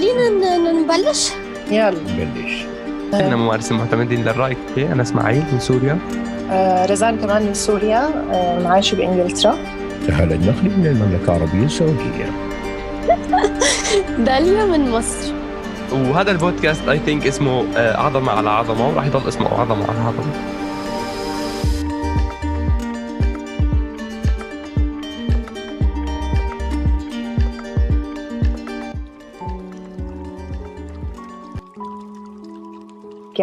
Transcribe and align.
خلينا 0.00 0.56
نبلش. 0.72 1.30
يلا. 1.70 1.90
نبلش. 1.90 2.64
إحنا 3.14 3.36
ممارسين 3.36 3.76
معتمدين 3.76 4.24
للريكي 4.24 4.58
okay 4.68 4.92
أنا 4.92 5.02
إسماعيل 5.02 5.42
من 5.52 5.60
سوريا. 5.60 5.98
آه 6.50 6.86
رزان 6.86 7.18
كمان 7.18 7.42
من 7.46 7.54
سوريا. 7.54 8.10
آه 8.32 8.68
عايشة 8.68 8.96
بإنجلترا. 8.96 9.56
سهل 10.06 10.32
النقل 10.32 10.64
من 10.78 10.86
المملكة 10.86 11.36
العربية 11.36 11.64
السعودية. 11.66 12.30
داليا 14.26 14.64
من 14.64 14.90
مصر. 14.90 15.32
وهذا 15.92 16.30
البودكاست 16.30 16.88
I 16.88 16.98
think 16.98 17.26
اسمه 17.26 17.64
آه، 17.76 17.96
عظمة 17.96 18.32
على 18.32 18.50
عظمة 18.50 18.88
وراح 18.88 19.06
يضل 19.06 19.28
اسمه 19.28 19.48
عظمة 19.48 19.84
على 19.90 19.98
عظمة. 19.98 20.59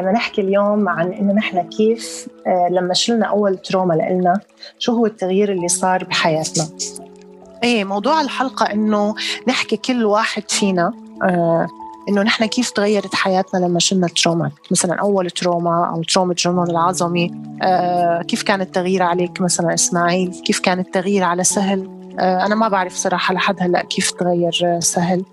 بدنا 0.02 0.12
نحكي 0.12 0.42
اليوم 0.42 0.90
عن 0.90 1.14
إنه 1.14 1.34
نحن 1.34 1.62
كيف 1.62 2.28
آه 2.48 2.68
لما 2.72 2.94
شلنا 2.94 3.26
أول 3.26 3.58
trauma 3.58 3.94
لإلنا 3.94 4.40
شو 4.80 4.92
هو 4.92 5.06
التغيير 5.06 5.52
اللي 5.52 5.68
صار 5.68 6.04
بحياتنا؟ 6.04 6.68
إيه 7.64 7.84
موضوع 7.84 8.22
الحلقة 8.22 8.66
إنه 8.66 9.16
نحكي 9.48 9.78
كل 9.78 10.06
واحد 10.06 10.44
فينا 10.52 10.94
آه 11.24 11.68
إنه 12.10 12.22
نحن 12.22 12.46
كيف 12.46 12.70
تغيرت 12.70 13.16
حياتنا 13.16 13.66
لما 13.66 13.80
شلنا 13.80 14.06
ال 14.08 14.13
trauma؟ 14.13 14.52
مثلا 14.72 14.96
أول 14.96 15.30
trauma 15.30 15.92
أو 15.96 16.04
trauma 16.04 16.32
الجنون 16.32 16.70
العظمي 16.70 17.32
آه 17.64 18.22
كيف 18.22 18.44
كان 18.44 18.62
التغيير 18.62 19.04
عليك 19.04 19.42
مثلا 19.42 19.74
إسماعيل؟ 19.74 20.42
كيف 20.46 20.60
كان 20.60 20.80
التغيير 20.80 21.24
على 21.24 21.44
سهل؟ 21.44 21.90
أنا 22.20 22.56
ما 22.56 22.68
بعرف 22.68 22.96
صراحة 22.96 23.34
لحد 23.34 23.56
هلأ 23.60 23.82
كيف 23.82 24.12
تغير 24.12 24.80
سهل. 24.80 25.24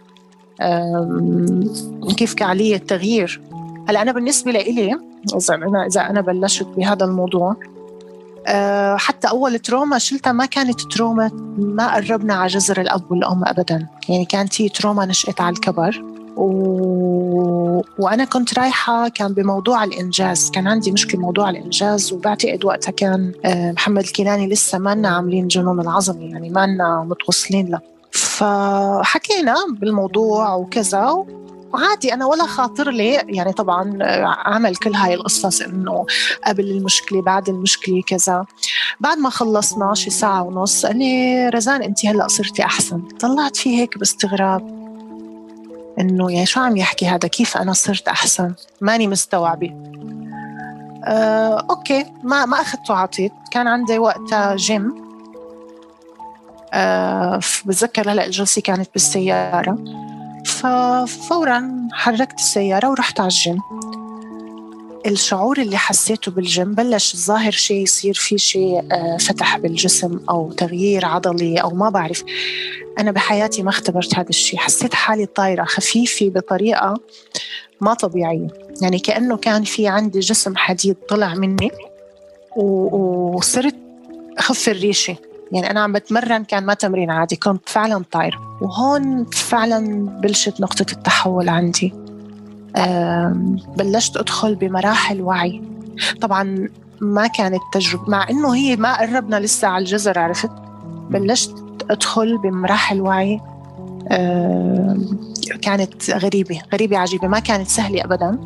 كيف 2.16 2.34
كان 2.34 2.50
علي 2.50 2.74
التغيير؟ 2.74 3.40
هلا 3.88 4.02
أنا 4.02 4.12
بالنسبة 4.12 4.52
لإلي 4.52 4.98
إذا 5.36 5.54
أنا 5.54 5.86
إذا 5.86 6.00
أنا 6.00 6.20
بلشت 6.20 6.66
بهذا 6.76 7.04
الموضوع 7.04 7.56
أه 8.46 8.96
حتى 8.96 9.28
أول 9.28 9.58
trauma 9.58 9.98
شلتها 9.98 10.32
ما 10.32 10.46
كانت 10.46 10.80
trauma 10.80 11.30
ما 11.58 11.94
قربنا 11.94 12.34
على 12.34 12.46
جذر 12.46 12.80
الأب 12.80 13.10
والأم 13.10 13.44
ابدا. 13.44 13.86
يعني 14.08 14.24
كانت 14.24 14.62
هي 14.62 14.68
trauma 14.68 15.06
نشأت 15.06 15.40
على 15.40 15.54
الكبر. 15.54 16.04
و... 16.36 17.82
وأنا 17.98 18.24
كنت 18.24 18.58
رايحة 18.58 19.08
كان 19.08 19.32
بموضوع 19.32 19.84
الإنجاز. 19.84 20.50
كان 20.50 20.66
عندي 20.66 20.92
مشكلة 20.92 21.20
موضوع 21.20 21.50
الإنجاز 21.50 22.12
وبعتقد 22.12 22.64
وقتها 22.64 22.92
كان 22.92 23.32
آه، 23.44 23.72
محمد 23.72 24.02
الكيلاني 24.02 24.48
لسه 24.48 24.78
ما 24.78 25.08
عاملين 25.08 25.48
جنون 25.48 25.80
العظمه 25.80 26.24
يعني 26.24 26.50
ما 26.50 27.04
متوصلين 27.04 27.68
له. 27.70 27.80
فحكينا 28.12 29.54
بالموضوع 29.80 30.54
وكذا 30.54 31.24
وعادي 31.74 32.14
أنا 32.14 32.26
ولا 32.26 32.46
خاطر 32.46 32.90
لي. 32.90 33.12
يعني 33.12 33.52
طبعا 33.52 33.98
عمل 34.24 34.76
كل 34.76 34.94
هاي 34.94 35.14
القصص 35.14 35.60
إنه 35.60 36.06
قبل 36.46 36.70
المشكلة 36.70 37.22
بعد 37.22 37.48
المشكلة 37.48 38.02
كذا. 38.06 38.46
بعد 39.00 39.18
ما 39.18 39.30
خلصنا 39.30 39.94
شي 39.94 40.10
ساعة 40.10 40.42
ونص 40.42 40.86
قال 40.86 40.98
لي 40.98 41.48
رزان 41.48 41.82
انت 41.82 42.06
هلأ 42.06 42.28
صرتي 42.28 42.64
أحسن. 42.64 43.00
طلعت 43.00 43.56
فيه 43.56 43.80
هيك 43.80 43.98
باستغراب. 43.98 44.84
إنه 46.00 46.32
يا 46.32 46.44
شو 46.44 46.60
عم 46.60 46.76
يحكي 46.76 47.06
هذا؟ 47.06 47.28
كيف 47.28 47.56
أنا 47.56 47.72
صرت 47.72 48.08
أحسن؟ 48.08 48.54
ماني 48.80 49.06
مستوعبة. 49.06 49.74
آه، 51.04 51.66
okay 51.70 52.06
ما 52.22 52.46
ما 52.46 52.60
اخذت 52.60 52.90
وعطيت 52.90 53.32
كان 53.50 53.68
عندي 53.68 53.98
وقتها 53.98 54.56
جيم. 54.56 55.04
آه، 56.72 57.40
بتذكر 57.64 58.12
هلأ 58.12 58.26
الجلسه 58.26 58.62
كانت 58.62 58.88
بالسيارة. 58.92 60.03
ففورا 60.64 61.88
حركت 61.92 62.38
السيارة 62.38 62.90
ورحت 62.90 63.20
على 63.20 63.28
الجيم. 63.28 63.58
الشعور 65.06 65.58
اللي 65.58 65.76
حسيته 65.76 66.32
بالجيم 66.32 66.74
بلش 66.74 67.14
الظاهر 67.14 67.50
شيء 67.50 67.82
يصير 67.82 68.14
في 68.14 68.38
شيء 68.38 68.92
آه، 68.92 69.16
فتح 69.16 69.58
بالجسم 69.58 70.20
أو 70.30 70.52
تغيير 70.52 71.04
عضلي 71.04 71.56
أو 71.58 71.70
ما 71.70 71.88
بعرف. 71.90 72.24
أنا 72.98 73.10
بحياتي 73.10 73.62
ما 73.62 73.70
اختبرت 73.70 74.14
هذا 74.14 74.28
الشيء. 74.28 74.58
حسيت 74.58 74.94
حالي 74.94 75.26
طايرة 75.26 75.64
خفيفة 75.64 76.28
بطريقة 76.28 76.94
ما 77.80 77.94
طبيعية. 77.94 78.48
يعني 78.82 78.98
كأنه 78.98 79.36
كان 79.36 79.64
في 79.64 79.88
عندي 79.88 80.20
جسم 80.20 80.56
حديد 80.56 80.96
طلع 81.08 81.34
مني 81.34 81.70
وصرت 82.56 83.76
أخف 84.38 84.68
الريشة. 84.68 85.16
يعني 85.54 85.70
أنا 85.70 85.80
عم 85.80 85.92
بتمرن 85.92 86.44
كان 86.44 86.66
ما 86.66 86.74
تمرين 86.74 87.10
عادي 87.10 87.36
كنت 87.36 87.68
فعلا 87.68 88.04
طايرة. 88.12 88.58
وهون 88.60 89.24
فعلا 89.24 90.06
بلشت 90.20 90.60
نقطة 90.60 90.86
التحول 90.92 91.48
عندي. 91.48 91.94
بلشت 93.76 94.16
أدخل 94.16 94.54
بمراحل 94.54 95.22
وعي. 95.22 95.62
طبعا 96.20 96.68
ما 97.00 97.26
كانت 97.26 97.62
تجربة 97.72 98.10
مع 98.10 98.30
إنه 98.30 98.54
هي 98.54 98.76
ما 98.76 99.00
قربنا 99.00 99.40
لسه 99.40 99.68
على 99.68 99.82
الجزر 99.82 100.18
عرفت؟ 100.18 100.50
بلشت 101.10 101.54
أدخل 101.90 102.38
بمراحل 102.38 103.00
وعي. 103.00 103.40
كانت 105.62 106.10
غريبة 106.10 106.60
غريبة 106.72 106.98
عجيبة 106.98 107.28
ما 107.28 107.38
كانت 107.38 107.68
سهلة 107.68 108.04
أبدا. 108.04 108.38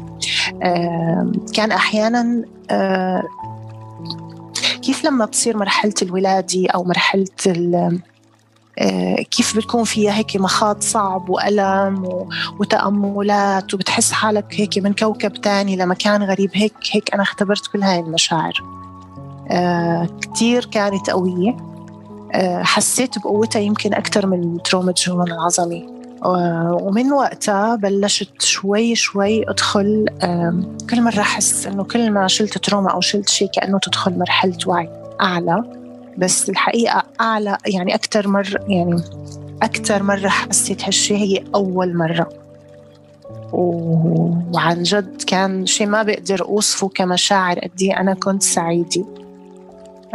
كان 1.54 1.72
أحيانا 1.72 2.44
آه، 2.70 3.22
كيف 4.88 5.04
لما 5.04 5.24
بتصير 5.24 5.56
مرحلة 5.56 5.94
الولادة 6.02 6.66
أو 6.74 6.84
مرحلة 6.84 7.26
ال- 7.46 8.00
آه، 8.78 9.14
كيف 9.16 9.56
بتكون 9.56 9.84
فيها 9.84 10.12
هيك 10.12 10.36
مخاض 10.36 10.80
صعب 10.80 11.28
وألم 11.30 12.26
وتأملات 12.60 13.74
وبتحس 13.74 14.12
حالك 14.12 14.46
هيك 14.50 14.78
من 14.78 14.92
كوكب 14.92 15.32
تاني 15.32 15.76
لمكان 15.76 16.22
غريب؟ 16.22 16.50
هيك 16.54 16.74
هيك 16.90 17.14
أنا 17.14 17.22
اختبرت 17.22 17.66
كل 17.66 17.82
هاي 17.82 18.00
المشاعر. 18.00 18.52
آه، 19.50 20.08
كتير 20.20 20.64
كانت 20.64 21.10
قوية. 21.10 21.56
آه، 22.32 22.62
حسيت 22.62 23.18
بقوتها 23.18 23.60
يمكن 23.60 23.94
أكثر 23.94 24.26
من 24.26 24.62
تروما 24.62 24.88
الجنون 24.88 25.30
العظمي. 25.32 25.97
ومن 26.24 27.12
وقتها 27.12 27.76
بلشت 27.76 28.42
شوي 28.42 28.94
شوي 28.94 29.50
أدخل 29.50 30.06
آم، 30.22 30.76
كل 30.90 31.02
مرة 31.02 31.20
أحس 31.20 31.66
إنه 31.66 31.84
كل 31.84 32.10
ما 32.10 32.26
شلت 32.28 32.58
تروما 32.58 32.90
أو 32.90 33.00
شلت 33.00 33.28
شيء 33.28 33.48
كأنه 33.54 33.78
تدخل 33.78 34.18
مرحلة 34.18 34.56
وعي 34.66 34.88
أعلى. 35.20 35.64
بس 36.18 36.48
الحقيقة 36.50 37.02
أعلى 37.20 37.58
يعني 37.66 37.94
أكثر 37.94 38.28
مرة 38.28 38.60
يعني 38.68 39.02
أكثر 39.62 40.02
مرة 40.02 40.28
حسيت 40.28 40.84
هالشيء 40.84 41.16
هي 41.16 41.44
أول 41.54 41.96
مرة. 41.96 42.28
و- 43.52 44.34
وعن 44.54 44.82
جد 44.82 45.22
كان 45.26 45.66
شيء 45.66 45.86
ما 45.86 46.02
بقدر 46.02 46.42
أوصفه 46.44 46.88
كمشاعر 46.88 47.58
قد 47.58 47.70
إيه 47.82 48.00
أنا 48.00 48.14
كنت 48.14 48.42
سعيدة. 48.42 49.04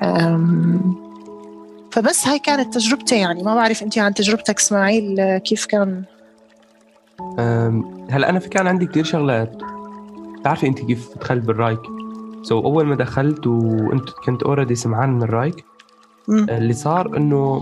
أم، 0.04 0.96
فبس 1.94 2.28
هاي 2.28 2.40
كانت 2.40 2.74
تجربتي 2.74 3.18
يعني. 3.18 3.44
ما 3.44 3.56
بعرف 3.56 3.84
أنت 3.84 3.98
عن 3.98 4.14
تجربتك 4.14 4.60
إسماعيل 4.60 5.20
آه، 5.20 5.38
كيف 5.38 5.66
كان؟ 5.66 6.04
هلا 8.10 8.30
أنا 8.30 8.40
في 8.40 8.50
كان 8.50 8.68
عندي 8.68 8.86
كثير 8.86 9.04
شغلات. 9.04 9.58
بتعرفي 10.40 10.68
انت 10.68 10.80
كيف 10.80 11.18
دخلت 11.18 11.46
بالرايك؟ 11.46 11.80
so, 12.44 12.66
أول 12.66 12.86
ما 12.86 12.96
دخلت 12.96 13.48
وأنت 13.48 14.10
كنت 14.10 14.44
already 14.44 14.76
سمعان 14.76 15.10
من 15.10 15.24
الرايك. 15.24 15.66
اللي 16.30 16.74
صار 16.74 17.18
إنه 17.18 17.62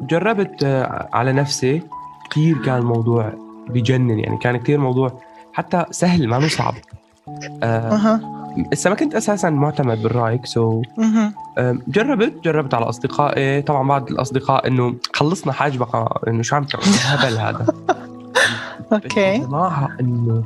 جربت 0.00 0.64
آه، 0.64 1.08
على 1.12 1.32
نفسي 1.32 1.82
كثير 2.30 2.62
كان 2.64 2.78
الموضوع 2.78 3.32
بجنن 3.68 4.18
يعني. 4.18 4.38
كان 4.38 4.56
كثير 4.56 4.78
موضوع 4.78 5.20
حتى 5.52 5.84
سهل 5.90 6.28
ما 6.28 6.48
صعب. 6.48 6.74
آه 7.62 8.41
لسه 8.72 8.90
ما 8.90 8.96
كنت 8.96 9.14
أساسا 9.14 9.50
معتمد 9.50 10.02
بالرايك 10.02 10.46
so 10.46 10.82
جربت؟ 11.88 12.44
جربت 12.44 12.74
على 12.74 12.84
أصدقائي. 12.88 13.62
طبعا 13.62 13.88
بعض 13.88 14.10
الأصدقاء 14.10 14.66
إنه 14.68 14.94
خلصنا 15.12 15.52
حاجبك 15.52 15.88
إنه 16.28 16.42
شو 16.42 16.56
عم 16.56 16.64
تعمل؟ 16.64 16.84
الهبل 16.94 17.38
هذا. 17.38 17.66
يا 19.16 19.36
جماعة 19.46 19.88
إنه 20.00 20.44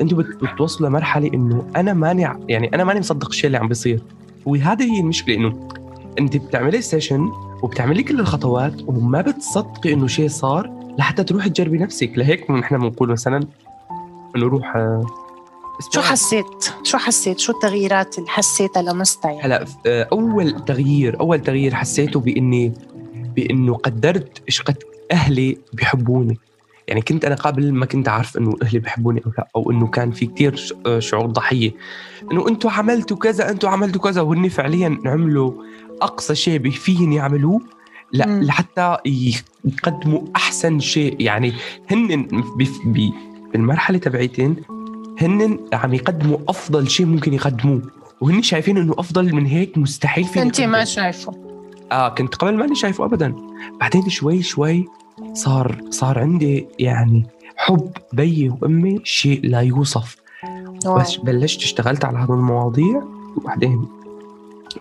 بت- 0.00 0.44
بتوصلوا 0.44 0.88
لمرحلة 0.90 1.30
إنه 1.34 1.66
أنا 1.76 1.92
ماني 1.92 2.22
يعني 2.48 2.74
أنا 2.74 2.84
ماني 2.84 3.00
مصدق 3.00 3.28
الشيء 3.28 3.46
اللي 3.46 3.58
عم 3.58 3.68
بيصير. 3.68 4.02
وهذه 4.46 4.82
هي 4.94 5.00
المشكلة 5.00 5.34
إنه 5.36 5.68
أنت 6.18 6.36
بتعملي 6.36 6.82
سيشن 6.82 7.28
وبتعملي 7.62 8.02
كل 8.02 8.20
الخطوات 8.20 8.74
وما 8.86 9.20
بتصدقي 9.20 9.92
إنه 9.92 10.06
شيء 10.06 10.28
صار 10.28 10.70
لحتى 10.98 11.24
تروحي 11.24 11.50
تجربي 11.50 11.78
نفسك. 11.78 12.12
لهيك 12.16 12.50
نحن 12.50 12.78
بنقول 12.78 13.10
مثلا 13.10 13.40
إنه 14.36 14.46
روح 14.46 14.76
شو. 15.94 16.00
حسيت؟ 16.00 16.74
شو 16.82 16.98
حسيت؟ 16.98 17.38
شو 17.38 17.52
التغييرات 17.52 18.18
اللي 18.18 18.28
حسيتها 18.30 18.82
لمستها 18.82 19.30
يعني؟ 19.30 19.42
هلا 19.44 19.64
آه، 19.86 20.08
أول 20.12 20.64
تغيير 20.64 21.20
أول 21.20 21.42
تغيير 21.42 21.74
حسيته 21.74 22.20
بإني 22.20 22.72
بإنه 23.36 23.74
قدرت 23.74 24.42
إيش 24.48 24.62
قد 24.62 24.76
أهلي 25.12 25.58
بيحبوني 25.72 26.38
يعني 26.88 27.02
كنت 27.02 27.24
أنا 27.24 27.34
قبل 27.34 27.72
ما 27.72 27.86
كنت 27.86 28.08
عارف 28.08 28.36
إنه 28.36 28.54
أهلي 28.62 28.78
بيحبوني 28.78 29.22
أو 29.26 29.32
لا 29.38 29.48
أو 29.56 29.70
إنه 29.70 29.86
كان 29.86 30.10
في 30.10 30.26
كتير 30.26 30.56
ش- 30.56 30.74
آه، 30.86 30.98
شعور 30.98 31.26
ضحية 31.26 31.72
إنه 32.32 32.48
أنتوا 32.48 32.70
عملتوا 32.70 33.16
كذا 33.16 33.50
أنتوا 33.50 33.68
عملتوا 33.70 34.00
كذا 34.00 34.20
وهن 34.20 34.48
فعليا 34.48 34.98
عملوا 35.06 35.52
أقصى 36.02 36.34
شيء 36.34 36.70
فيهم 36.70 37.12
يعملوه 37.12 37.60
لا 38.12 38.26
مم. 38.26 38.42
لحتى 38.42 38.96
يقدموا 39.64 40.20
أحسن 40.36 40.80
شيء 40.80 41.16
يعني 41.20 41.52
هن 41.90 42.26
بالمرحلة 43.52 43.98
تبعيتين 43.98 44.56
هن 45.20 45.58
عم 45.72 45.94
يقدموا 45.94 46.38
أفضل 46.48 46.90
شيء 46.90 47.06
ممكن 47.06 47.34
يقدموه 47.34 47.82
وهن 48.20 48.42
شايفين 48.42 48.76
إنه 48.76 48.94
أفضل 48.98 49.34
من 49.34 49.46
هيك 49.46 49.78
مستحيل 49.78 50.24
في 50.24 50.42
انت 50.42 50.60
ما 50.60 50.84
شايفه. 50.84 51.34
آه 51.92 52.08
كنت 52.08 52.34
قبل 52.34 52.56
ماني 52.56 52.74
شايفه 52.74 53.04
ابدا. 53.04 53.34
بعدين 53.80 54.08
شوي 54.08 54.42
شوي 54.42 54.86
صار 55.32 55.80
صار 55.90 56.18
عندي 56.18 56.66
يعني 56.78 57.26
حب 57.56 57.90
بيي 58.12 58.48
وأمي 58.48 59.00
شيء 59.04 59.40
لا 59.44 59.60
يوصف. 59.60 60.16
واو. 60.84 60.98
بس 60.98 61.16
بلشت 61.16 61.62
اشتغلت 61.62 62.04
على 62.04 62.18
هذه 62.18 62.32
المواضيع 62.32 63.02
وبعدين 63.36 63.86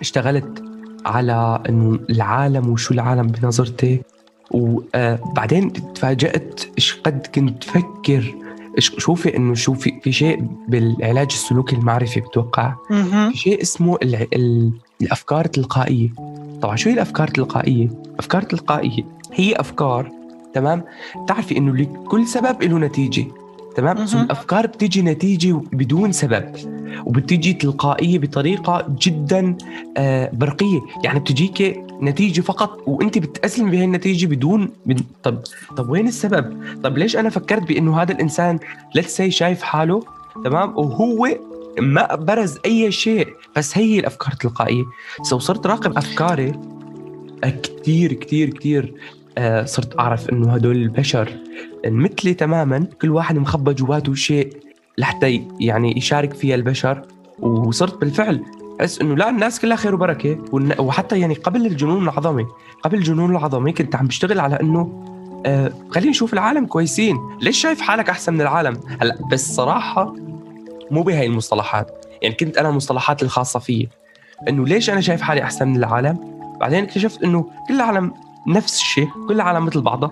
اشتغلت 0.01 0.63
على 1.05 1.63
إنه 1.69 1.99
العالم 2.09 2.69
وشو 2.69 2.93
العالم 2.93 3.27
بنظرتي. 3.27 4.01
وبعدين 4.51 5.73
تفاجأت 5.93 6.63
إيش 6.77 6.99
قد 7.05 7.27
كنت 7.35 7.63
فكر 7.63 8.35
شوفي 8.77 9.37
إنه 9.37 9.53
شو 9.53 9.73
في 9.73 9.99
في 10.03 10.11
شيء 10.11 10.47
بالعلاج 10.67 11.27
السلوكي 11.31 11.75
المعرفي 11.75 12.19
بتوقع. 12.19 12.73
في 13.31 13.37
شيء 13.37 13.61
اسمه 13.61 13.97
الع... 14.03 14.25
ال... 14.33 14.71
الأفكار 15.01 15.45
التلقائية. 15.45 16.09
طبعا 16.61 16.75
شو 16.75 16.89
هي 16.89 16.95
الأفكار 16.95 17.27
التلقائية؟ 17.27 17.89
أفكار 18.19 18.41
تلقائية 18.41 19.03
هي 19.33 19.53
أفكار 19.55 20.11
تمام؟ 20.53 20.83
تعرفي 21.27 21.57
إنه 21.57 21.75
لكل 21.75 22.27
سبب 22.27 22.63
له 22.63 22.79
نتيجة 22.79 23.25
تمام؟ 23.75 24.05
سو. 24.05 24.19
الافكار 24.19 24.67
بتيجي 24.67 25.01
نتيجة 25.01 25.61
بدون 25.73 26.11
سبب 26.11 26.55
وبتيجي 27.05 27.53
تلقائية 27.53 28.19
بطريقة 28.19 28.95
جدا 29.01 29.57
آه 29.97 30.29
برقية. 30.33 30.79
يعني 31.03 31.19
بتجيك 31.19 31.83
نتيجة 32.01 32.41
فقط 32.41 32.83
وأنت 32.87 33.17
بتأسلمي 33.17 33.71
بهي 33.71 33.85
النتيجة 33.85 34.25
بدون 34.27 34.69
بد... 34.85 35.01
طب 35.23 35.39
طب 35.77 35.89
وين 35.89 36.07
السبب؟ 36.07 36.63
طب 36.83 36.97
ليش 36.97 37.15
أنا 37.15 37.29
فكرت 37.29 37.67
بإنه 37.67 38.01
هذا 38.01 38.11
الإنسان 38.11 38.59
let's 38.95 39.17
say 39.17 39.31
شايف 39.31 39.61
حاله 39.61 40.03
تمام؟ 40.43 40.77
وهو 40.77 41.29
ما 41.79 42.15
برز 42.15 42.57
أي 42.65 42.91
شيء 42.91 43.27
بس 43.57 43.77
هي 43.77 43.99
الأفكار 43.99 44.33
التلقائيه 44.33 44.83
so 45.23 45.39
صرت 45.39 45.67
راقب 45.67 45.97
أفكاري 45.97 46.51
كثير 47.43 48.13
كثير 48.13 48.49
كثير 48.49 48.93
آه 49.37 49.65
صرت 49.65 49.99
أعرف 49.99 50.29
إنه 50.29 50.53
هدول 50.53 50.75
البشر 50.75 51.37
مثلي 51.85 52.33
تماما 52.33 52.87
كل 53.01 53.09
واحد 53.09 53.37
مخبى 53.37 53.73
جواته 53.73 54.13
شيء 54.13 54.57
لحتى 54.97 55.47
يعني 55.59 55.97
يشارك 55.97 56.33
فيها 56.33 56.55
البشر. 56.55 57.01
وصرت 57.39 57.99
بالفعل 57.99 58.43
أحس 58.81 59.01
إنه 59.01 59.15
لا 59.15 59.29
الناس 59.29 59.59
كلها 59.59 59.77
خير 59.77 59.95
وبركة. 59.95 60.37
وحتى 60.79 61.19
يعني 61.19 61.33
قبل 61.33 61.65
الجنون 61.65 62.03
العظمي 62.03 62.45
قبل 62.83 62.97
الجنون 62.97 63.31
العظمي 63.31 63.71
كنت 63.71 63.95
عم 63.95 64.07
بشتغل 64.07 64.39
على 64.39 64.59
إنه 64.61 65.05
آه 65.45 65.73
خلينا 65.89 66.09
نشوف 66.09 66.33
العالم 66.33 66.65
كويسين. 66.65 67.17
ليش 67.41 67.57
شايف 67.61 67.81
حالك 67.81 68.09
أحسن 68.09 68.33
من 68.33 68.41
العالم؟ 68.41 68.79
هلأ 69.01 69.17
بس 69.31 69.55
صراحة 69.55 70.13
مو 70.91 71.01
بهاي 71.03 71.25
المصطلحات. 71.25 72.05
يعني 72.21 72.35
كنت 72.35 72.57
أنا 72.57 72.69
المصطلحات 72.69 73.23
الخاصة 73.23 73.59
فيي. 73.59 73.89
إنه 74.49 74.65
ليش 74.65 74.89
أنا 74.89 75.01
شايف 75.01 75.21
حالي 75.21 75.43
أحسن 75.43 75.67
من 75.67 75.75
العالم؟ 75.75 76.17
بعدين 76.59 76.83
اكتشفت 76.83 77.23
إنه 77.23 77.49
كل 77.67 77.75
العالم 77.75 78.13
نفس 78.47 78.81
الشيء 78.81 79.07
كل 79.27 79.35
العالم 79.35 79.65
مثل 79.65 79.81
بعضها 79.81 80.11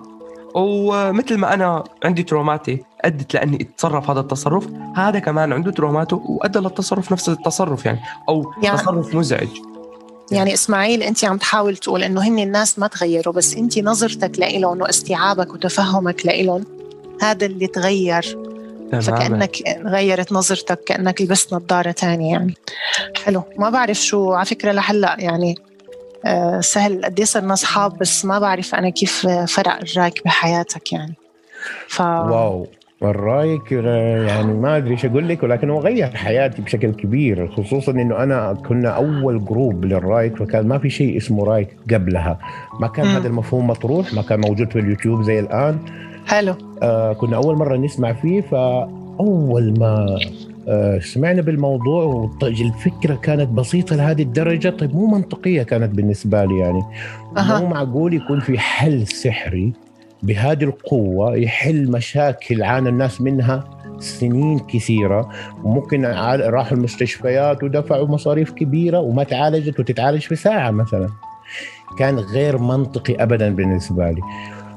ومثل 0.54 1.38
ما 1.38 1.54
أنا 1.54 1.84
عندي 2.04 2.22
تروماتي 2.22 2.84
أدت 3.04 3.34
لأني 3.34 3.62
اتصرف 3.62 4.10
هذا 4.10 4.20
التصرف. 4.20 4.66
هذا 4.96 5.18
كمان 5.18 5.52
عنده 5.52 5.70
تروماته 5.70 6.16
وأدى 6.16 6.58
للتصرف 6.58 7.12
نفس 7.12 7.28
التصرف 7.28 7.86
يعني 7.86 8.00
أو 8.28 8.52
يعني- 8.62 8.78
تصرف 8.78 9.14
مزعج. 9.14 9.48
يعني 10.30 10.54
إسماعيل 10.54 11.02
أنت 11.02 11.24
عم 11.24 11.36
تحاول 11.38 11.76
تقول 11.76 12.02
إنه 12.02 12.22
هن 12.28 12.38
الناس 12.38 12.78
ما 12.78 12.86
تغيروا 12.86 13.34
بس 13.34 13.54
أنت 13.54 13.78
نظرتك 13.78 14.38
لإلهم 14.38 14.80
واستيعابك 14.80 15.54
وتفهمك 15.54 16.26
لإلهم 16.26 16.64
هذا 17.22 17.46
اللي 17.46 17.66
تغير. 17.66 18.22
تماما. 18.90 19.00
فكأنك 19.00 19.56
غيرت 19.86 20.32
نظرتك 20.32 20.84
كأنك 20.84 21.22
لبست 21.22 21.54
نظارة 21.54 21.90
تانية 21.90 22.32
يعني. 22.32 22.54
حلو. 23.24 23.42
ما 23.58 23.70
بعرف 23.70 23.96
شو 23.96 24.32
على 24.32 24.46
فكرة 24.46 24.72
لهلأ 24.72 25.16
يعني 25.18 25.54
آه، 26.24 26.60
سهل 26.60 27.04
قد 27.04 27.18
إيه 27.18 27.24
صرنا 27.26 27.52
أصحاب 27.52 27.98
بس 27.98 28.24
ما 28.24 28.38
بعرف 28.38 28.74
أنا 28.74 28.88
كيف 28.90 29.26
فرق 29.26 29.80
الرايك 29.80 30.24
بحياتك 30.24 30.92
يعني. 30.92 31.14
ف 31.88 32.00
wow. 32.00 32.66
الرايك 33.02 33.72
يعني 33.72 34.54
ما 34.54 34.76
أدري 34.76 34.90
إيش 34.90 35.04
أقول 35.04 35.28
لك 35.28 35.42
ولكن 35.42 35.70
هو 35.70 35.80
غير 35.80 36.06
حياتي 36.06 36.62
بشكل 36.62 36.90
كبير 36.90 37.48
خصوصا 37.48 37.92
إنه 37.92 38.22
أنا 38.22 38.52
كنا 38.68 38.88
أول 38.88 39.44
group 39.44 39.84
للرايك 39.84 40.36
فكان 40.36 40.68
ما 40.68 40.78
في 40.78 40.90
شيء 40.90 41.16
اسمه 41.16 41.44
رايك 41.44 41.76
قبلها 41.92 42.38
ما 42.80 42.86
كان 42.86 43.06
مم. 43.06 43.12
هذا 43.12 43.28
المفهوم 43.28 43.66
مطروح 43.66 44.14
ما 44.14 44.22
كان 44.22 44.40
موجود 44.40 44.70
في 44.70 44.78
اليوتيوب 44.78 45.22
زي 45.22 45.40
الآن 45.40 45.78
حلو 46.26 46.54
آه 46.82 47.12
كنا 47.12 47.36
أول 47.36 47.56
مرة 47.56 47.76
نسمع 47.76 48.12
فيه 48.12 48.40
فأول 48.40 49.74
ما 49.78 50.18
آه 50.68 50.98
سمعنا 50.98 51.42
بالموضوع 51.42 52.04
والفكرة 52.42 53.14
كانت 53.14 53.48
بسيطة 53.48 53.96
لهذه 53.96 54.22
الدرجة 54.22 54.68
طيب 54.68 54.94
مو 54.94 55.06
منطقية 55.06 55.62
كانت 55.62 55.94
بالنسبة 55.94 56.44
لي 56.44 56.58
يعني 56.58 56.82
أها. 57.36 57.60
مو 57.60 57.66
معقول 57.66 58.14
يكون 58.14 58.40
في 58.40 58.58
حل 58.58 59.06
سحري 59.06 59.72
بهذه 60.22 60.64
القوة 60.64 61.36
يحل 61.36 61.90
مشاكل 61.90 62.62
عانى 62.62 62.88
الناس 62.88 63.20
منها 63.20 63.64
سنين 63.98 64.58
كثيرة 64.58 65.28
وممكن 65.64 66.04
راحوا 66.04 66.76
المستشفيات 66.76 67.62
ودفعوا 67.62 68.06
مصاريف 68.06 68.50
كبيرة 68.50 68.98
وما 68.98 69.24
تعالجت 69.24 69.80
وتتعالج 69.80 70.20
في 70.20 70.36
ساعة 70.36 70.70
مثلا. 70.70 71.08
كان 71.98 72.18
غير 72.18 72.58
منطقي 72.58 73.14
ابدا 73.22 73.54
بالنسبة 73.54 74.10
لي. 74.10 74.20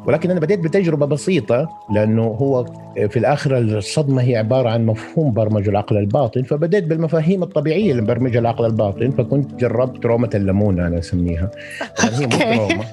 ولكن 0.05 0.31
أنا 0.31 0.39
بديت 0.39 0.59
بتجربة 0.59 1.05
بسيطة 1.05 1.69
لأنه 1.93 2.23
هو 2.23 2.65
في 3.09 3.17
الآخر 3.17 3.57
الصدمة 3.57 4.21
هي 4.21 4.35
عبارة 4.35 4.69
عن 4.69 4.85
مفهوم 4.85 5.31
برمج 5.31 5.67
العقل 5.67 5.97
الباطن 5.97 6.43
فبديت 6.43 6.83
بالمفاهيم 6.83 7.43
الطبيعية 7.43 7.91
اللي 7.91 8.01
برمجها 8.01 8.39
العقل 8.39 8.65
الباطن 8.65 9.11
فكنت 9.11 9.55
جربت 9.55 10.03
trauma 10.03 10.29
الليمون 10.35 10.79
أنا 10.79 10.99
أسميها. 10.99 11.51
يعني 12.03 12.35
هي 12.35 12.75
مو 12.75 12.83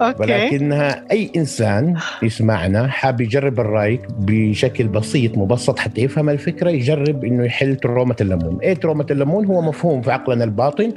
okay. 0.00 0.22
ولكنها 0.22 1.04
أي 1.10 1.30
إنسان 1.36 1.96
يسمعنا 2.22 2.88
حاب 2.88 3.20
يجرب 3.20 3.60
الرايك 3.60 4.00
بشكل 4.18 4.88
بسيط 4.88 5.38
مبسط 5.38 5.78
حتى 5.78 6.00
يفهم 6.00 6.28
الفكرة 6.28 6.70
يجرب 6.70 7.24
إنه 7.24 7.44
يحل 7.44 7.76
trauma 7.76 8.16
الليمون، 8.20 8.58
إيه 8.62 8.74
trauma 8.74 9.06
الليمون؟ 9.10 9.46
هو 9.46 9.62
مفهوم 9.62 10.02
في 10.02 10.12
عقلنا 10.12 10.44
الباطن 10.44 10.92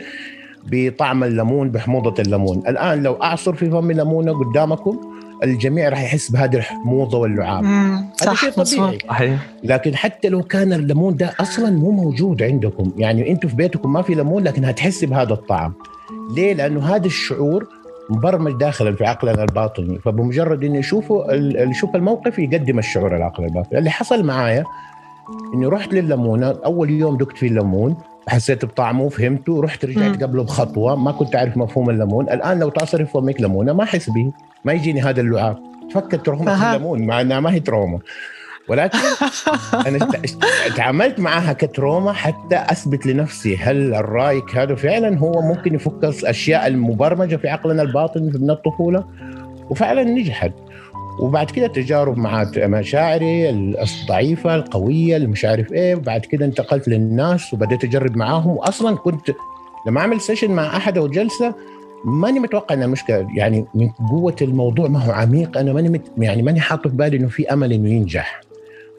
بطعم 0.72 1.24
الليمون 1.24 1.72
بحموضة 1.72 2.22
الليمون، 2.22 2.64
الآن 2.68 3.04
لو 3.04 3.14
أعصر 3.14 3.54
في 3.54 3.70
فم 3.70 3.92
ليمونة 3.92 4.34
قدامكم 4.40 5.00
الجميع 5.44 5.90
راح 5.90 6.04
يحس 6.04 6.32
بهذه 6.32 6.56
الحموضة 6.56 7.18
واللعاب، 7.18 7.64
هذا 8.22 8.34
شيء 8.34 8.50
طبيعي. 8.50 8.98
صحيح. 9.10 9.40
لكن 9.64 9.96
حتى 9.96 10.30
لو 10.30 10.44
كان 10.44 10.74
الليمون 10.74 11.16
ده 11.16 11.34
أصلا 11.40 11.70
مو 11.70 11.92
موجود 11.92 12.44
عندكم 12.44 12.92
يعني 12.98 13.32
أنتم 13.32 13.48
في 13.48 13.56
بيتكم 13.56 13.94
ما 13.94 14.02
في 14.02 14.16
ليمون 14.16 14.44
لكن 14.44 14.66
هتحس 14.66 15.06
بهذا 15.06 15.34
الطعم. 15.34 15.74
ليه؟ 16.36 16.54
لأنه 16.54 16.96
هذا 16.96 17.06
الشعور 17.06 17.68
مبرمج 18.10 18.54
داخلا 18.54 18.96
في 18.96 19.06
عقلنا 19.06 19.44
الباطني 19.44 20.00
فبمجرد 20.00 20.64
انه 20.64 20.78
يشوفوا 20.78 21.34
ال- 21.34 21.70
يشوف 21.72 21.96
الموقف 21.96 22.40
يقدم 22.40 22.80
الشعور 22.80 23.16
العقل 23.16 23.44
الباطني 23.46 23.80
اللي 23.80 23.90
حصل 23.90 24.26
معايا 24.26 24.64
إني 25.54 25.66
رحت 25.66 25.94
للليمونه 25.94 26.56
أول 26.66 26.90
يوم 26.90 27.18
دقت 27.18 27.38
فيه 27.38 27.48
الليمون 27.48 27.96
حسيت 28.28 28.66
بطعمه 28.66 29.10
فهمته 29.10 29.62
رحت 29.62 29.86
رجعت. 29.86 30.24
قبله 30.24 30.44
بخطوة. 30.44 30.96
ما 30.96 31.12
كنت 31.12 31.36
أعرف 31.36 31.58
مفهوم 31.58 31.90
الليمون 31.90 32.30
الآن 32.30 32.60
لو 32.60 32.70
تعصري 32.70 33.06
في 33.06 33.12
فمك 33.12 33.42
ليمونه 33.42 33.74
ما 33.74 33.84
أحس 33.84 34.10
به. 34.10 34.32
ما 34.66 34.74
يجيني 34.74 35.02
هذا 35.02 35.22
اللعاب. 35.22 35.58
تفكر 35.90 36.18
trauma. 36.18 36.76
الليمون 36.76 37.06
مع 37.06 37.22
إنها 37.22 37.40
ما 37.40 37.54
هي 37.54 37.60
trauma. 37.60 38.00
ولكن 38.70 38.98
أنا 39.88 40.10
تعاملت 40.78 41.20
معها 41.20 41.54
ك 41.54 41.62
trauma 41.62 42.14
حتى 42.14 42.56
أثبت 42.56 43.06
لنفسي 43.06 43.58
هل 43.58 43.94
الرايك 43.94 44.56
هذا 44.58 44.76
فعلا 44.76 45.18
هو 45.20 45.42
ممكن 45.42 45.76
يفك 45.76 46.04
الأشياء 46.04 46.68
المبرمجة 46.68 47.36
في 47.36 47.50
عقلنا 47.50 47.82
الباطن 47.82 48.32
من 48.42 48.50
الطفولة 48.50 49.04
وفعلا 49.70 50.04
نجحت. 50.04 50.52
وبعد 51.20 51.52
كده 51.52 51.68
تجارب 51.68 52.18
مع 52.18 52.52
مشاعري 52.58 53.50
الضعيفة 53.50 54.56
القوية 54.56 55.18
مش 55.18 55.46
عارف 55.46 55.74
إيه 55.74 55.96
وبعد 55.96 56.26
كده 56.26 56.46
انتقلت 56.46 56.88
للناس 56.88 57.54
وبديت 57.54 57.84
أجرب 57.84 58.18
معاهم. 58.18 58.58
واصلا 58.58 58.96
كنت 58.96 59.32
لما 59.88 60.02
أعمل 60.02 60.22
session 60.22 60.52
مع 60.52 60.78
أحد 60.78 60.98
أو 60.98 61.08
جلسة 61.08 61.56
ماني 62.06 62.40
متوقع 62.40 62.76
ان 62.76 62.84
المشكلة 62.84 63.28
يعني 63.36 63.66
من 63.74 63.90
قوة 63.90 64.36
الموضوع 64.42 64.88
ما 64.88 65.00
هو 65.00 65.12
عميق 65.12 65.58
أنا 65.58 65.74
ماني 65.74 65.90
مت 65.90 66.12
يعني 66.18 66.42
ماني 66.42 66.60
حاطط 66.60 66.88
في 66.88 66.96
بالي 66.96 67.18
إنه 67.18 67.28
في 67.28 67.54
أمل 67.54 67.74
إنه 67.74 67.90
ينجح. 67.90 68.42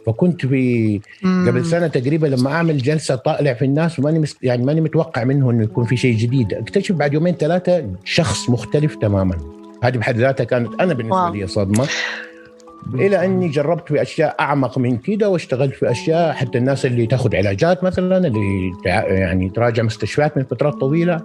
فكنت 0.07 0.47
في. 0.47 1.01
قبل 1.23 1.65
سنة 1.67 1.87
تقريبا 1.87 2.27
لما 2.27 2.53
أعمل 2.53 2.79
جلسة 2.79 3.15
طالع 3.15 3.55
في 3.55 3.65
الناس 3.65 3.99
وماني 3.99 4.19
مس... 4.19 4.37
يعني 4.43 4.65
ماني 4.65 4.81
متوقع 4.81 5.25
منه 5.25 5.51
إنه 5.51 5.63
يكون 5.65 5.85
في 5.85 5.97
شيء 5.97 6.17
جديد. 6.17 6.55
اكتشف 6.55 6.95
بعد 6.95 7.15
يومين 7.15 7.35
ثلاثة 7.35 7.87
شخص 8.05 8.51
مختلف 8.51 8.95
تماما. 8.95 9.37
هذه 9.83 9.97
بحد 9.97 10.17
ذاتها 10.17 10.45
كانت 10.45 10.81
أنا 10.81 10.95
بالنسبة 10.95 11.23
wow. 11.23 11.35
لي 11.35 11.47
صدمة. 11.47 11.89
إلى 12.95 13.25
أني 13.25 13.49
جربت 13.49 13.89
في 13.89 14.03
أشياء 14.03 14.37
أعمق 14.41 14.79
من 14.79 14.97
كده 14.97 15.29
واشتغلت 15.29 15.75
في 15.75 15.91
أشياء 15.91 16.33
حتى 16.33 16.59
الناس 16.59 16.87
اللي 16.87 17.07
تأخذ 17.07 17.37
علاجات 17.37 17.85
مثلا 17.85 18.17
اللي 18.27 18.73
تع- 18.85 19.07
يعني 19.07 19.49
تراجع 19.51 19.83
مستشفيات 19.83 20.37
من 20.37 20.45
فترات 20.45 20.75
طويلة 20.75 21.21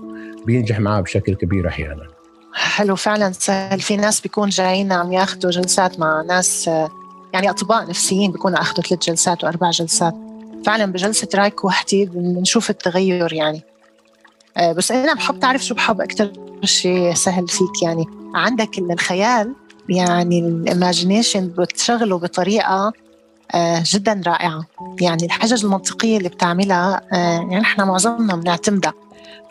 بينجح 0.46 0.80
معاه 0.80 1.02
بشكل 1.02 1.36
كبير 1.36 1.68
أحيانا. 1.68 2.08
حلو 2.54 2.96
فعلا 2.96 3.32
سهل. 3.32 3.80
في 3.80 3.98
ناس 3.98 4.22
بيكون 4.22 4.50
جايين 4.50 4.92
عم 4.92 5.12
ياخذوا 5.12 5.52
جلسات 5.52 6.00
مع 6.00 6.22
ناس 6.28 6.70
يعني 7.34 7.50
أطباء 7.50 7.90
نفسيين 7.90 8.32
بيكونوا 8.32 8.62
أخذوا 8.62 8.84
ثلاث 8.84 9.04
جلسات 9.04 9.44
وأربع 9.44 9.70
جلسات. 9.70 10.16
فعلا 10.66 10.86
بجلسة 10.86 11.28
رايك 11.36 11.66
وحدي 11.66 12.06
بنشوف 12.06 12.70
التغير 12.70 13.34
يعني. 13.34 13.62
آه، 14.58 14.72
بس 14.72 14.92
أنا 14.92 15.14
بحب 15.14 15.40
تعرف 15.40 15.66
شو 15.66 15.76
بحب 15.76 16.02
أكثر 16.02 16.32
شيء 16.64 17.14
سهل 17.14 17.48
فيك 17.48 17.84
يعني. 17.84 18.06
عندك 18.36 18.78
الخيال 18.80 19.56
يعني 19.90 20.40
الايماجينيشن 20.40 21.48
بتشغله 21.48 22.18
بطريقة 22.18 22.94
آه، 23.56 23.84
جدا 23.86 24.22
رائعة. 24.28 24.66
يعني 25.02 25.26
الحجج 25.26 25.66
المنطقية 25.66 26.18
اللي 26.18 26.30
بتعملها 26.30 27.02
يعني 27.12 27.56
نحن 27.56 27.82
معظمنا 27.82 28.36
بنعتمدها. 28.36 28.94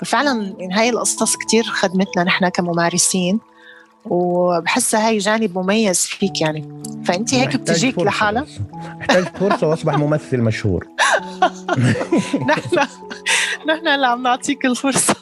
ففعلا 0.01 0.55
هاي 0.73 0.91
القصص 0.91 1.37
كتير 1.37 1.65
خدمتنا 1.65 2.25
نحن 2.25 2.49
كممارسين. 2.49 3.41
وبحسها 4.05 5.09
هاي 5.09 5.19
جانب 5.19 5.59
مميز 5.59 6.01
فيك 6.07 6.41
يعني. 6.41 6.83
فانت 7.05 7.35
هيك 7.35 7.57
بتجيك 7.57 7.99
لحالها؟ 7.99 8.47
احتاج 9.01 9.25
فرصة 9.25 9.67
وأصبح 9.67 9.99
ممثل 9.99 10.39
مشهور. 10.39 10.87
نحن 12.49 12.77
نحن 13.69 13.89
اللي 13.89 14.07
عم 14.07 14.23
نعطيك 14.23 14.67
الفرصة. 14.67 15.15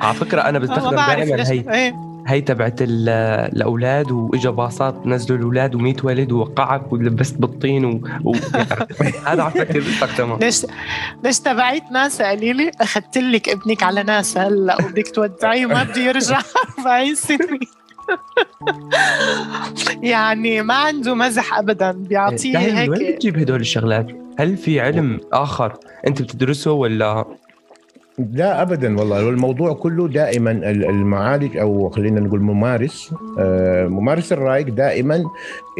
على 0.00 0.14
فكرة 0.14 0.40
أنا 0.40 0.58
بستخدم 0.58 0.96
دائما 0.96 1.50
هي 1.50 1.64
إيه. 1.74 2.15
هي 2.26 2.40
تبعت 2.40 2.74
الأولاد 2.80 4.10
وإجا 4.10 4.50
باصات 4.50 5.06
نزلوا 5.06 5.38
الأولاد 5.38 5.76
و100 5.76 6.04
ولد 6.04 6.32
ووقعك 6.32 6.92
ولبست 6.92 7.38
بالطين 7.38 7.84
و... 7.84 8.00
و... 8.24 8.32
هذا 9.26 9.42
على 9.42 9.50
فكره 9.50 9.80
بستخدمه 9.80 10.38
ليش 10.38 10.66
ليش 11.24 11.38
تبعت 11.38 11.92
ناسا؟ 11.92 12.24
قالي 12.24 12.52
لي 12.52 12.70
اخذت 12.80 13.18
لك 13.18 13.48
ابنك 13.48 13.82
على 13.82 14.02
ناسا 14.02 14.40
هلا 14.40 14.84
وبدك 14.84 15.08
تودعيه 15.08 15.66
وما 15.66 15.82
بده 15.82 16.00
يرجع 16.00 16.40
باي 16.84 17.14
سنه 17.14 17.58
يعني 20.02 20.62
ما 20.62 20.74
عنده 20.74 21.14
مزح 21.14 21.58
ابدا 21.58 21.92
بيعطيه 21.92 22.58
هيك 22.58 22.90
وين 22.90 23.12
بتجيب 23.12 23.38
هدول 23.38 23.60
الشغلات؟ 23.60 24.06
هل 24.38 24.56
في 24.56 24.80
علم 24.80 25.20
آخر 25.32 25.76
أنت 26.06 26.22
بتدرسه 26.22 26.72
ولا 26.72 27.24
لا 28.18 28.62
ابدا 28.62 28.98
والله. 28.98 29.28
الموضوع 29.28 29.72
كله 29.72 30.08
دائما 30.08 30.50
المعالج 30.70 31.56
أو 31.56 31.90
خلينا 31.90 32.20
نقول 32.20 32.40
ممارس 32.40 33.14
آه، 33.38 33.86
ممارس 33.86 34.32
الرايك 34.32 34.68
دائما 34.70 35.16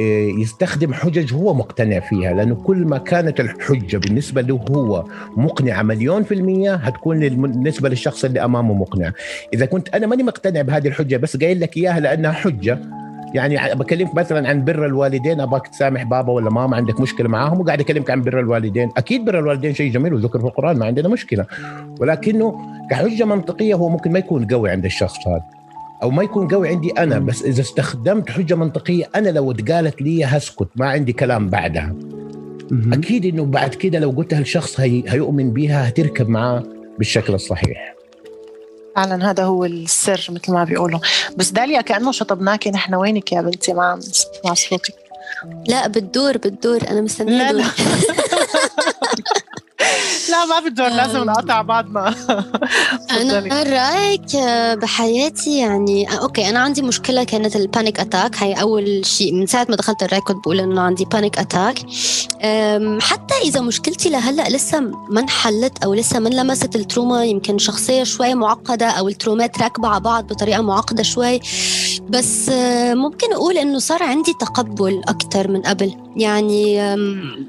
آه، 0.00 0.28
يستخدم 0.40 0.92
حجج 0.92 1.34
هو 1.34 1.54
مقتنع 1.54 2.00
فيها 2.00 2.32
لأنه 2.34 2.54
كل 2.54 2.76
ما 2.76 2.98
كانت 2.98 3.40
الحجة 3.40 3.96
بالنسبة 3.96 4.42
له 4.42 4.60
هو 4.70 5.04
مقنعة 5.36 5.82
مليون 5.82 6.22
في 6.22 6.34
المية 6.34 6.74
هتكون 6.74 7.28
بالنسبة 7.28 7.88
للشخص 7.88 8.24
اللي 8.24 8.44
أمامه 8.44 8.74
مقنعة. 8.74 9.12
إذا 9.54 9.66
كنت 9.66 9.88
أنا 9.88 10.06
ماني 10.06 10.22
مقتنع 10.22 10.62
بهذه 10.62 10.88
الحجة 10.88 11.16
بس 11.16 11.36
قايل 11.36 11.60
لك 11.60 11.76
إياها 11.76 12.00
لأنها 12.00 12.32
حجة 12.32 12.78
يعني 13.34 13.74
بكلمك 13.74 14.14
مثلا 14.14 14.48
عن 14.48 14.64
بر 14.64 14.86
الوالدين 14.86 15.40
ابغاك 15.40 15.66
تسامح 15.66 16.02
بابا 16.02 16.32
ولا 16.32 16.50
ماما؟ 16.50 16.76
عندك 16.76 17.00
مشكلة 17.00 17.28
معاهم؟ 17.28 17.60
وقاعد 17.60 17.80
أكلمك 17.80 18.10
عن 18.10 18.22
بر 18.22 18.40
الوالدين. 18.40 18.90
أكيد 18.96 19.24
بر 19.24 19.38
الوالدين 19.38 19.74
شيء 19.74 19.92
جميل 19.92 20.14
وذكر 20.14 20.38
في 20.38 20.44
القرآن 20.44 20.78
ما 20.78 20.86
عندنا 20.86 21.08
مشكلة. 21.08 21.46
ولكنه 22.00 22.58
كحجة 22.90 23.24
منطقية 23.24 23.74
هو 23.74 23.88
ممكن 23.88 24.12
ما 24.12 24.18
يكون 24.18 24.46
قوي 24.46 24.70
عند 24.70 24.84
الشخص 24.84 25.28
هذا. 25.28 25.44
أو 26.02 26.10
ما 26.10 26.22
يكون 26.22 26.48
قوي 26.48 26.68
عندي 26.68 26.90
أنا 26.90 27.18
بس 27.18 27.42
إذا 27.42 27.60
استخدمت 27.60 28.30
حجة 28.30 28.54
منطقية 28.54 29.04
أنا 29.16 29.28
لو 29.28 29.50
اتقالت 29.50 30.02
لي 30.02 30.24
هسكت 30.24 30.68
ما 30.76 30.86
عندي 30.86 31.12
كلام 31.12 31.48
بعدها. 31.48 31.94
أكيد 32.92 33.24
إنه 33.24 33.44
بعد 33.44 33.74
كده 33.74 33.98
لو 33.98 34.10
قلتها 34.10 34.40
لشخص 34.40 34.80
هي 34.80 35.02
هيؤمن 35.08 35.50
بها 35.50 35.88
هتركب 35.88 36.28
معاه 36.28 36.62
بالشكل 36.98 37.34
الصحيح. 37.34 37.95
فعلا 38.96 39.30
هذا 39.30 39.44
هو 39.44 39.64
السر 39.64 40.26
مثل 40.28 40.52
ما 40.52 40.64
بيقولوا. 40.64 41.00
بس 41.36 41.50
داليا 41.50 41.80
كأنه 41.80 42.12
شطبناكي 42.12 42.70
نحن. 42.70 42.94
وينك 42.94 43.32
يا 43.32 43.40
بنتي 43.40 43.72
ما 43.72 43.84
عم 43.84 43.98
نسمع 43.98 44.54
صوتك؟ 44.54 44.94
لا 45.68 45.88
بتدور 45.88 46.36
بتدور. 46.36 46.80
أنا 46.90 47.00
مستنية 47.00 47.52
لا 47.52 47.52
لا. 47.52 47.64
لا 50.30 50.44
ما 50.44 50.68
بدور 50.68 50.88
لازم 50.88 51.24
نقطع 51.24 51.62
بعض 51.62 51.90
ما. 51.90 52.14
أنا 53.10 53.62
الرايك 53.62 54.36
بحياتي 54.82 55.58
يعني 55.58 56.18
okay 56.18 56.48
أنا 56.48 56.58
عندي 56.58 56.82
مشكلة 56.82 57.24
كانت 57.24 57.56
ال 57.56 57.63
panic 57.63 58.00
attack 58.00 58.36
هي 58.42 58.52
أول 58.52 59.06
شيء 59.06 59.34
من 59.34 59.46
ساعة 59.46 59.66
ما 59.68 59.76
دخلت 59.76 60.02
الرايك 60.02 60.20
كنت 60.20 60.36
بقول 60.36 60.60
إنه 60.60 60.80
عندي 60.80 61.04
panic 61.04 61.38
attack 61.38 61.78
حتى 63.00 63.34
إذا 63.44 63.60
مشكلتي 63.60 64.10
لهلأ 64.10 64.48
لسه 64.48 64.80
ما 65.10 65.20
انحلت 65.20 65.84
أو 65.84 65.94
لسه 65.94 66.18
ما 66.18 66.28
لمست 66.28 66.76
ال 66.76 66.83
trauma 66.83 67.24
يمكن 67.24 67.58
شخصية 67.58 68.04
شوي 68.04 68.34
معقدة 68.34 68.86
أو 68.86 69.08
الترومات 69.08 69.62
راكبة 69.62 69.88
على 69.88 70.00
بعض 70.00 70.26
بطريقة 70.26 70.62
معقدة 70.62 71.02
شوي. 71.02 71.40
بس 72.08 72.50
ممكن 72.94 73.32
أقول 73.32 73.58
إنه 73.58 73.78
صار 73.78 74.02
عندي 74.02 74.32
تقبل 74.40 75.02
أكثر 75.08 75.48
من 75.48 75.62
قبل. 75.62 76.05
يعني 76.16 76.96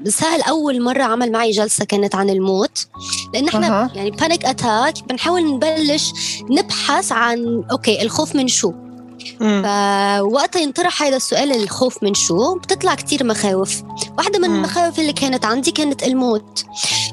سهل 0.06 0.42
أول 0.42 0.82
مرة 0.82 1.02
عمل 1.02 1.32
معي 1.32 1.50
جلسة 1.50 1.84
كانت 1.84 2.14
عن 2.14 2.30
الموت. 2.30 2.86
لأن 3.34 3.48
إحنا 3.48 3.84
أه. 3.84 3.90
يعني 3.94 4.10
panic 4.10 4.44
attack 4.44 4.94
بنحاول 5.08 5.54
نبلش 5.54 6.12
نبحث 6.50 7.12
عن 7.12 7.64
okay 7.70 8.02
الخوف 8.02 8.36
من 8.36 8.48
شو؟ 8.48 8.72
فوقتها 9.40 10.60
ينطرح 10.60 11.02
هذا 11.02 11.16
السؤال 11.16 11.52
الخوف 11.52 12.02
من 12.02 12.14
شو؟ 12.14 12.54
بتطلع 12.54 12.94
كتير 12.94 13.24
مخاوف. 13.24 13.82
واحدة 14.18 14.38
من 14.38 14.44
المخاوف 14.44 14.98
اللي 14.98 15.12
كانت 15.12 15.44
عندي 15.44 15.70
كانت 15.70 16.02
الموت. 16.02 16.64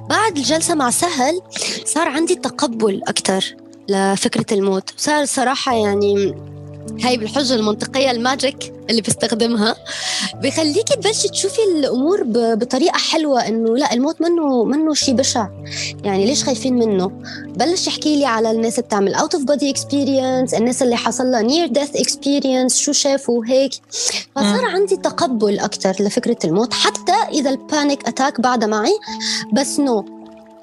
بعد 0.10 0.38
الجلسة 0.38 0.76
مع 0.76 0.90
سهل 0.90 1.42
صار 1.86 2.08
عندي 2.08 2.36
تقبل 2.36 3.02
أكتر 3.08 3.56
لفكرة 3.90 4.46
الموت. 4.52 4.94
صار 4.98 5.26
صراحة 5.26 5.74
يعني 5.76 6.36
هاي 7.04 7.18
بالحجة 7.18 7.56
المنطقية 7.56 8.12
ال 8.12 8.22
magic 8.22 8.74
اللي 8.90 9.02
بستخدمها 9.02 9.76
بخليكي 10.44 10.96
تبلشي 10.96 11.28
تشوفي 11.28 11.62
الأمور 11.64 12.24
بطريقة 12.56 12.98
حلوة 12.98 13.48
إنه 13.48 13.78
لا 13.78 13.94
الموت 13.94 14.22
منه 14.22 14.64
منه 14.64 14.94
شيء 14.94 15.14
بشع. 15.14 15.48
يعني 16.04 16.26
ليش 16.26 16.44
خايفين 16.44 16.74
منه؟ 16.74 17.12
بلش 17.56 17.88
يحكي 17.88 18.16
لي 18.16 18.26
على 18.26 18.52
الناس 18.52 18.74
اللي 18.80 18.88
بتعمل 18.88 19.14
out 19.14 19.36
of 19.36 19.44
body 19.44 19.70
experience 19.70 20.54
الناس 20.54 20.84
اللي 20.84 20.96
حصل 20.96 21.32
لها 21.32 21.42
near 21.42 21.68
death 21.68 21.96
experience 21.96 22.78
شو 22.78 22.92
شافوا 22.92 23.46
هيك 23.48 23.72
فصار 24.36 24.66
عندي 24.66 24.98
تقبل 24.98 25.60
أكثر 25.60 25.96
لفكرة 26.00 26.38
الموت 26.46 26.74
حتى 26.74 27.16
إذا 27.32 27.50
ال 27.50 27.59
panic 27.59 28.08
attack 28.08 28.42
بعدها 28.42 28.68
معي. 28.68 29.00
بس 29.54 29.80
إنه 29.80 30.06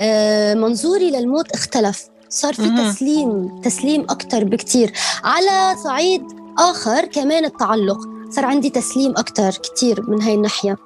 آه 0.01 0.55
منظوري 0.55 1.11
للموت 1.11 1.53
اختلف. 1.53 2.12
صار 2.33 2.55
في 2.55 2.71
تسليم 2.71 3.61
تسليم 3.65 4.01
أكثر 4.01 4.45
بكتير. 4.45 4.93
على 5.25 5.77
صعيد 5.85 6.23
آخر 6.59 7.05
كمان 7.05 7.45
التعلق. 7.45 7.99
صار 8.31 8.45
عندي 8.45 8.71
تسليم 8.71 9.11
أكثر 9.11 9.51
كتير 9.51 10.11
من 10.11 10.23
هاي 10.23 10.35
الناحية. 10.35 10.77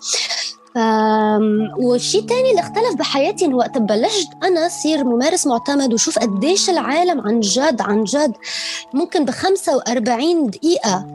والشيء 1.79 2.21
الثاني 2.21 2.50
اللي 2.50 2.61
اختلف 2.61 2.95
بحياتي 2.99 3.55
وقت 3.55 3.79
بلشت 3.79 4.29
أنا 4.43 4.69
صير 4.69 5.05
ممارس 5.05 5.47
معتمد 5.47 5.95
وشوف 5.95 6.19
قديش 6.19 6.71
العالم 6.71 7.21
عن 7.21 7.41
جد 7.41 7.81
عن 7.81 8.05
جد. 8.05 8.33
ممكن 8.95 9.25
ب 9.25 9.31
45 9.31 10.50
دقيقة 10.50 11.07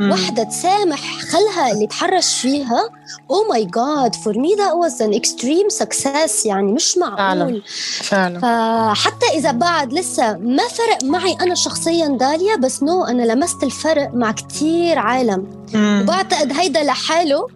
وحده 0.00 0.42
تسامح 0.42 1.00
خلها 1.20 1.72
اللي 1.72 1.86
تحرش 1.86 2.40
فيها. 2.40 2.90
oh 3.30 3.48
my 3.50 3.64
god 3.64 4.14
for 4.14 4.38
me 4.38 4.54
that 4.54 4.72
was 4.72 5.02
an 5.02 5.14
extreme 5.14 5.68
success 5.68 6.46
يعني 6.46 6.72
مش 6.72 6.98
معقول. 6.98 7.62
فعلا 8.02 8.38
فحتى 8.40 9.26
إذا 9.34 9.50
بعد 9.52 9.92
لسه 9.92 10.36
ما 10.38 10.62
فرق 10.68 11.04
معي 11.04 11.36
أنا 11.40 11.54
شخصيا 11.54 12.08
داليا 12.08 12.56
بس 12.56 12.82
no 12.82 13.04
أنا 13.04 13.22
لمست 13.22 13.62
الفرق 13.62 14.10
مع 14.14 14.32
كتير 14.32 14.98
عالم. 14.98 15.46
مم. 15.74 16.00
وبعتقد 16.02 16.52
هيدا 16.52 16.84
لحاله 16.84 17.46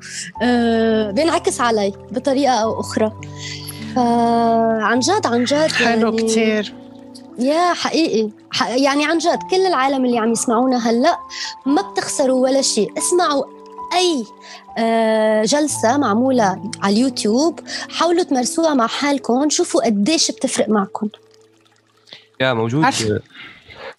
آه 0.43 1.11
بينعكس 1.11 1.61
علي 1.61 1.93
بطريقة 2.11 2.53
أو 2.53 2.81
أخرى. 2.81 3.13
فعن 3.97 5.01
جد 5.01 5.27
عن 5.27 5.45
جد 5.45 5.73
حلو 5.73 6.15
يعني 6.15 6.23
كتير. 6.23 6.75
يا 7.39 7.73
حقيقي. 7.73 8.31
يعني 8.77 9.07
عن 9.07 9.19
جد 9.19 9.39
كل 9.51 9.67
العالم 9.67 10.05
اللي 10.05 10.19
عم 10.19 10.33
يسمعونا 10.33 10.91
هلأ 10.91 11.19
ما 11.67 11.83
بتخسروا 11.83 12.43
ولا 12.43 12.63
شيء. 12.63 12.99
اسمعوا 12.99 13.45
أي 13.95 14.25
آه، 14.79 15.43
جلسة 15.43 15.99
معمولة 15.99 16.71
على 16.83 16.95
اليوتيوب 16.95 17.61
حاولوا 17.91 18.23
تمارسوها 18.23 18.75
مع 18.75 18.87
حالكم 18.87 19.49
شوفوا 19.51 19.85
قديش 19.85 20.31
بتفرق 20.31 20.69
معكم. 20.69 21.09
يا 22.41 22.53
موجود 22.53 22.85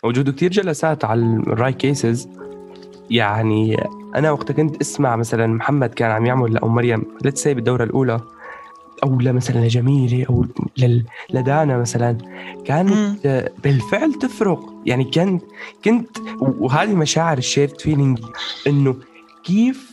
موجود 0.03 0.29
كثير 0.35 0.51
جلسات 0.51 1.05
على 1.05 1.21
الرأي 1.21 1.73
كيسز 1.73 2.27
يعني 3.09 3.87
أنا 4.15 4.31
وقت 4.31 4.51
كنت 4.51 4.81
أسمع 4.81 5.15
مثلا 5.15 5.47
محمد 5.47 5.89
كان 5.89 6.11
عم 6.11 6.25
يعمل 6.25 6.53
لأم 6.53 6.75
مريم 6.75 7.17
ليتس 7.21 7.47
بالدورة 7.47 7.83
الأولى. 7.83 8.21
أو 9.03 9.09
مثلا 9.21 9.65
لجميله 9.65 10.25
أو 10.29 10.45
لدانا 11.29 11.77
مثلا 11.77 12.17
كانت 12.65 13.51
بالفعل 13.63 14.13
تفرق 14.13 14.73
يعني 14.85 15.03
كنت 15.03 15.43
كنت 15.85 16.17
وهذه 16.39 16.93
مشاعر 16.93 17.37
الشيرت 17.37 17.81
فيلينج 17.81 18.19
إنه 18.67 18.95
كيف 19.43 19.91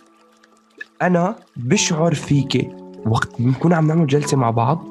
أنا 1.03 1.37
بشعر 1.57 2.15
فيك 2.15 2.71
وقت 3.07 3.29
بنكون 3.39 3.73
عم 3.73 3.87
نعمل 3.87 4.07
جلسة 4.07 4.37
مع 4.37 4.51
بعض 4.51 4.85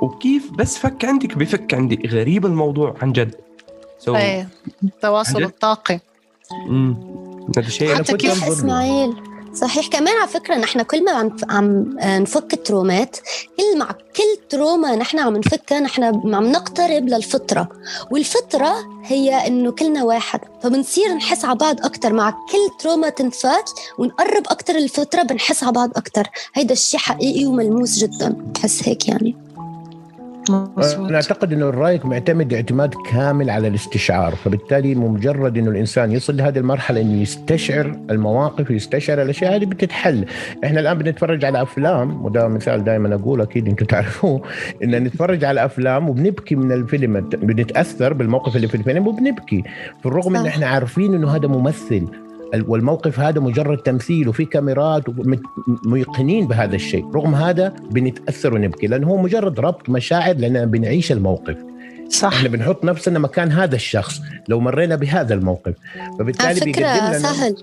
وكيف 0.00 0.50
بس 0.50 0.78
فك 0.78 1.04
عندك 1.04 1.36
بفك 1.36 1.74
عندي 1.74 2.08
غريب 2.08 2.46
الموضوع 2.46 2.94
عن 3.02 3.12
جد 3.12 3.34
so 4.06 4.08
إيه 4.08 4.48
التواصل؟ 4.84 5.42
الطاقي 5.42 6.00
مم. 6.66 6.96
هذا 7.58 7.68
شيء 7.68 7.94
حتى 7.94 8.12
كنت 8.12 8.20
كيف. 8.20 8.44
إسماعيل 8.44 9.14
صحيح 9.54 9.86
كمان 9.86 10.16
على 10.16 10.28
فكرة 10.28 10.54
نحن 10.54 10.82
كل 10.82 11.04
ما 11.04 11.12
عم 11.12 11.36
عم 11.50 11.96
نفك 12.02 12.52
ال 12.52 12.60
traumaات 12.60 13.16
كل 13.70 13.78
مع 13.78 13.90
كل 13.90 14.48
trauma 14.48 14.96
نحن 14.96 15.18
عم 15.18 15.36
نفكها 15.36 15.80
نحن 15.80 16.02
عم 16.34 16.52
نقترب 16.52 17.08
للفطرة. 17.08 17.68
والفطرة 18.10 18.74
هي 19.04 19.46
إنه 19.46 19.72
كلنا 19.72 20.04
واحد 20.04 20.40
فبنصير 20.62 21.14
نحس 21.14 21.44
على 21.44 21.58
بعض 21.58 21.80
أكثر 21.80 22.12
مع 22.12 22.30
كل 22.30 22.78
trauma 22.80 23.08
تنفك 23.08 23.64
ونقرب 23.98 24.42
أكثر 24.46 24.74
للفطرة 24.74 25.22
بنحس 25.22 25.62
على 25.62 25.72
بعض 25.72 25.90
أكثر 25.96 26.28
هيدا 26.54 26.72
الشيء 26.72 27.00
حقيقي 27.00 27.46
وملموس 27.46 27.98
جدا. 27.98 28.28
بحس 28.28 28.88
هيك 28.88 29.08
يعني. 29.08 29.36
مزبوط. 30.48 31.08
أنا 31.08 31.16
أعتقد 31.16 31.52
إنه 31.52 31.68
الرأيك 31.68 32.06
معتمد 32.06 32.54
اعتماد 32.54 32.94
كامل 33.10 33.50
على 33.50 33.68
الاستشعار 33.68 34.34
فبالتالي 34.34 34.94
مجرد 34.94 35.58
إنه 35.58 35.70
الإنسان 35.70 36.12
يصل 36.12 36.36
لهذه 36.36 36.58
المرحلة 36.58 37.00
إنه 37.00 37.22
يستشعر 37.22 37.96
المواقف 38.10 38.70
ويستشعر 38.70 39.22
الأشياء 39.22 39.56
هذه 39.56 39.64
بتتحل 39.64 40.24
إحنا 40.64 40.80
الآن 40.80 40.98
بنتفرج 40.98 41.44
على 41.44 41.62
أفلام 41.62 42.24
وده 42.24 42.48
مثال 42.48 42.84
دائما 42.84 43.14
أقول 43.14 43.40
أكيد 43.40 43.68
أنتم 43.68 43.86
تعرفوه 43.86 44.42
إن 44.84 44.90
نتفرج 45.04 45.44
على 45.44 45.64
أفلام 45.64 46.08
وبنبكي 46.10 46.54
من 46.54 46.72
الفيلم 46.72 47.20
بنتأثر 47.20 48.12
بالموقف 48.12 48.56
اللي 48.56 48.68
في 48.68 48.74
الفيلم 48.74 49.06
وبنبكي 49.06 49.62
في 50.00 50.06
الرغم 50.06 50.36
ان. 50.36 50.46
إحنا 50.46 50.66
عارفين 50.66 51.14
إنه 51.14 51.36
هذا 51.36 51.48
ممثل 51.48 52.06
والموقف 52.54 53.20
هذا 53.20 53.40
مجرد 53.40 53.78
تمثيل 53.78 54.28
وفي 54.28 54.44
كاميرات 54.44 55.04
ميقنين 55.86 56.46
بهذا 56.46 56.74
الشيء. 56.76 57.10
رغم 57.14 57.34
هذا 57.34 57.74
بنتأثر 57.90 58.54
ونبكي 58.54 58.86
لأنه 58.86 59.08
هو 59.08 59.16
مجرد 59.16 59.60
ربط 59.60 59.88
مشاعر 59.88 60.36
لأننا 60.36 60.64
بنعيش 60.64 61.12
الموقف. 61.12 61.56
صح. 62.08 62.32
إحنا 62.32 62.48
بنحط 62.48 62.84
نفسنا 62.84 63.18
مكان 63.18 63.52
هذا 63.52 63.74
الشخص 63.74 64.20
لو 64.48 64.60
مرينا 64.60 64.96
بهذا 64.96 65.34
الموقف. 65.34 65.74
فبالتالي 66.18 66.60
بيقدم 66.60 66.72
فكرة 66.72 67.08
لنا 67.08 67.18
سهل. 67.18 67.56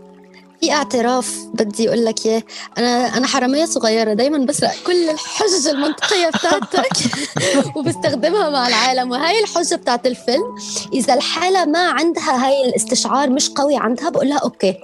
في 0.62 0.72
اعتراف 0.74 1.36
بدي 1.54 1.88
أقول 1.90 2.06
لك 2.06 2.26
إياه. 2.26 2.44
أنا 2.78 3.18
أنا 3.18 3.28
حرامية 3.28 3.66
صغيرة 3.66 4.14
دايما 4.14 4.38
بسرق 4.38 4.74
كل 4.88 5.10
الحجج 5.10 5.68
المنطقية 5.68 6.28
بتاعتك 6.30 6.90
وبستخدمها 7.76 8.50
مع 8.50 8.68
العالم. 8.68 9.12
وهي 9.12 9.40
الحجة 9.44 9.76
بتاعت 9.76 10.08
الفيلم 10.08 10.56
إذا 10.94 11.14
الحالة 11.14 11.66
ما 11.66 11.90
عندها 11.92 12.46
هاي 12.48 12.70
الاستشعار 12.70 13.30
مش 13.30 13.50
قوي 13.50 13.78
عندها 13.78 14.10
بقول 14.10 14.30
لها 14.30 14.38
أوكي. 14.38 14.76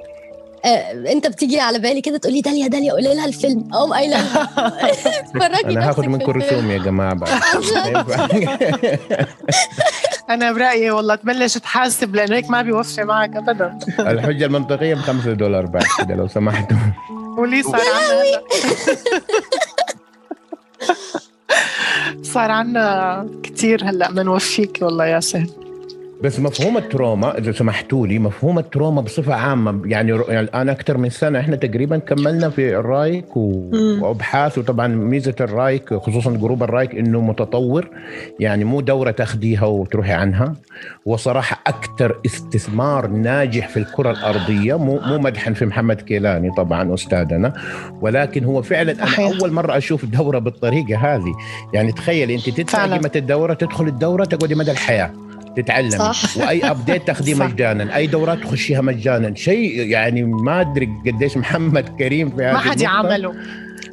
آه، 0.66 0.92
أنت 1.12 1.28
بتيجي 1.28 1.60
على 1.60 1.80
بالي 1.80 2.02
كده 2.02 2.18
تقولي 2.18 2.42
داليا 2.42 2.68
داليا 2.68 2.92
قولي 2.94 3.16
لها 3.16 3.26
الفيلم. 3.26 3.70
اقوم 3.74 3.94
قايله 3.94 4.18
لها 4.18 5.22
تفرجي 5.22 5.66
أنا 5.66 5.88
نفسك 5.88 6.00
منكم. 6.08 6.32
رسوم 6.32 6.72
يا 6.72 6.78
جماعة 6.78 7.14
بعد. 7.14 7.30
أنا 10.34 10.52
برأيي 10.52 10.92
والله 10.92 11.16
تبلش 11.16 11.58
تحاسب 11.58 12.16
لأنه 12.16 12.36
هيك 12.36 12.50
ما 12.50 12.62
بيوفي 12.62 13.04
معك 13.04 13.36
ابدا. 13.36 13.80
الحجة 14.12 14.46
المنطقية 14.46 14.96
بخمسة 14.96 15.34
دولار 15.34 15.66
بعد 15.66 15.86
كده 16.00 16.16
لو 16.16 16.28
سمحتوا. 16.28 16.78
ولي 17.38 17.64
صار 17.64 17.82
عنا 17.96 18.22
هلا. 18.22 18.44
صار 22.34 22.52
عنا 22.52 23.28
كثير 23.44 23.90
هلأ 23.90 24.12
منو 24.12 24.46
فيك 24.46 24.80
والله 24.82 25.06
يا 25.06 25.20
سهل. 25.20 25.50
بس 26.24 26.40
مفهوم 26.40 26.78
ال 26.78 26.86
trauma 26.86 27.38
إذا 27.38 27.52
سمحتوا 27.52 28.08
لي 28.08 28.20
مفهوم 28.20 28.60
ال 28.60 28.66
trauma 28.66 29.02
بصفة 29.02 29.34
عامة 29.34 29.82
يعني 29.86 30.12
ر- 30.14 30.26
يعني 30.30 30.40
الان 30.48 30.70
أكثر 30.70 30.98
من 30.98 31.10
سنة 31.10 31.40
إحنا 31.40 31.56
تقريبا 31.56 31.98
كملنا 31.98 32.50
في 32.50 32.76
الرأيك. 32.78 33.38
وأبحاث 33.38 34.58
وطبعا 34.58 34.88
ميزة 34.88 35.36
الرأيك 35.42 35.94
خصوصا 35.94 36.32
group 36.32 36.64
الرأيك 36.64 36.96
إنه 36.96 37.22
متطور 37.22 37.90
يعني 38.40 38.64
مو 38.64 38.82
دورة 38.82 39.12
تاخديها 39.12 39.66
وتروحي 39.66 40.12
عنها 40.12 40.54
وصراحة 41.06 41.60
أكثر 41.68 42.20
استثمار 42.26 43.08
ناجح 43.08 43.68
في 43.68 43.78
الكرة 43.78 44.12
الأرضية 44.12 44.78
مو 44.78 45.00
مو 45.00 45.18
مدحا 45.20 45.54
في 45.54 45.66
محمد 45.66 46.02
كيلاني 46.02 46.52
طبعا 46.58 46.94
أستاذنا 46.94 47.54
ولكن 48.02 48.44
هو 48.44 48.62
فعلا 48.62 48.92
أنا. 48.92 49.40
أول 49.40 49.52
مرة 49.52 49.78
أشوف 49.78 50.06
دورة 50.06 50.40
بالطريقة 50.40 50.98
هذه 51.16 51.34
يعني 51.74 51.92
تخيلي 51.92 52.36
أنت 52.36 52.50
تدفعي. 52.50 52.92
قيمة 52.92 53.12
الدورة 53.16 53.54
تدخل 53.54 53.88
الدورة 53.88 54.26
تقعدي 54.26 54.56
مدى 54.56 54.72
الحياة 54.72 55.12
تتعلمي 55.56 55.92
صح. 55.92 56.38
وأي 56.38 56.72
update 56.72 57.08
تاخذيه. 57.08 57.36
مجانا 57.44 57.96
أي 57.96 58.08
دورات 58.08 58.40
تخشيها 58.40 58.82
مجانا 58.82 59.36
شيء 59.36 59.80
يعني 59.80 60.24
ما 60.24 60.62
أدري 60.62 60.90
قديش 61.08 61.38
محمد 61.38 61.90
كريم 62.00 62.30
في 62.30 62.44
هذه 62.44 62.54
ما 62.54 62.60
حد 62.60 62.82
النقطة. 62.82 63.34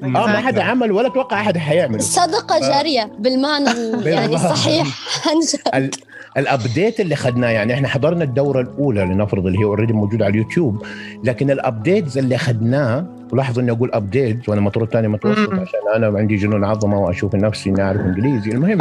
آه 0.02 0.06
ما 0.06 0.40
حد 0.40 0.58
عمل 0.58 0.92
ولا 0.92 1.06
أتوقع 1.06 1.40
أحد 1.40 1.58
حيعمله 1.58 1.98
صدقة 1.98 2.60
جارية 2.60 3.12
بالمعنى 3.18 3.70
ال- 3.72 4.06
يعني. 4.06 4.34
الصحيح 4.34 4.86
عن. 5.26 5.36
ال- 5.82 5.90
ال 6.37 6.46
update 6.46 7.00
اللي 7.00 7.14
اخذناه 7.14 7.48
يعني 7.48 7.74
إحنا 7.74 7.88
حضرنا 7.88 8.24
الدورة 8.24 8.60
الأولى 8.60 9.00
لنفرض 9.04 9.46
اللي 9.46 9.58
هي 9.58 9.64
already 9.64 9.92
موجودة 9.92 10.24
على 10.24 10.32
اليوتيوب 10.32 10.86
لكن 11.24 11.50
ال 11.50 11.59
updates 11.59 12.18
اللي 12.18 12.34
اخذناه 12.34 13.06
ولاحظوا 13.32 13.62
إني 13.62 13.70
أقول 13.70 13.90
update 13.92 14.48
وأنا 14.48 14.60
مطرود 14.60 14.88
ثاني 14.92 15.08
متوسط 15.08 15.38
مم. 15.52 15.60
عشان 15.60 15.80
أنا 16.04 16.18
عندي 16.18 16.36
جنون 16.36 16.64
عظمة 16.64 16.98
وأشوف 17.00 17.34
نفسي 17.34 17.70
إني 17.70 17.82
أعرف 17.82 18.00
إنجليزي 18.00 18.50
المهم 18.50 18.78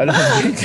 ال 0.00 0.09
update 0.09 0.64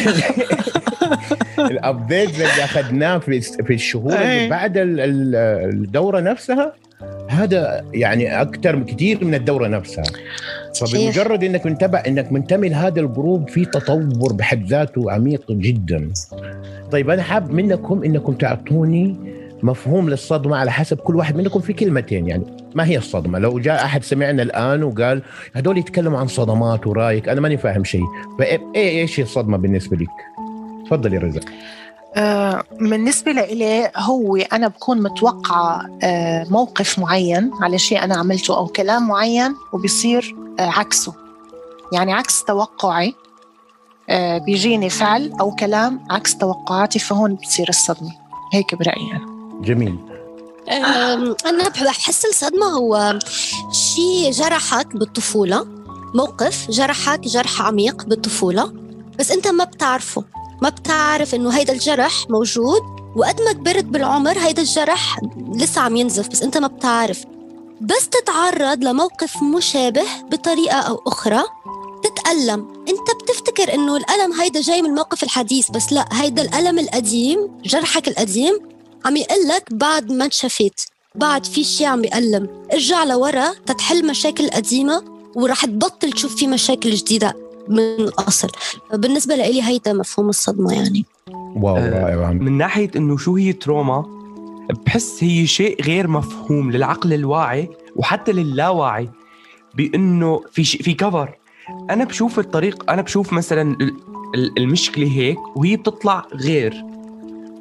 ال 1.72 1.80
update 1.80 2.30
اللي 2.36 2.46
اخذناه 2.64 3.18
في 3.18 3.42
في 3.42 3.74
الشهور 3.74 4.14
اللي 4.14 4.42
أي. 4.44 4.50
بعد 4.50 4.78
ال- 4.78 5.00
ال- 5.00 5.36
الدورة 5.74 6.20
نفسها 6.20 6.74
هذا 7.34 7.86
يعني 7.94 8.42
أكثر 8.42 8.84
كثير 8.84 9.26
من 9.26 9.36
الدورة 9.36 9.68
نفسها. 9.68 10.04
فبمجرد 10.76 11.44
إنك 11.44 11.66
منتبه 11.66 11.98
إنك 11.98 12.32
منتمي 12.32 12.70
لهذا 12.70 13.02
ال 13.02 13.10
group 13.10 13.50
في 13.50 13.66
تطور 13.66 14.34
بحد 14.34 14.66
ذاته 14.66 15.12
عميق 15.12 15.52
جدا. 15.52 16.12
طيب 16.92 17.10
أنا 17.10 17.22
حاب 17.22 17.52
منكم 17.52 18.04
إنكم 18.04 18.34
تعطوني 18.34 19.16
مفهوم 19.64 20.10
للصدمة 20.10 20.58
على 20.58 20.72
حسب 20.72 20.98
كل 20.98 21.16
واحد 21.16 21.36
منكم 21.36 21.60
في 21.60 21.74
كلمتين. 21.74 22.28
يعني 22.28 22.44
ما 22.76 22.86
هي 22.86 22.98
الصدمة؟ 22.98 23.40
لو 23.40 23.60
جاء 23.60 23.86
أحد 23.86 24.04
سمعنا 24.04 24.44
الآن 24.44 24.84
وقال 24.84 25.22
هذول 25.54 25.78
يتكلموا 25.78 26.20
عن 26.20 26.28
صدمات 26.28 26.88
ورأيك 26.88 27.30
أنا 27.30 27.42
ماني 27.42 27.58
فاهم 27.58 27.84
شيء. 27.84 28.04
فإيه 28.40 28.60
إيش 29.02 29.20
هي 29.20 29.24
الصدمة 29.24 29.58
بالنسبة 29.58 29.98
لك؟ 29.98 30.10
تفضل 30.86 31.14
يا 31.14 31.20
رزا 31.20 31.40
آه، 31.40 31.83
بالنسبة 32.82 33.32
لإلي 33.32 33.92
هو 33.96 34.36
أنا 34.36 34.68
بكون 34.68 35.02
متوقعة 35.04 35.98
آه، 36.04 36.46
موقف 36.50 37.00
معين 37.00 37.52
على 37.62 37.78
شيء 37.80 38.04
أنا 38.04 38.16
عملته 38.18 38.58
أو 38.58 38.68
كلام 38.68 39.08
معين 39.08 39.56
وبيصير 39.74 40.36
آه، 40.60 40.70
عكسه. 40.70 41.14
يعني 41.94 42.14
عكس 42.14 42.44
توقعي 42.44 43.16
آه، 44.10 44.38
بيجيني 44.38 44.90
فعل 44.90 45.34
أو 45.42 45.56
كلام 45.56 46.04
عكس 46.10 46.38
توقعاتي 46.38 47.00
فهون 47.00 47.36
بتصير 47.36 47.70
الصدمة. 47.70 48.12
هيك 48.54 48.76
برأيي 48.76 49.12
أنا. 49.12 49.62
جميل. 49.62 49.98
أنا 51.46 51.70
بح- 51.70 51.84
بحس 51.84 52.26
الصدمة 52.26 52.66
هو 52.66 53.20
شيء 53.72 54.32
جرحك 54.32 54.96
بالطفولة 54.96 55.68
موقف 56.16 56.68
جرحك 56.72 57.20
جرح 57.20 57.62
عميق 57.62 58.06
بالطفولة 58.06 58.74
بس 59.20 59.32
أنت 59.32 59.48
ما 59.48 59.64
بتعرفه. 59.64 60.24
ما 60.62 60.70
بتعرف 60.70 61.36
إنه 61.36 61.50
هيدا 61.50 61.74
الجرح 61.74 62.26
موجود؟ 62.30 62.82
وقد 63.16 63.42
ما 63.42 63.52
كبرت 63.52 63.84
بالعمر 63.84 64.40
هيدا 64.40 64.62
الجرح 64.62 65.20
لسه 65.54 65.82
عم 65.82 65.96
ينزف 65.96 66.28
بس 66.28 66.42
أنت 66.42 66.58
ما 66.58 66.68
بتعرف. 66.68 67.24
بس 67.82 68.10
تتعرض 68.10 68.84
لموقف 68.84 69.44
مشابه 69.44 70.04
بطريقة 70.32 70.78
أو 70.78 71.02
أخرى. 71.08 71.44
تتألم. 72.04 72.86
أنت 72.90 73.24
بتفتكر 73.24 73.74
إنه 73.74 73.98
الألم 73.98 74.34
هيدا 74.34 74.62
جاي 74.62 74.82
من 74.82 74.90
الموقف 74.90 75.24
الحديث 75.24 75.72
بس 75.72 75.94
لا 75.94 76.06
هيدا 76.12 76.42
الألم 76.42 76.80
القديم 76.80 77.60
جرحك 77.66 78.08
القديم 78.08 78.60
عم 79.06 79.16
يقلك 79.16 79.74
بعد 79.74 80.12
ما 80.12 80.26
انشفيت. 80.26 80.82
بعد 81.16 81.46
في 81.46 81.64
شيء 81.64 81.88
عم 81.88 82.04
يألم. 82.04 82.48
ارجع 82.74 83.04
لورا 83.04 83.54
تتحل 83.66 84.08
مشاكل 84.08 84.50
قديمة 84.50 85.04
ورح 85.36 85.66
تبطل 85.66 86.12
تشوف 86.12 86.36
في 86.36 86.48
مشاكل 86.48 86.92
جديدة. 86.92 87.43
من 87.68 87.80
الأصل. 87.80 88.48
بالنسبة 88.94 89.36
لإلي 89.36 89.64
هيدا 89.64 89.94
مفهوم 89.94 90.30
الصدمة 90.30 90.74
يعني. 90.74 91.06
واو 91.56 91.78
آه، 91.78 91.90
رائع 92.16 92.32
من 92.32 92.58
ناحية 92.58 92.92
إنه 92.96 93.18
شو 93.18 93.36
هي 93.36 93.54
تروما 93.54 94.06
بحس 94.86 95.24
هي 95.24 95.48
شيء 95.48 95.82
غير 95.84 96.08
مفهوم 96.08 96.72
للعقل 96.72 97.14
الواعي 97.14 97.70
وحتى 97.96 98.32
للاواعي 98.32 99.10
بإنه 99.76 100.42
في 100.52 100.64
شيء 100.64 100.82
في 100.82 100.94
كفر 100.94 101.38
أنا 101.90 102.04
بشوف 102.04 102.40
الطريق 102.40 102.92
أنا 102.92 103.02
بشوف 103.02 103.34
مثلا 103.34 103.62
ال- 103.82 103.96
ال- 104.36 104.58
المشكلة 104.60 105.08
هيك 105.08 105.58
وهي 105.58 105.76
بتطلع 105.76 106.26
غير. 106.34 106.84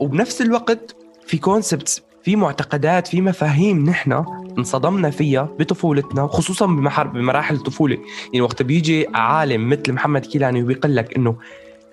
وبنفس 0.01 0.43
الوقت 0.43 0.97
في 1.27 1.39
concepts 1.39 2.03
في 2.25 2.37
معتقدات 2.37 3.07
في 3.09 3.21
مفاهيم 3.21 3.85
نحن 3.91 4.25
انصدمنا 4.59 5.11
فيها 5.11 5.43
بطفولتنا 5.59 6.27
خصوصا 6.27 6.67
بمحر 6.67 7.07
بمراحل 7.07 7.55
الطفوله 7.55 7.99
يعني 8.25 8.41
وقت 8.41 8.63
بيجي 8.63 9.07
عالم 9.15 9.69
مثل 9.69 9.93
محمد 9.93 10.27
كيلاني 10.27 10.63
وبيقول 10.63 10.97
لك 10.97 11.17
إنه 11.17 11.37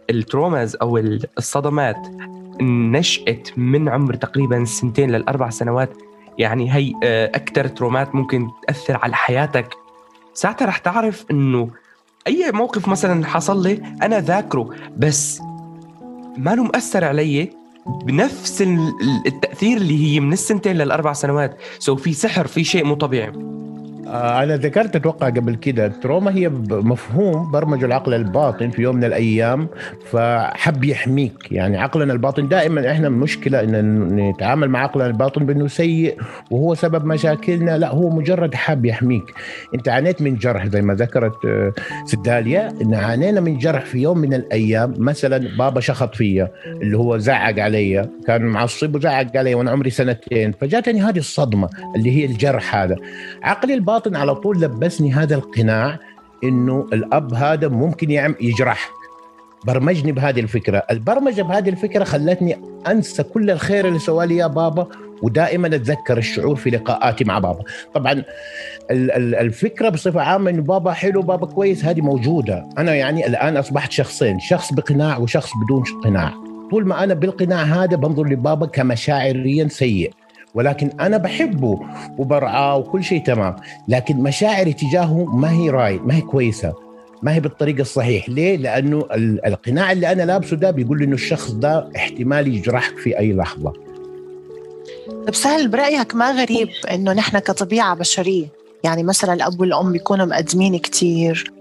ال 0.10 0.18
traumas 0.18 0.76
أو 0.76 0.98
ال- 0.98 1.26
الصدمات 1.38 2.08
نشأت 2.62 3.50
من 3.58 3.90
عمر 3.90 4.14
تقريبا 4.16 4.66
سنتين 4.66 5.12
للأربع 5.12 5.50
سنوات. 5.50 5.90
يعني 6.38 6.74
هي 6.74 6.94
أكثر 7.36 7.68
traumaات 7.68 8.16
ممكن 8.16 8.48
تأثر 8.68 8.98
على 9.04 9.16
حياتك. 9.16 9.68
ساعتها 10.34 10.66
رح 10.66 10.78
تعرف 10.78 11.26
إنه 11.32 11.70
أي 12.28 12.52
موقف 12.52 12.88
مثلا 12.88 13.26
حصل 13.26 13.64
لي 13.64 13.82
أنا 14.04 14.20
ذاكره 14.20 14.70
بس 14.98 15.42
ما 16.38 16.56
له 16.56 16.64
مأثر 16.64 17.06
علي 17.06 17.50
بنفس 18.06 18.62
ال- 18.62 18.94
التأثير 19.26 19.78
اللي 19.78 20.06
هي 20.06 20.20
من 20.20 20.34
السنتين 20.34 20.76
للأربع 20.76 21.14
سنوات. 21.14 21.58
so 21.80 21.96
في 21.96 22.14
سحر 22.14 22.48
في 22.48 22.64
شيء 22.64 22.86
مو 22.86 22.96
طبيعي. 22.96 23.32
آه، 24.10 24.44
أنا 24.44 24.58
ذكرت 24.58 24.96
أتوقع 24.96 25.30
قبل 25.30 25.56
كده 25.56 25.86
ال 25.86 25.93
trauma 25.93 26.36
هي 26.36 26.50
مفهوم 26.70 27.52
برمج 27.52 27.84
العقل 27.84 28.14
الباطن 28.14 28.70
في 28.70 28.82
يوم 28.82 28.96
من 28.96 29.04
الأيام 29.04 29.68
فحب 30.12 30.84
يحميك. 30.84 31.52
يعني 31.52 31.78
عقلنا 31.78 32.14
الباطن 32.14 32.48
دائما 32.48 32.92
إحنا 32.92 33.10
مشكلة 33.10 33.60
إن 33.60 34.08
نتعامل 34.16 34.70
مع 34.70 34.80
عقلنا 34.80 35.08
الباطن 35.08 35.46
بأنه 35.46 35.68
سيء 35.68 36.18
وهو 36.52 36.76
سبب 36.76 37.06
مشاكلنا. 37.06 37.78
لا 37.78 37.90
هو 37.90 38.10
مجرد 38.10 38.56
حاب 38.56 38.86
يحميك. 38.86 39.24
أنت 39.76 39.90
عانيت 39.90 40.22
من 40.22 40.36
جرح 40.36 40.68
زي 40.68 40.82
ما 40.82 40.94
ذكرت 40.94 41.46
آه، 41.46 41.74
ست 42.06 42.20
داليا 42.20 42.74
إن 42.82 42.94
عانينا 42.94 43.42
من 43.42 43.58
جرح 43.58 43.86
في 43.86 43.98
يوم 43.98 44.18
من 44.18 44.34
الأيام. 44.34 44.94
مثلا 44.98 45.58
بابا 45.58 45.80
شخط 45.80 46.16
فيا 46.16 46.52
اللي 46.82 46.98
هو 46.98 47.18
زعق 47.18 47.60
علي 47.60 48.10
كان 48.28 48.42
معصب 48.42 48.96
وزعق 48.96 49.38
علي 49.38 49.56
وأنا 49.56 49.72
عمري 49.72 49.90
سنتين. 49.90 50.52
فجاتني 50.52 51.02
هذه 51.02 51.20
الصدمة 51.20 51.70
اللي 51.96 52.12
هي 52.12 52.26
الجرح 52.26 52.76
هذا. 52.76 52.96
عقلي 53.44 53.74
الباطن 53.74 53.99
على 54.08 54.36
طول 54.36 54.62
لبسني 54.62 55.14
هذا 55.14 55.36
القناع 55.36 56.00
إنه 56.44 56.88
الأب 56.94 57.34
هذا 57.34 57.68
ممكن 57.68 58.12
يعمل 58.12 58.36
يجرح. 58.42 58.90
برمجني 59.66 60.12
بهذه 60.12 60.40
الفكرة، 60.40 60.78
البرمجة 60.92 61.42
بهذه 61.42 61.70
الفكرة 61.70 62.04
خلتني 62.04 62.58
أنسى 62.88 63.24
كل 63.24 63.52
الخير 63.52 63.88
اللي 63.88 64.00
سواه 64.00 64.26
لي 64.26 64.38
يا 64.38 64.48
بابا 64.48 64.88
ودائما 65.22 65.68
أتذكر 65.68 66.18
الشعور 66.18 66.56
في 66.56 66.70
لقاءاتي 66.70 67.24
مع 67.24 67.40
بابا، 67.40 67.64
طبعا 67.94 68.12
ال- 68.12 69.12
ال- 69.12 69.36
الفكرة 69.36 69.90
بصفة 69.90 70.22
عامة 70.22 70.50
إنه 70.50 70.62
بابا 70.62 70.92
حلو 70.92 71.22
بابا 71.22 71.46
كويس 71.46 71.86
هذه 71.86 72.02
موجودة، 72.02 72.70
أنا 72.78 72.96
يعني 72.96 73.28
الآن 73.28 73.58
أصبحت 73.58 73.92
شخصين، 73.92 74.40
شخص 74.40 74.74
بقناع 74.74 75.18
وشخص 75.18 75.50
بدون 75.66 75.84
قناع، 76.04 76.34
طول 76.72 76.88
ما 76.88 77.04
أنا 77.04 77.14
بالقناع 77.14 77.64
هذا 77.64 77.96
بنظر 77.96 78.26
لبابا 78.26 78.66
كمشاعريا 78.66 79.68
سيء 79.68 80.12
ولكن 80.56 80.90
أنا 81.00 81.18
بحبه 81.18 81.80
وبرعاه 82.18 82.78
وكل 82.78 83.04
شيء 83.04 83.24
تمام. 83.24 83.56
لكن 83.88 84.18
مشاعري 84.18 84.74
تجاهه 84.74 85.26
ما 85.36 85.52
هي 85.52 85.70
رايت 85.70 86.02
ما 86.02 86.16
هي 86.16 86.22
كويسة 86.22 86.74
ما 87.24 87.34
هي 87.34 87.40
بالطريقة 87.40 87.82
الصحيح. 87.82 88.30
ليه؟ 88.30 88.58
لأنه 88.58 88.98
ال- 89.14 89.46
القناع 89.46 89.92
اللي 89.92 90.12
أنا 90.12 90.24
لابسه 90.24 90.56
ده 90.58 90.72
بيقول 90.72 91.00
لي 91.00 91.06
إنه 91.06 91.14
الشخص 91.14 91.52
ده 91.52 91.90
احتمال 91.96 92.48
يجرحك 92.48 92.98
في 92.98 93.20
أي 93.20 93.34
لحظة. 93.34 93.74
طب 95.28 95.34
سهل 95.36 95.68
برأيك 95.68 96.16
ما 96.16 96.32
غريب 96.32 96.68
إنه 96.92 97.14
نحن 97.14 97.40
كطبيعة 97.40 97.96
بشرية؟ 97.96 98.46
يعني 98.84 99.04
مثلا 99.04 99.34
الأب 99.34 99.60
والأم 99.62 99.92
بيكونوا 99.92 100.26
مقدمين 100.26 100.78
كتير. 100.78 101.52
آه، 101.54 101.59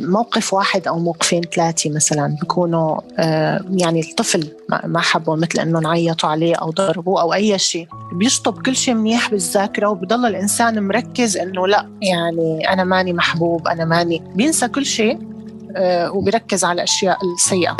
موقف 0.00 0.54
واحد 0.54 0.88
أو 0.88 0.98
موقفين 0.98 1.40
ثلاثة 1.42 1.90
مثلا 1.90 2.36
بيكونوا 2.40 3.00
آه، 3.18 3.60
يعني 3.70 4.00
الطفل 4.00 4.48
ما- 4.86 5.00
حبوا 5.00 5.36
مثل 5.36 5.60
إنه 5.60 5.78
نعيطوا 5.80 6.28
عليه 6.28 6.54
أو 6.54 6.70
ضربوه 6.70 7.20
أو 7.20 7.34
أي 7.34 7.58
شيء 7.58 7.86
بيشطب 8.12 8.62
كل 8.62 8.76
شيء 8.76 8.94
منيح 8.94 9.30
بالذاكرة 9.30 9.86
وبضل 9.88 10.26
الإنسان 10.26 10.82
مركز 10.82 11.36
إنه 11.36 11.66
لا 11.66 11.86
يعني 12.02 12.72
أنا 12.72 12.84
ماني 12.84 13.12
محبوب 13.12 13.68
أنا 13.68 13.84
ماني 13.84 14.22
بينسى 14.34 14.68
كل 14.68 14.86
شيء 14.86 15.18
آه، 15.76 16.12
وبيركز 16.12 16.64
على 16.64 16.74
الأشياء 16.76 17.18
السيئة 17.34 17.76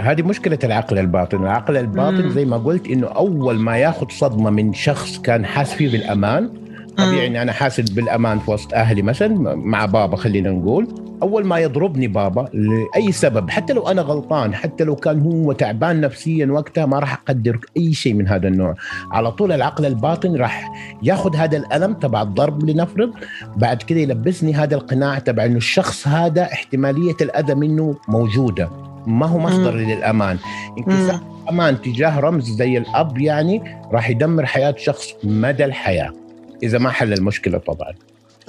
هذه 0.00 0.22
مشكلة 0.22 0.58
العقل 0.64 0.98
الباطن، 0.98 1.36
العقل 1.42 1.76
الباطن 1.76 2.22
مم. 2.22 2.30
زي 2.30 2.44
ما 2.44 2.56
قلت 2.56 2.86
إنه 2.86 3.06
أول 3.06 3.58
ما 3.58 3.76
ياخذ 3.76 4.06
صدمة 4.10 4.50
من 4.50 4.74
شخص 4.74 5.18
كان 5.18 5.46
حاس 5.46 5.72
فيه 5.72 5.92
بالأمان، 5.92 6.50
طبيعي 6.98 7.26
إني 7.26 7.42
أنا 7.42 7.52
حاسس 7.52 7.90
بالأمان 7.90 8.38
في 8.38 8.50
وسط 8.50 8.74
أهلي 8.74 9.02
مثلا 9.02 9.54
مع 9.54 9.86
بابا 9.86 10.16
خلينا 10.16 10.50
نقول، 10.50 10.88
أول 11.22 11.46
ما 11.46 11.58
يضربني 11.58 12.08
بابا 12.08 12.48
لأي 12.52 13.12
سبب 13.12 13.50
حتى 13.50 13.72
لو 13.72 13.88
أنا 13.88 14.02
غلطان، 14.02 14.54
حتى 14.54 14.84
لو 14.84 14.96
كان 14.96 15.20
هو 15.20 15.52
تعبان 15.52 16.00
نفسيا 16.00 16.46
وقتها 16.46 16.86
ما 16.86 16.98
راح 16.98 17.12
أقدر 17.12 17.60
أي 17.76 17.92
شيء 17.92 18.14
من 18.14 18.28
هذا 18.28 18.48
النوع، 18.48 18.74
على 19.12 19.32
طول 19.32 19.52
العقل 19.52 19.86
الباطن 19.86 20.36
راح 20.36 20.72
ياخذ 21.02 21.36
هذا 21.36 21.56
الألم 21.56 21.94
تبع 21.94 22.22
الضرب 22.22 22.70
لنفرض، 22.70 23.10
بعد 23.56 23.82
كده 23.82 24.00
يلبسني 24.00 24.54
هذا 24.54 24.74
القناع 24.74 25.18
تبع 25.18 25.44
إنه 25.44 25.56
الشخص 25.56 26.08
هذا 26.08 26.42
احتمالية 26.42 27.16
الأذى 27.20 27.54
منه 27.54 27.96
موجودة. 28.08 28.70
ما 29.06 29.26
هو 29.26 29.38
مصدر 29.38 29.74
للأمان. 29.74 30.38
انكسار 30.78 31.20
الأمان 31.42 31.82
تجاه 31.82 32.20
رمز 32.20 32.50
زي 32.50 32.78
الأب 32.78 33.18
يعني 33.18 33.62
راح 33.92 34.10
يدمر 34.10 34.46
حياة 34.46 34.74
شخص 34.78 35.14
مدى 35.24 35.64
الحياة. 35.64 36.12
إذا 36.62 36.78
ما 36.78 36.90
حل 36.90 37.12
المشكلة 37.12 37.58
طبعا. 37.58 37.94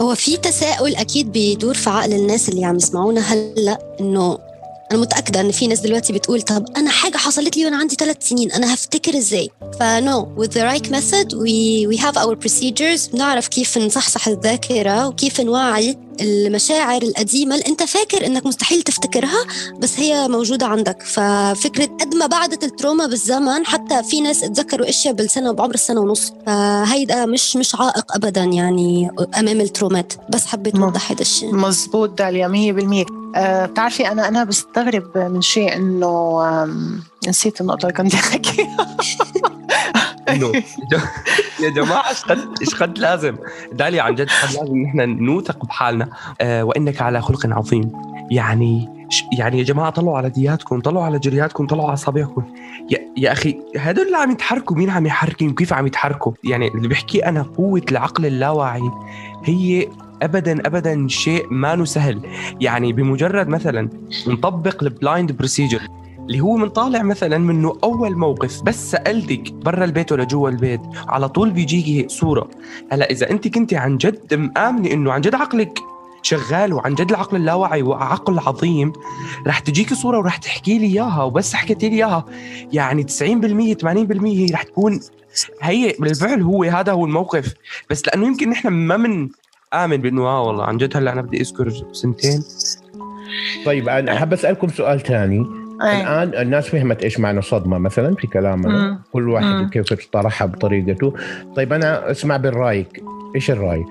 هو 0.02 0.16
في 0.16 0.38
تساؤل 0.38 0.96
أكيد 0.96 1.32
بيدور 1.32 1.74
في 1.74 1.90
عقل 1.90 2.14
الناس 2.14 2.50
اللي 2.50 2.66
عم 2.66 2.76
يسمعونا. 2.76 3.22
هلا 3.22 3.96
إنه 4.00 4.40
أنا 4.92 5.00
متأكدة 5.00 5.42
إن 5.42 5.52
في 5.52 5.68
ناس 5.68 5.80
دلوقتي 5.80 6.14
بتقول 6.14 6.42
طب 6.42 6.66
أنا 6.78 6.90
حاجة 6.90 7.18
حصلت 7.18 7.58
لي 7.58 7.66
وأنا 7.66 7.78
عندي 7.78 7.96
ثلاث 7.96 8.28
سنين 8.30 8.52
أنا 8.52 8.74
هفتكر 8.74 9.18
إزاي؟ 9.18 9.50
ف 9.80 9.98
no 9.98 10.36
with 10.38 10.50
the 10.50 10.62
right 10.62 10.90
method 10.92 11.34
we 11.34 11.88
we 11.92 12.02
have 12.02 12.18
our 12.18 12.36
procedures. 12.36 13.12
بنعرف 13.14 13.48
كيف 13.48 13.78
نصحصح 13.78 14.28
الذاكرة 14.28 15.08
وكيف 15.08 15.42
نوعي 15.42 15.98
المشاعر 16.22 17.02
القديمة 17.02 17.56
اللي 17.56 17.66
انت 17.68 17.84
فاكر 17.84 18.26
انك 18.26 18.46
مستحيل 18.46 18.82
تفتكرها 18.82 19.46
بس 19.80 20.00
هي 20.00 20.28
موجودة 20.28 20.66
عندك. 20.66 21.04
ففكرة 21.04 21.86
قد 21.86 22.16
ما 22.16 22.26
بعدت 22.28 22.64
ال 22.64 22.70
trauma 22.70 23.06
بالزمن 23.06 23.66
حتى 23.66 24.04
في 24.04 24.22
ناس 24.22 24.44
اتذكروا 24.44 24.90
اشياء 24.90 25.14
بالسنة 25.14 25.52
بعمر 25.52 25.74
السنة 25.74 26.02
ونص. 26.02 26.34
فهيدا 26.46 27.26
مش 27.26 27.56
مش 27.56 27.76
عائق 27.76 28.16
ابدا 28.16 28.44
يعني 28.44 29.12
أمام 29.40 29.62
ال 29.62 29.67
traumaات. 29.67 30.14
بس 30.30 30.46
حبيت. 30.46 30.76
أوضح 30.76 31.12
هذا 31.12 31.22
الشيء. 31.22 31.56
مزبوط 31.56 32.10
داليا 32.10 32.48
مية 32.48 32.72
بالمية. 32.74 33.06
أه 33.36 33.66
بتعرفي 33.66 34.08
أنا 34.12 34.28
أنا 34.28 34.44
بستغرب 34.44 35.18
من 35.18 35.42
شيء 35.42 35.76
آم، 35.76 37.04
نسيت 37.28 37.62
النقطة 37.62 37.82
اللي 37.82 37.94
كنت 37.94 38.14
أحكيها 38.14 38.98
إنه 40.32 40.52
يا 41.64 41.70
جماعة 41.70 42.10
إيش 42.10 42.24
قد 42.24 42.48
إيش 42.62 42.76
قد 42.76 42.98
لازم؟ 42.98 43.36
داليا 43.72 44.02
عن 44.02 44.16
جد 44.16 44.30
قد 44.44 44.56
لازم 44.56 44.78
نحن 44.78 45.00
نوثق 45.00 45.66
بحالنا. 45.66 46.10
آه 46.42 46.64
وإنك 46.64 47.02
على 47.02 47.22
خلق 47.22 47.46
عظيم. 47.46 47.92
يعني 48.32 49.00
يعني 49.38 49.60
يا 49.60 49.64
جماعة 49.64 49.90
طلعوا 49.90 50.18
على 50.18 50.30
دياتكم 50.30 50.82
طلعوا 50.82 51.06
على 51.06 51.20
جرياتكم 51.20 51.68
طلعوا 51.68 51.86
على 51.86 51.94
أصابعكم. 51.94 52.44
يا, 52.92 53.00
يا 53.18 53.32
أخي 53.32 53.60
هدول 53.78 54.06
اللي 54.06 54.18
عم 54.18 54.32
يتحركوا 54.32 54.78
مين 54.78 54.90
عم 54.90 55.06
يحركهم؟ 55.06 55.50
وكيف 55.50 55.74
عم 55.74 55.88
يتحركوا؟ 55.88 56.32
يعني 56.44 56.68
اللي 56.68 56.88
بحكي 56.88 57.26
أنا 57.26 57.42
قوة 57.42 57.82
العقل 57.92 58.26
اللاواعي 58.26 58.92
هي 59.46 59.88
ابدا 60.22 60.68
ابدا 60.68 61.08
شيء 61.08 61.48
ما 61.52 61.86
سهل 61.86 62.22
يعني 62.62 62.94
بمجرد 62.94 63.48
مثلا 63.48 63.90
نطبق 64.28 64.84
ال 64.84 64.92
blind 64.92 65.32
procedure. 65.32 65.82
اللي 66.30 66.40
هو 66.40 66.56
من 66.56 66.70
طالع 66.70 67.04
مثلا 67.04 67.38
منه 67.38 67.78
أول 67.84 68.16
موقف 68.16 68.62
بس 68.62 68.92
سألتك 68.92 69.54
برا 69.54 69.86
البيت 69.86 70.12
ولا 70.12 70.24
جوا 70.24 70.50
البيت؟ 70.50 70.82
على 71.08 71.30
طول 71.30 71.50
بيجيكي 71.50 72.10
صورة. 72.10 72.50
هلا 72.92 73.12
إذا 73.12 73.32
أنت 73.32 73.48
كنتي 73.48 73.78
عن 73.78 73.98
جد 73.98 74.34
مآمنة 74.34 74.92
إنه 74.92 75.12
عن 75.12 75.22
جد 75.22 75.36
عقلك 75.36 75.80
شغال 76.22 76.74
وعن 76.74 76.96
جد 76.96 77.10
العقل 77.10 77.38
اللاواعي 77.38 77.82
وعقل 77.82 78.40
عظيم 78.40 78.94
رح 79.48 79.60
تجيكي 79.60 79.96
صورة 79.96 80.18
ورح 80.18 80.38
تحكي 80.38 80.78
لي 80.78 80.86
إياها 80.86 81.24
وبس 81.24 81.54
حكيتي 81.54 81.90
لي 81.90 81.96
إياها. 81.96 82.26
يعني 82.74 83.04
90% 83.04 83.08
80% 83.08 84.26
هي 84.26 84.46
رح 84.46 84.64
تكون 84.64 85.00
هي 85.62 85.96
بالفعل 86.00 86.42
هو 86.42 86.64
هذا 86.64 86.92
هو 86.92 87.06
الموقف. 87.06 87.54
بس 87.90 88.08
لأنه 88.08 88.28
يمكن 88.28 88.50
نحن 88.50 88.68
ما 88.68 88.98
من 88.98 89.30
آمن 89.74 89.98
بإنه 89.98 90.28
آه 90.28 90.42
والله 90.42 90.64
عن 90.64 90.78
جد 90.78 90.98
هلا 90.98 91.14
أنا 91.14 91.22
بدي 91.22 91.42
أذكر 91.42 91.70
سنتين. 91.92 92.44
طيب 93.66 93.90
أنا 93.90 94.20
حاب 94.20 94.34
أسألكم 94.34 94.68
سؤال 94.68 95.00
ثاني. 95.00 95.59
أي. 95.82 96.02
الآن 96.02 96.42
الناس 96.42 96.68
فهمت 96.70 97.04
إيش 97.04 97.20
معنى 97.20 97.42
صدمة 97.42 97.78
مثلا 97.78 98.16
في 98.16 98.28
كلامنا. 98.28 99.00
كل 99.14 99.30
واحد 99.30 99.46
مم. 99.46 99.70
كيف 99.70 99.94
اصطلحها 99.94 100.46
بطريقته 100.48 101.14
طيب 101.56 101.74
أنا 101.74 102.12
أسمع 102.12 102.38
بالرأيك 102.38 103.04
إيش 103.36 103.52
الرأيك 103.52 103.86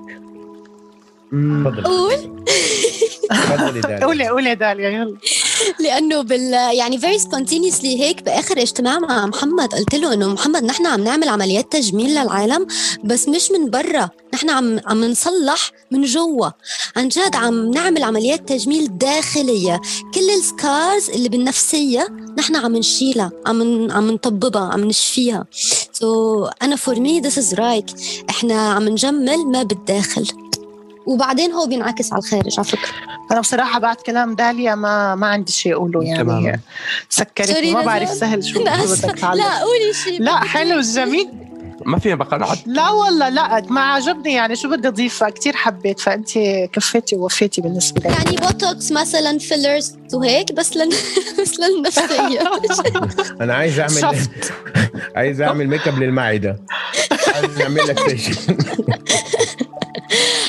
تفضل 1.31 2.38
قول 3.29 3.39
تفضلي 3.39 3.81
داليا. 3.87 4.05
قولي 4.05 4.27
قولي 4.27 4.55
داليا 4.55 4.89
يلا. 4.89 5.17
لأنه 5.79 6.21
بال 6.21 6.53
يعني 6.53 6.99
very 6.99 7.19
spontaneously 7.21 7.85
هيك 7.85 8.23
بآخر 8.23 8.61
اجتماع 8.61 8.99
مع 8.99 9.25
محمد 9.25 9.73
قلت 9.75 9.95
له 9.95 10.13
إنه 10.13 10.27
محمد 10.27 10.63
نحن 10.63 10.85
عم 10.85 11.03
نعمل 11.03 11.29
عمليات 11.29 11.71
تجميل 11.71 12.09
للعالم 12.11 12.67
بس 13.03 13.27
مش 13.27 13.51
من 13.51 13.69
برا 13.69 14.09
نحن 14.33 14.49
عم 14.49 14.79
عم 14.85 15.03
نصلح 15.05 15.71
من 15.91 16.03
جوا. 16.03 16.49
عن 16.95 17.07
جد 17.07 17.35
عم 17.35 17.71
نعمل 17.71 18.03
عمليات 18.03 18.49
تجميل 18.49 18.97
داخلية. 18.97 19.81
كل 20.13 20.29
ال 20.39 20.51
scars 20.51 21.09
اللي 21.09 21.29
بالنفسية 21.29 22.07
نحن 22.37 22.55
عم 22.55 22.75
نشيلها 22.77 23.31
عم 23.45 23.91
عم 23.91 24.11
نطببها 24.11 24.61
عم 24.73 24.83
نشفيها. 24.85 25.45
so 25.93 26.45
so, 26.47 26.51
أنا 26.61 26.75
for 26.75 26.99
me 26.99 27.19
this 27.21 27.37
is 27.37 27.53
right 27.53 27.91
إحنا 28.29 28.69
عم 28.71 28.89
نجمل 28.89 29.37
ما 29.45 29.63
بالداخل. 29.63 30.27
وبعدين 31.05 31.51
هو 31.51 31.65
بينعكس 31.67 32.13
على 32.13 32.19
الخارج 32.19 32.53
على 32.59 32.67
فكرة. 32.67 32.89
أنا 33.31 33.39
بصراحة 33.39 33.79
بعد 33.79 33.95
كلام 33.95 34.35
داليا 34.35 34.75
ما 34.75 35.15
ما 35.15 35.27
عندي 35.27 35.51
شيء 35.51 35.73
أقوله 35.73 36.03
يعني 36.03 36.23
تماماً. 36.23 36.59
سكرتني 37.09 37.53
sorry 37.55 37.73
ما. 37.73 37.81
بعرف 37.81 38.09
سهل 38.09 38.43
شو. 38.43 38.59
بدك 38.63 39.23
لا 39.23 39.59
قولي 39.59 39.93
شيء 40.03 40.21
لا 40.21 40.39
حلو 40.39 40.81
جميل. 40.81 41.29
ما 41.85 41.99
فينا 41.99 42.15
بقى 42.15 42.37
نقعد 42.39 42.57
لا 42.65 42.89
والله 42.89 43.29
لا 43.29 43.61
ما 43.69 43.81
عجبني 43.81 44.33
يعني 44.33 44.55
شو 44.55 44.69
بدي 44.69 44.87
اضيف 44.87 45.23
كثير 45.23 45.55
حبيت 45.55 45.99
فأنت 45.99 46.29
كفيتي 46.73 47.15
ووفيتي 47.15 47.61
بالنسبة 47.61 48.01
لي. 48.09 48.15
يعني 48.15 48.35
بوتوكس 48.35 48.91
مثلا 48.91 49.37
fillers 49.37 49.95
وهيك 50.13 50.51
بس 50.51 50.77
لن 50.77 50.89
بس 51.41 51.59
للنفسية. 51.59 52.51
أنا 53.41 53.53
عايز 53.55 53.79
اعمل 53.79 54.17
عايز 55.15 55.41
أعمل 55.41 55.67
ميك 55.67 55.87
اب 55.87 55.99
للمعدة. 55.99 56.59
عايز 57.33 57.57
نعمل 57.59 57.87
لك 57.87 58.09
session 58.09 58.35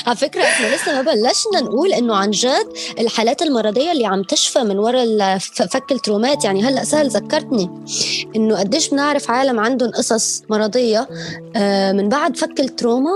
على 0.07 0.15
فكرة 0.15 0.43
إحنا 0.43 0.75
لسه 0.75 0.95
ما 0.95 1.01
بلشنا 1.01 1.61
نقول 1.61 1.93
إنه 1.93 2.15
عن 2.15 2.31
جد 2.31 2.67
الحالات 2.99 3.41
المرضية 3.41 3.91
اللي 3.91 4.05
عم 4.05 4.23
تشفى 4.23 4.59
من 4.59 4.79
وراء 4.79 5.37
فك 5.37 5.91
ال 5.91 5.98
traumaات 5.98 6.45
يعني 6.45 6.63
هلأ 6.63 6.83
سهل 6.83 7.07
ذكرتني 7.09 7.69
إنه 8.35 8.59
قديش 8.59 8.89
بنعرف 8.89 9.31
عالم 9.31 9.59
عندهم 9.59 9.91
قصص 9.91 10.43
مرضية 10.49 11.07
آه، 11.55 11.91
من 11.91 12.09
بعد 12.09 12.37
فك 12.37 12.59
التروما 12.59 13.11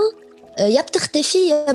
آه، 0.58 0.66
يا 0.66 0.80
بتختفي 0.82 1.38
يا 1.48 1.66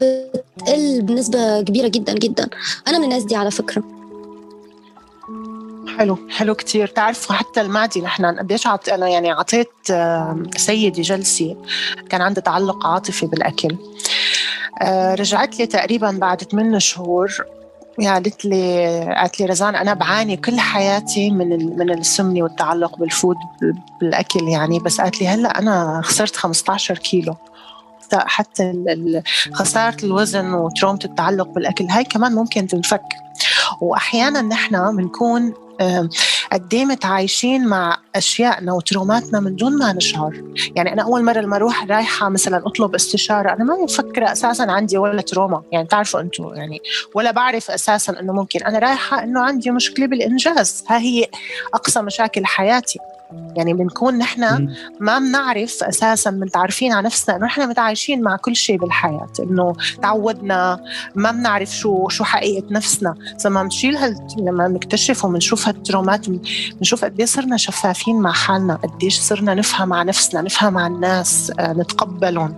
بتقل 0.00 1.02
بنسبة 1.02 1.60
كبيرة 1.60 1.88
جدا 1.88 2.12
جدا. 2.12 2.48
أنا 2.88 2.98
من 2.98 3.04
الناس 3.04 3.24
دي 3.24 3.36
على 3.36 3.50
فكرة. 3.50 3.82
حلو 5.98 6.18
حلو 6.30 6.54
كتير. 6.54 6.86
تعرفوا 6.88 7.34
حتى 7.36 7.60
المعدي 7.60 8.00
نحن 8.00 8.38
قديش 8.38 8.66
عط... 8.66 8.88
أنا 8.88 9.08
يعني 9.08 9.32
اعطيت 9.32 9.68
آم، 9.90 10.50
سيدي 10.56 11.02
جلسي 11.02 11.56
كان 12.08 12.20
عنده 12.20 12.40
تعلق 12.40 12.86
عاطفي 12.86 13.26
بالأكل. 13.26 13.76
رجعت 15.20 15.58
لي 15.58 15.66
تقريبا 15.66 16.10
بعد 16.10 16.42
8 16.42 16.78
شهور. 16.78 17.32
قالت 18.00 18.44
لي 18.44 18.86
قالت 19.18 19.40
لي 19.40 19.46
رزان 19.46 19.74
أنا 19.74 19.94
بعاني 19.94 20.36
كل 20.36 20.60
حياتي 20.60 21.30
من 21.30 21.78
من 21.78 21.90
السمنة 21.90 22.42
والتعلق 22.42 22.98
بال 22.98 23.11
food 23.11 23.36
بال- 23.60 23.78
بالأكل 24.00 24.48
يعني. 24.48 24.78
بس 24.78 25.00
قالت 25.00 25.20
لي 25.20 25.28
هلأ 25.28 25.58
أنا 25.58 26.00
خسرت 26.04 26.36
15 26.36 26.98
كيلو. 26.98 27.34
حتى- 28.14 29.22
خسارة 29.52 29.96
الوزن 30.04 30.54
و 30.54 30.60
trauma 30.60 30.98
التعلق 31.04 31.48
بالأكل 31.48 31.84
هاي 31.84 32.04
كمان 32.04 32.32
ممكن 32.34 32.66
تنفك. 32.66 33.02
واحيانا 33.80 34.42
نحن 34.42 34.96
بنكون 34.96 35.54
قد 36.52 36.74
إيه 36.74 36.84
متعايشين 36.84 37.66
مع 37.66 37.98
اشيائنا 38.16 38.72
و 38.72 38.80
trauma 38.80 39.25
اتنا 39.25 39.40
من 39.40 39.56
دون 39.56 39.78
ما 39.78 39.92
نشعر. 39.92 40.42
يعني 40.76 40.92
أنا 40.92 41.02
أول 41.02 41.24
مرة 41.24 41.40
لما 41.40 41.56
أروح 41.56 41.84
رايحة 41.84 42.28
مثلا 42.28 42.62
أطلب 42.66 42.94
استشارة 42.94 43.52
أنا 43.52 43.64
ما 43.64 43.76
مفكرة 43.84 44.32
أساسا 44.32 44.62
عندي 44.62 44.98
ولا 44.98 45.22
trauma 45.22 45.62
يعني 45.72 45.86
تعرفوا 45.86 46.20
أنتم 46.20 46.54
يعني 46.54 46.80
ولا 47.14 47.30
بعرف 47.30 47.70
أساسا 47.70 48.20
إنه 48.20 48.32
ممكن. 48.32 48.62
أنا 48.62 48.78
رايحة 48.78 49.22
إنه 49.22 49.40
عندي 49.40 49.70
مشكلة 49.70 50.06
بالإنجاز. 50.06 50.84
ها 50.88 50.98
هي 50.98 51.26
أقصى 51.74 52.02
مشاكل 52.02 52.46
حياتي. 52.46 52.98
يعني 53.56 53.74
بنكون 53.74 54.18
نحن. 54.18 54.74
ما 55.00 55.18
بنعرف 55.18 55.82
أساسا 55.82 56.30
متعرفين 56.30 56.92
على 56.92 57.06
نفسنا 57.06 57.36
إنه 57.36 57.46
نحن 57.46 57.68
متعايشين 57.68 58.22
مع 58.22 58.36
كل 58.36 58.56
شيء 58.56 58.78
بالحياة 58.78 59.28
إنه 59.40 59.72
تعودنا 60.02 60.80
ما 61.14 61.30
بنعرف 61.30 61.70
شو 61.70 62.08
شو 62.08 62.24
حقيقة 62.24 62.66
نفسنا. 62.70 63.14
لما 63.44 63.62
بنشيل 63.62 63.96
هال 63.96 64.16
لما 64.38 64.68
بنكتشف 64.68 65.24
وبنشوف 65.24 65.68
هالترومات 65.68 66.26
بنشوف 66.78 67.04
قد 67.04 67.18
إيه 67.18 67.26
صرنا 67.26 67.56
شفافين 67.56 68.20
مع 68.20 68.32
حالنا 68.32 68.74
قديش 68.74 69.18
صرنا 69.20 69.54
نفهم 69.54 69.88
مع 69.88 70.02
نفسنا 70.02 70.42
نفهم 70.42 70.72
مع 70.72 70.86
الناس 70.86 71.52
آه، 71.58 71.72
نتقبلهم. 71.72 72.54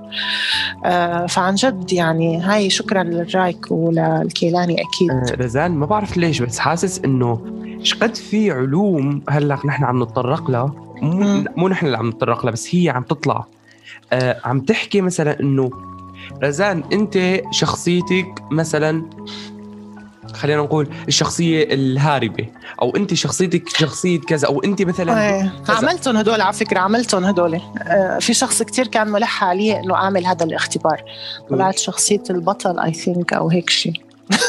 آه، 0.84 1.26
فعن 1.26 1.54
جد 1.54 1.92
يعني 1.92 2.40
هاي 2.40 2.70
شكرا 2.70 3.02
للرأيك 3.02 3.66
وللكيلاني 3.70 4.82
أكيد. 4.82 5.10
آه، 5.10 5.44
رزان 5.44 5.70
ما 5.70 5.86
بعرف 5.86 6.16
ليش 6.16 6.42
بس 6.42 6.58
حاسس 6.58 6.98
إنه 7.04 7.40
شقد 7.82 8.14
في 8.14 8.50
علوم 8.50 9.22
هلأ 9.28 9.58
نحن 9.64 9.84
عم 9.84 10.02
نتطرق 10.02 10.50
لها. 10.50 10.67
مو. 11.02 11.44
مو 11.56 11.68
نحن 11.68 11.86
اللي 11.86 11.98
عم 11.98 12.08
نتطرق 12.08 12.44
لها 12.44 12.52
بس 12.52 12.74
هي 12.74 12.88
عم 12.88 13.02
تطلع. 13.02 13.44
آه 14.12 14.40
عم 14.44 14.60
تحكي 14.60 15.00
مثلا 15.00 15.40
إنه 15.40 15.70
رزان 16.42 16.84
أنت 16.92 17.40
شخصيتك 17.50 18.42
مثلا 18.50 19.10
خلينا 20.34 20.62
نقول 20.62 20.88
الشخصية 21.08 21.62
الهاربة 21.74 22.46
أو 22.82 22.96
أنت 22.96 23.14
شخصيتك 23.14 23.68
شخصية 23.68 24.20
كذا 24.20 24.48
أو 24.48 24.60
أنت 24.64 24.82
مثلا 24.82 25.30
إيه 25.30 25.52
عملتهم 25.68 26.16
هدول 26.16 26.40
على 26.40 26.52
فكرة 26.52 26.78
عملتهم 26.78 27.24
هدول. 27.24 27.60
آه، 27.78 28.18
في 28.18 28.34
شخص 28.34 28.62
كتير 28.62 28.86
كان 28.86 29.08
ملح 29.08 29.44
علي 29.44 29.80
إنه 29.80 29.94
أعمل 29.94 30.26
هذا 30.26 30.44
الاختبار. 30.44 31.02
طلعت 31.50 31.78
شخصية 31.78 32.22
البطل 32.30 32.78
اي 32.78 32.92
ثينك 32.92 33.32
أو 33.32 33.48
هيك 33.48 33.70
شيء 33.70 33.92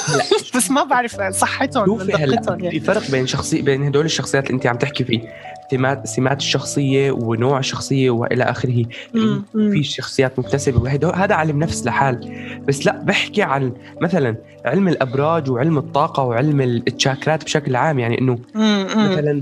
بس 0.56 0.72
ما 0.72 0.84
بعرف 0.84 1.22
صحتهم 1.22 1.86
شوفي 1.86 2.14
هلأ 2.14 2.36
دقتهم 2.36 2.58
في 2.58 2.66
يعني 2.66 2.80
فرق 2.80 3.12
بين 3.12 3.28
شخصي 3.28 3.62
بين 3.62 3.84
هدول 3.84 4.06
الشخصيات 4.06 4.46
اللي 4.46 4.56
أنت 4.56 4.68
عم 4.68 4.78
تحكي 4.78 5.04
فيه. 5.04 5.22
سمات 5.72 6.08
سمات 6.08 6.38
الشخصية 6.38 7.12
ونوع 7.12 7.60
الشخصية 7.60 8.10
وإلى 8.10 8.44
آخره. 8.44 8.86
في 9.54 9.84
شخصيات 9.84 10.40
مكتسبة. 10.40 10.82
وهدول- 10.82 11.16
هذا 11.16 11.36
علم 11.36 11.60
نفس 11.60 11.86
لحال. 11.86 12.36
بس 12.68 12.86
لا 12.86 13.02
بحكي 13.04 13.42
عن 13.42 13.74
مثلا 14.02 14.36
علم 14.66 14.88
الأبراج 14.88 15.52
وعلم 15.52 15.78
الطاقة 15.78 16.24
وعلم 16.24 16.62
التشاكرات 16.62 17.44
بشكل 17.44 17.76
عام. 17.76 18.00
يعني 18.00 18.22
إنه. 18.22 18.40
مثلا 18.96 19.42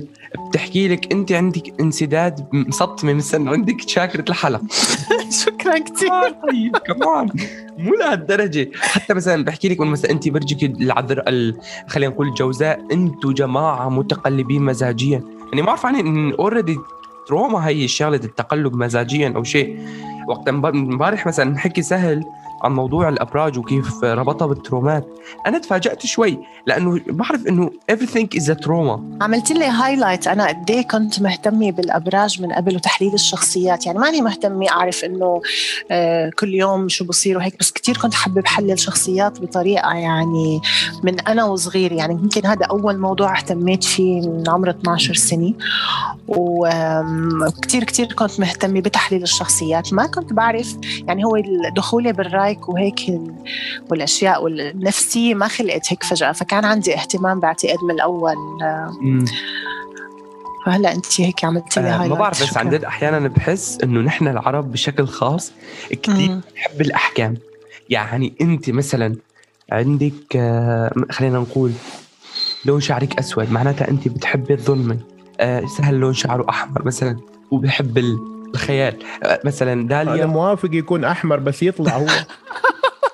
بتحكي 0.50 0.88
لك 0.88 1.13
أنت 1.13 1.32
عندك 1.32 1.74
انسداد 1.82 2.46
مسطمه 2.54 3.13
مثلا 3.13 3.50
عندك 3.52 3.84
تشاكرة 3.84 4.26
الحلق. 4.30 4.62
شكرا 5.46 5.78
كثير 5.78 6.10
طيب 6.50 6.78
كمان. 6.78 7.30
مو 7.78 7.94
لهالدرجة. 7.94 8.70
حتى 8.82 9.13
مثلا 9.13 9.44
بحكي 9.44 9.70
لك 9.70 9.80
مثلا 9.80 10.12
أنت 10.12 10.30
برجك 10.30 10.63
العذراء 10.63 11.24
ال... 11.28 11.58
خلينا 11.88 12.12
نقول 12.13 12.28
الجوزاء 12.28 12.80
أنتم 12.92 13.34
جماعة 13.34 13.90
متقلبين 13.90 14.62
مزاجيا. 14.62 15.24
يعني 15.50 15.62
ما 15.62 15.70
أعرف 15.70 15.86
عني 15.86 16.00
إن 16.00 16.34
already 16.34 16.80
trauma 17.28 17.67
هي 17.68 17.88
شغله 17.88 18.16
التقلب 18.24 18.76
مزاجيا 18.76 19.34
أو 19.36 19.44
شيء. 19.44 19.88
وقت 20.28 20.48
امب- 20.48 20.66
امبارح 20.66 21.28
مثلا 21.28 21.50
نحكي 21.52 21.82
سهل 21.82 22.26
عن 22.63 22.72
موضوع 22.72 23.10
الأبراج 23.10 23.60
وكيف 23.60 24.04
ربطها 24.04 24.46
بال 24.46 24.58
trauma 24.58 24.95
ات. 24.95 25.08
أنا 25.48 25.58
تفاجأت 25.58 26.06
شوي 26.06 26.39
لأنه 26.65 27.02
بعرف 27.08 27.48
إنه 27.48 27.72
everything 27.91 28.39
is 28.39 28.43
a 28.43 28.56
trauma. 28.65 29.00
عملت 29.22 29.52
لي 29.52 29.65
highlight 29.65 30.28
أنا 30.28 30.48
قد 30.48 30.72
إيه 30.72 30.88
كنت 30.88 31.22
مهتمة 31.22 31.72
بالأبراج 31.72 32.41
من 32.41 32.52
قبل 32.52 32.76
وتحليل 32.76 33.13
الشخصيات. 33.13 33.86
يعني 33.86 34.00
ماني 34.00 34.22
مهتمة 34.22 34.70
أعرف 34.70 35.04
إنه 35.04 35.41
آه 35.91 36.32
كل 36.39 36.54
يوم 36.54 36.89
شو 36.89 37.06
بصير 37.06 37.38
وهيك 37.38 37.60
بس 37.60 37.72
كتير 37.72 37.98
كنت 37.98 38.13
حابة 38.13 38.41
بحلل 38.41 38.80
شخصيات 38.80 39.41
بطريقة 39.41 39.93
يعني 39.93 40.62
من 41.04 41.20
أنا 41.20 41.43
وصغير 41.43 41.91
يعني 41.91 42.13
يمكن 42.13 42.46
هذا 42.46 42.65
أول 42.65 42.98
موضوع 42.98 43.38
اهتميت 43.38 43.84
فيه 43.84 44.22
من 44.22 44.50
عمر 44.50 44.70
12 44.70 45.13
سنة. 45.13 45.54
وكتير 46.28 47.84
كتير 47.84 48.13
كنت 48.13 48.39
مهتمة 48.39 48.80
بتحليل 48.80 49.24
الشخصيات. 49.24 49.93
ما 49.93 50.06
كنت 50.06 50.34
بعرف 50.34 50.78
يعني 51.08 51.26
هو 51.26 51.41
دخولي 51.76 52.13
بالرايك 52.48 52.70
وهيك 52.70 53.10
ال- 53.10 53.36
والأشياء 53.90 54.44
والنفسية 54.44 55.34
ما 55.36 55.48
خلقت 55.48 55.94
هيك 55.94 56.04
فجأة. 56.04 56.32
فكان 56.32 56.66
عندي 56.66 56.96
اهتمام 56.96 57.40
بعتقد 57.40 57.78
من 57.84 57.92
الأول 57.92 58.36
آه، 58.64 58.94
فهلا 60.66 60.92
أنت 60.96 61.22
هيك 61.22 61.46
عملتي 61.46 61.80
لي 61.82 61.90
آه، 61.90 62.02
هاي 62.02 62.10
ما 62.10 62.16
بعرف 62.16 62.44
بس 62.44 62.58
عن 62.58 62.70
جد 62.70 62.84
أحيانا 62.84 63.28
بحس 63.28 63.78
إنه 63.84 64.00
نحن 64.02 64.28
العرب 64.28 64.72
بشكل 64.72 65.08
خاص 65.08 65.52
كثير. 66.04 66.28
بنحب 66.28 66.82
الأحكام. 66.82 67.38
يعني 67.90 68.34
أنت 68.42 68.70
مثلا 68.70 69.16
عندك 69.72 70.36
آه، 70.36 70.94
خلينا 71.12 71.40
نقول 71.40 71.72
لون 72.66 72.82
شعرك 72.82 73.20
أسود 73.20 73.52
معناتها 73.52 73.88
أنت 73.90 74.08
بتحبي 74.08 74.54
الظلمة. 74.54 74.98
آه، 75.40 75.66
سهل 75.78 75.96
لون 75.96 76.14
شعره 76.14 76.50
أحمر 76.50 76.86
مثلا 76.86 77.18
وبحب 77.52 77.98
ال- 77.98 78.37
الخيال 78.54 79.04
آه، 79.24 79.40
مثلا 79.46 79.74
أنا 79.74 79.88
داليا 79.88 80.26
موافق 80.26 80.70
يكون 80.72 81.04
أحمر 81.04 81.40
بس 81.40 81.64
يطلع 81.64 81.92
هو. 81.98 82.08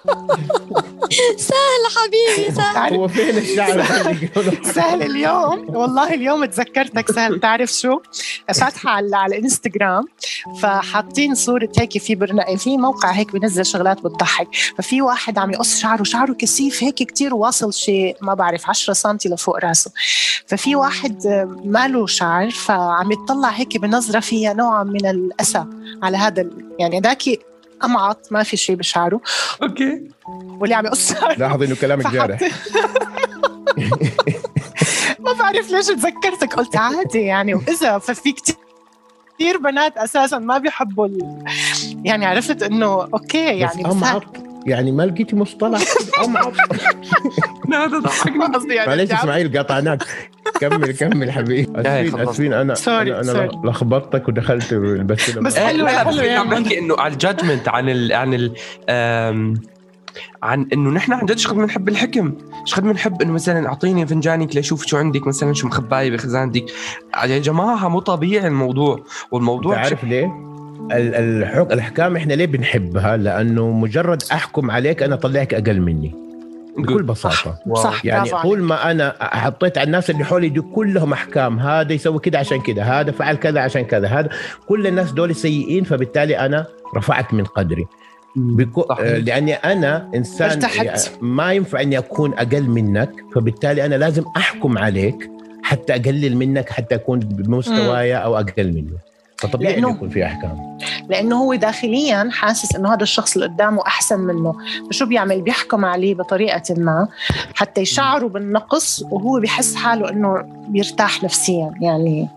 سهل 1.38 1.84
حبيبي 1.98 2.52
سهل. 2.56 2.94
هو 2.94 3.08
فين 3.08 3.38
الشعر 3.38 3.84
سهل 4.64 5.02
اليوم. 5.04 5.76
والله 5.76 6.14
اليوم 6.14 6.46
تذكرتك 6.46 7.12
سهل. 7.12 7.40
تعرف 7.40 7.72
شو؟ 7.72 8.00
فاتحة 8.54 8.90
على 8.90 9.16
على 9.16 9.38
الانستغرام 9.38 10.06
فحاطين 10.62 11.36
صورة 11.36 11.70
هيك 11.80 11.98
في 11.98 12.16
برنا... 12.16 12.56
في 12.56 12.78
موقع 12.78 13.12
هيك 13.12 13.32
بنزل 13.32 13.66
شغلات 13.66 13.98
بتضحك. 14.02 14.48
ففي 14.78 15.02
واحد 15.02 15.38
عم 15.38 15.52
يقص 15.52 15.80
شعره 15.80 16.04
شعره 16.04 16.34
كثيف 16.34 16.84
هيك 16.84 16.96
كتير 16.96 17.36
واصل 17.36 17.74
شيء 17.74 18.18
ما 18.22 18.34
بعرف 18.34 18.70
10 18.70 18.94
سم 18.94 19.18
لفوق 19.26 19.66
راسه. 19.66 19.92
ففي 20.48 20.76
واحد 20.76 21.28
ماله 21.66 22.08
شعر 22.08 22.50
فعم 22.50 23.12
يطلع 23.12 23.50
هيك 23.50 23.78
بنظرة 23.78 24.20
فيها 24.20 24.54
نوع 24.54 24.84
من 24.84 25.06
الأسى 25.06 25.66
على 26.04 26.18
هذا 26.18 26.42
ال- 26.42 26.76
يعني 26.80 27.00
ذاك 27.00 27.24
أمعط 27.84 28.28
ما 28.32 28.44
في 28.44 28.58
شيء 28.58 28.76
بشعره. 28.76 29.22
okay. 29.64 30.02
واللي 30.60 30.76
عم 30.76 30.86
يقص 30.86 31.12
لاحظ 31.38 31.64
إنه 31.64 31.76
كلامك 31.76 32.08
جارح. 32.08 32.40
ما 35.20 35.34
بعرف 35.34 35.72
ليش 35.72 35.88
تذكرتك. 35.88 36.56
قلت 36.56 36.76
عادي 36.76 37.20
يعني. 37.20 37.54
وإذا 37.54 37.98
ففي 37.98 38.32
كتير 38.32 38.56
كثير 39.44 39.58
بنات 39.58 39.98
أساسا 39.98 40.38
ما 40.38 40.58
بيحبوا 40.58 41.06
ال... 41.06 41.44
يعني 42.04 42.26
عرفت 42.26 42.64
إنه 42.64 42.88
okay 43.14 43.54
بس 43.54 43.60
يعني 43.60 43.84
بس 43.84 43.92
أمعط. 43.92 44.24
يعني 44.66 44.92
ما 44.92 45.04
لقيتي 45.04 45.36
مصطلح. 45.36 45.82
كده، 45.84 46.26
امعط 46.26 46.54
هذا 47.74 48.00
ضحكني. 48.00 48.38
ما 48.38 48.46
قصدي 48.46 48.74
يعني 48.74 48.90
معلش 48.90 49.12
إسماعيل 49.12 49.58
قطعناك 49.58 50.04
كمل 50.60 50.92
كمل 50.92 51.32
حبيبي. 51.32 51.80
أسفين 51.80 52.12
خلص. 52.12 52.30
أسفين 52.30 52.54
أنا 52.54 52.74
sorry، 52.76 53.20
أنا. 53.20 53.50
لخبطتك 53.64 54.28
ودخلت 54.28 54.74
بس 54.74 55.32
بس 55.32 55.58
حلو 55.58 55.86
لا، 55.86 56.04
حلو 56.04 56.40
عم. 56.40 56.50
بحكي 56.50 56.80
إنه 56.80 56.96
على 57.00 57.14
ال 57.14 57.20
judgment 57.20 57.68
عن 57.68 57.90
ال 57.90 58.14
عن 58.14 58.34
ال 58.34 58.54
عن 60.44 60.68
إنه 60.74 60.90
نحن 60.90 61.14
عن 61.14 61.26
جد 61.26 61.38
شقد 61.38 61.56
بنحب 61.56 61.90
الحكم؟ 61.90 62.34
شقد 62.66 62.84
بنحب 62.84 63.22
إنه 63.22 63.32
مثلا 63.32 63.68
أعطيني 63.68 64.08
فنجانك 64.08 64.56
لاشوف 64.56 64.86
شو 64.86 64.98
عندك 64.98 65.28
مثلا 65.28 65.54
شو 65.54 65.68
مخباية 65.68 66.12
بخزانتك 66.12 66.66
يا 67.26 67.40
جماعة 67.40 67.88
مو 67.88 68.00
طبيعي 68.00 68.48
الموضوع. 68.48 69.04
والموضوع 69.32 69.76
تعرف 69.76 70.04
ليه؟ 70.04 70.54
الأحكام 70.92 72.16
إحنا 72.16 72.34
ليه 72.34 72.46
بنحبها؟ 72.46 73.18
لأنه 73.18 73.72
مجرد 73.72 74.24
أحكم 74.32 74.72
عليك 74.72 75.04
أنا 75.04 75.16
اطلعك 75.16 75.54
أقل 75.54 75.82
مني 75.82 76.24
بكل 76.78 77.04
بساطة 77.04 77.60
wow. 77.68 77.84
صح 77.84 78.06
يعني 78.06 78.30
طول. 78.30 78.62
ما 78.62 78.92
أنا 78.92 79.16
حطيت 79.20 79.78
على 79.78 79.86
الناس 79.86 80.10
اللي 80.10 80.26
حولي 80.26 80.50
دي 80.50 80.62
كلهم 80.62 81.14
أحكام 81.14 81.60
هذا 81.60 81.94
يسوي 81.94 82.20
كده 82.20 82.40
عشان 82.40 82.62
كده 82.62 82.84
هذا 82.84 83.12
فعل 83.12 83.36
كذا 83.36 83.60
عشان 83.60 83.82
كذا 83.82 84.08
هذا 84.08 84.30
كل 84.68 84.88
الناس 84.88 85.12
دول 85.12 85.36
سيئين 85.36 85.84
فبالتالي 85.84 86.40
أنا 86.40 86.66
رفعت 86.96 87.34
من 87.34 87.44
قدري 87.44 87.86
بكو... 88.36 88.86
صحيح. 88.90 89.08
آه، 89.08 89.18
لأني 89.18 89.54
أنا 89.54 90.12
إنسان 90.16 90.50
ارتحت. 90.50 90.76
يعني 90.76 91.00
ما 91.22 91.54
ينفع 91.54 91.82
اني 91.82 91.98
اكون 91.98 92.34
أقل 92.34 92.70
منك 92.70 93.12
فبالتالي 93.36 93.86
أنا 93.86 93.96
لازم 93.96 94.24
أحكم 94.38 94.78
عليك 94.78 95.30
حتى 95.64 95.96
أقلل 95.96 96.38
منك 96.38 96.70
حتى 96.70 96.96
أكون 96.96 97.20
بمستوايا 97.20 98.18
أو 98.18 98.36
أقل 98.38 98.74
منه 98.74 99.13
فطبيعي 99.48 99.82
لأنه- 99.82 99.90
يكون 99.90 100.10
في 100.10 100.26
أحكام. 100.26 100.78
لأنه 101.10 101.36
هو 101.36 101.56
داخليا 101.56 102.30
حاسس 102.32 102.76
إنه 102.76 102.94
هذا 102.94 103.04
الشخص 103.04 103.36
اللي 103.36 103.48
قدامه 103.48 103.82
أحسن 103.88 104.20
منه. 104.20 104.56
فشو 104.90 105.06
بيعمل؟ 105.06 105.42
بيحكم 105.42 105.86
عليه 105.86 106.16
بطريقة 106.16 106.62
ما 106.78 107.08
حتى 107.56 107.82
يشعره 107.82 108.28
بالنقص 108.28 109.04
وهو 109.12 109.40
بيحس 109.40 109.76
حاله 109.76 110.10
إنه 110.10 110.44
بيرتاح 110.68 111.24
نفسيا. 111.24 111.74
يعني 111.82 112.30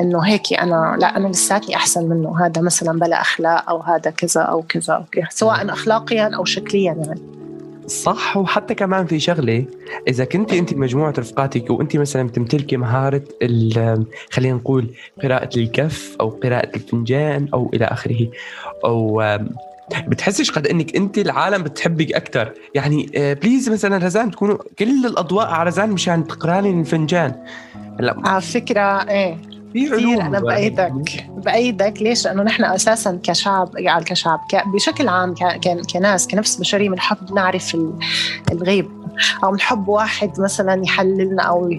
إنه 0.00 0.20
هيك 0.20 0.52
أنا 0.52 0.96
لا 1.00 1.16
أنا 1.16 1.28
لساتني 1.28 1.76
أحسن 1.76 2.08
منه. 2.08 2.46
هذا 2.46 2.62
مثلا 2.62 2.98
بلا 2.98 3.20
أخلاق 3.20 3.70
أو 3.70 3.80
هذا 3.80 4.10
كذا 4.10 4.40
أو 4.40 4.62
كذا 4.62 4.94
أو 4.94 5.02
كذا. 5.12 5.26
سواء 5.30 5.72
اخلاقيا 5.72 6.30
أو 6.36 6.44
شكليا 6.44 6.92
يعني. 6.92 7.37
صح 7.88 8.36
وحتى 8.36 8.74
كمان 8.74 9.06
في 9.06 9.20
شغلة 9.20 9.64
إذا 10.08 10.24
كنت 10.24 10.52
انت 10.52 10.74
بمجموعه 10.74 11.14
رفقاتك 11.18 11.70
وانت 11.70 11.96
مثلا 11.96 12.22
بتمتلكي 12.22 12.76
مهارة 12.76 13.22
خلينا 14.30 14.56
نقول 14.56 14.90
قراءة 15.22 15.58
الكف 15.58 16.16
أو 16.20 16.28
قراءة 16.28 16.76
الفنجان 16.76 17.48
أو 17.54 17.70
إلى 17.74 17.84
آخره. 17.84 18.28
أو 18.84 19.22
بتحسش 20.08 20.50
قد 20.50 20.66
إنك 20.66 20.96
انت 20.96 21.18
العالم 21.18 21.62
بتحبك 21.62 22.12
أكثر 22.12 22.52
يعني 22.74 23.10
آه، 23.16 23.32
بليز 23.32 23.70
مثلا 23.70 23.96
رزان 23.96 24.30
تكونوا 24.30 24.58
كل 24.78 25.06
الأضواء 25.06 25.46
على 25.46 25.68
رزان 25.68 25.90
مشان 25.90 26.26
تقراني 26.26 26.80
الفنجان. 26.80 27.44
هلا 28.00 28.16
على 28.24 28.40
فكرة 28.40 29.10
إيه. 29.10 29.57
في 29.72 29.86
كثير 29.88 29.94
علوم 29.94 30.20
أنا 30.20 30.40
بأيدك. 30.40 31.26
بأيدك. 31.36 32.02
ليش؟ 32.02 32.24
لأنه 32.24 32.42
نحن 32.42 32.64
أساسا 32.64 33.18
كشعب 33.22 33.70
يعني 33.76 34.04
كشعب 34.04 34.40
بشكل 34.74 35.08
عام 35.08 35.34
كناس 35.94 36.28
كنفس 36.28 36.56
بشريه 36.56 36.90
بنحب 36.90 37.32
نعرف 37.34 37.74
ال- 37.74 37.92
الغيب. 38.52 38.98
أو 39.44 39.50
بنحب 39.52 39.88
واحد 39.88 40.40
مثلا 40.40 40.82
يحللنا 40.84 41.42
أو 41.42 41.70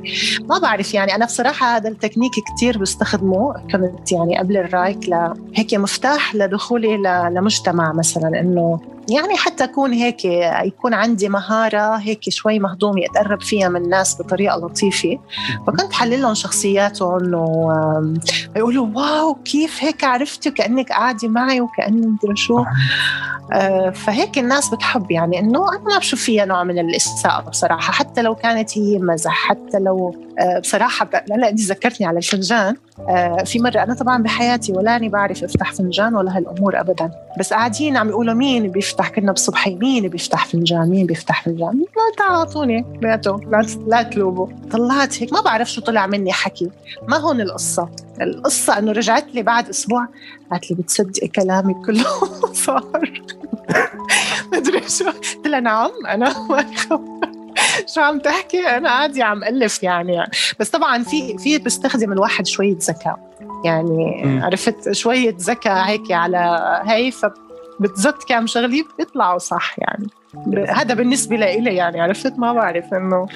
ما 0.50 0.58
بعرف 0.60 0.94
يعني. 0.94 1.16
أنا 1.16 1.26
بصراحة 1.26 1.76
هذا 1.78 1.90
التكنيك 1.90 2.32
كثير 2.56 2.78
بستخدمه 2.78 3.54
كنت 3.72 4.12
يعني 4.12 4.38
قبل 4.38 4.58
الرايك 4.58 5.10
ل- 5.10 5.34
هيك 5.56 5.74
مفتاح 5.74 6.36
لدخولي 6.36 6.98
ل- 6.98 7.34
لمجتمع 7.34 7.94
مثلا. 7.94 8.40
إنه 8.40 8.80
يعني 9.10 9.36
حتى 9.38 9.64
أكون 9.64 9.94
هيك 9.94 10.26
يكون 10.66 10.94
عندي 10.94 11.30
مهارة 11.30 11.96
هيك 11.98 12.30
شوي 12.30 12.60
مهضومة 12.60 13.02
أتقرب 13.06 13.42
فيها 13.42 13.70
من 13.70 13.82
الناس 13.84 14.22
بطريقة 14.22 14.58
لطيفة. 14.58 15.20
فكنت 15.68 15.94
حلل 15.94 16.22
لهم 16.22 16.34
شخصياتهم 16.34 17.34
و 17.34 17.72
يقولوا 18.56 18.88
واو 18.96 19.34
كيف 19.36 19.84
هيك 19.84 20.04
عرفتي 20.04 20.50
وكانك 20.50 20.90
قاعدة 20.90 21.28
معي 21.28 21.62
وكأني 21.62 22.08
مدري 22.08 22.36
شو. 22.36 22.64
آه، 23.54 23.90
فهيك 23.90 24.38
الناس 24.38 24.70
بتحب 24.70 25.12
يعني 25.12 25.40
إنه 25.40 25.70
أنا 25.74 25.80
ما 25.84 25.98
بشوف 25.98 26.22
فيها 26.22 26.46
نوع 26.46 26.64
من 26.64 26.80
الإساءة 26.80 27.42
بصراحة 27.50 27.94
حتى 27.94 28.22
لو 28.22 28.36
كانت 28.36 28.78
هي 28.78 28.98
مزح 29.00 29.32
حتى 29.50 29.80
لو 29.80 30.16
آه، 30.40 30.60
بصراحة 30.60 31.06
ب- 31.06 31.32
هلا 31.34 31.50
انت 31.50 31.60
ذكرتني 31.60 32.08
على 32.08 32.18
الفنجان. 32.18 32.76
آه، 33.10 33.44
في 33.46 33.60
مرة 33.60 33.84
أنا 33.84 33.94
طبعا 33.94 34.24
بحياتي 34.24 34.72
ولاني 34.74 35.10
بعرف 35.10 35.44
أفتح 35.44 35.74
فنجان 35.74 36.16
ولا 36.16 36.38
هالأمور 36.38 36.80
ابدا. 36.80 37.12
بس 37.40 37.54
قاعدين 37.54 37.98
عم 37.98 38.10
يقولوا 38.10 38.34
مين 38.34 38.72
بيفتح 38.72 38.99
كنا 39.08 39.32
بصبحي 39.32 39.76
مين 39.76 40.08
بيفتح 40.08 40.46
فنجان 40.46 40.90
مين 40.90 41.06
بيفتح 41.06 41.44
فنجان 41.44 41.86
لا 42.20 42.26
أعطوني. 42.26 42.86
بيتوا 43.02 43.38
لا 43.38 43.66
لا 43.88 44.04
تلوبوا 44.04 44.48
طلعت 44.72 45.22
هيك. 45.22 45.34
ما 45.34 45.42
بعرف 45.42 45.72
شو 45.72 45.82
طلع 45.82 46.08
مني 46.08 46.34
حكي. 46.34 46.72
ما 47.08 47.18
هون 47.18 47.42
القصة. 47.42 47.90
القصة 48.22 48.78
إنه 48.78 48.92
رجعت 48.92 49.26
لي 49.34 49.44
بعد 49.44 49.70
أسبوع 49.70 50.08
قالت 50.52 50.72
لي 50.72 50.78
بتصدقي 50.78 51.28
كلامي 51.28 51.74
كله. 51.74 52.06
صار. 52.66 53.24
مدري 54.54 54.90
شو. 54.90 55.06
قلت 55.06 55.48
لها 55.48 55.60
نعم 55.60 55.92
أنا 56.08 56.48
ما. 56.50 56.66
شو 57.96 58.02
عم 58.02 58.20
تحكي؟ 58.20 58.60
أنا 58.60 58.90
عادي 58.90 59.24
عم 59.24 59.44
ألف 59.44 59.84
يعني. 59.84 60.24
بس 60.60 60.70
طبعا 60.70 61.04
في 61.04 61.38
في 61.38 61.58
بستخدم 61.58 62.12
الواحد 62.12 62.48
شوية 62.48 62.78
ذكاء. 62.78 63.20
يعني. 63.66 64.40
عرفت؟ 64.44 64.92
شوية 64.92 65.36
ذكاء 65.40 65.88
هيك 65.88 66.12
على 66.12 66.82
هي 66.86 67.12
فبتزت 67.80 68.24
كام 68.28 68.48
شغلي 68.48 68.86
بيطلعوا 68.98 69.38
صح 69.38 69.76
يعني. 69.80 70.08
هذا 70.70 70.94
بالنسبة 70.94 71.36
لإلي 71.36 71.76
يعني 71.76 72.02
عرفت؟ 72.02 72.40
ما 72.40 72.54
بعرف 72.54 72.94
إنه. 72.94 73.28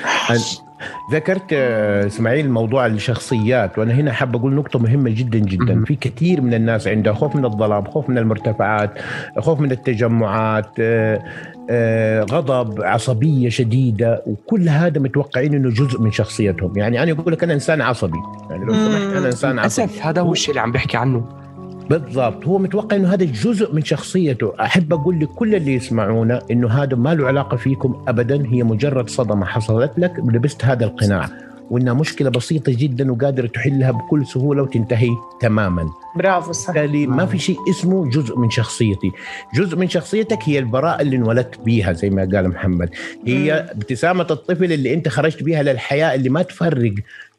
ذكرت 1.12 1.53
آه، 1.53 2.08
إسماعيل 2.08 2.51
موضوع 2.51 2.86
الشخصيات؟ 2.86 3.79
وأنا 3.79 3.93
هنا 3.93 4.12
حاب 4.12 4.36
أقول 4.36 4.53
نقطة 4.53 4.79
مهمة 4.79 5.10
جدا 5.10 5.39
جدا. 5.39 5.84
في 5.86 5.95
كثير 5.95 6.41
من 6.41 6.53
الناس 6.53 6.88
عندها 6.88 7.13
خوف 7.13 7.36
من 7.36 7.45
الظلام 7.45 7.86
خوف 7.86 8.10
من 8.10 8.17
المرتفعات 8.17 8.91
خوف 9.39 9.60
من 9.60 9.71
التجمعات 9.71 10.69
آه، 10.79 11.23
آه، 11.69 12.23
غضب 12.23 12.82
عصبية 12.82 13.49
شديدة 13.49 14.23
وكل 14.27 14.69
هذا 14.69 14.99
متوقعين 14.99 15.53
إنه 15.53 15.69
جزء 15.69 16.01
من 16.01 16.12
شخصيتهم. 16.12 16.77
يعني 16.77 17.03
أنا 17.03 17.12
أقول 17.12 17.34
لك 17.34 17.43
أنا 17.43 17.53
إنسان 17.53 17.82
عصبي. 17.82 18.19
يعني 18.49 18.65
لو 18.65 18.73
سمحت 18.73 19.17
أنا 19.17 19.27
إنسان 19.27 19.60
عصبي. 19.60 19.86
للأسف 19.86 20.06
هذا 20.06 20.21
هو 20.21 20.32
الشيء 20.32 20.49
اللي 20.49 20.62
عم 20.62 20.71
بحكي 20.71 20.97
عنه. 20.97 21.43
بالضبط. 21.89 22.46
هو 22.46 22.58
متوقع 22.58 22.96
إنه 22.96 23.13
هذا 23.13 23.26
جزء 23.26 23.74
من 23.74 23.84
شخصيته. 23.84 24.54
أحب 24.62 24.93
أقول 24.93 25.19
لكل 25.19 25.56
اللي 25.56 25.74
يسمعونا 25.74 26.41
إنه 26.52 26.69
هذا 26.69 26.96
ما 26.96 27.13
له 27.13 27.28
علاقة 27.28 27.58
فيكم 27.58 28.04
ابدا. 28.08 28.46
هي 28.46 28.63
مجرد 28.63 29.10
صدمة 29.10 29.46
حصلت 29.46 29.91
لك. 29.98 30.13
لبست 30.19 30.65
هذا 30.65 30.86
القناع. 30.86 31.30
وإنها 31.69 31.93
مشكلة 31.93 32.30
بسيطة 32.30 32.76
جدا 32.76 33.12
وقادرة 33.12 33.48
تحلها 33.48 33.91
بكل 33.91 34.26
سهولة 34.26 34.63
وتنتهي 34.63 35.10
تماما. 35.41 35.89
برافو 36.15 36.52
صح. 36.52 36.74
بالتالي 36.74 37.08
ما 37.08 37.26
في 37.26 37.39
شيء 37.39 37.58
اسمه 37.69 38.10
جزء 38.10 38.39
من 38.39 38.50
شخصيتي. 38.50 39.12
جزء 39.56 39.78
من 39.78 39.89
شخصيتك 39.89 40.39
هي 40.43 40.60
البراءة 40.60 41.02
اللي 41.02 41.15
انولدت 41.15 41.60
بيها 41.60 41.93
زي 41.93 42.10
ما 42.10 42.30
قال 42.34 42.50
محمد. 42.50 42.89
هي 43.28 43.54
ابتسامة 43.54 44.28
الطفل 44.32 44.74
اللي 44.74 44.93
أنت 44.93 45.10
خرجت 45.10 45.43
بيها 45.43 45.63
للحياة 45.63 46.15
اللي 46.15 46.30
ما 46.30 46.41
تفرق. 46.41 46.93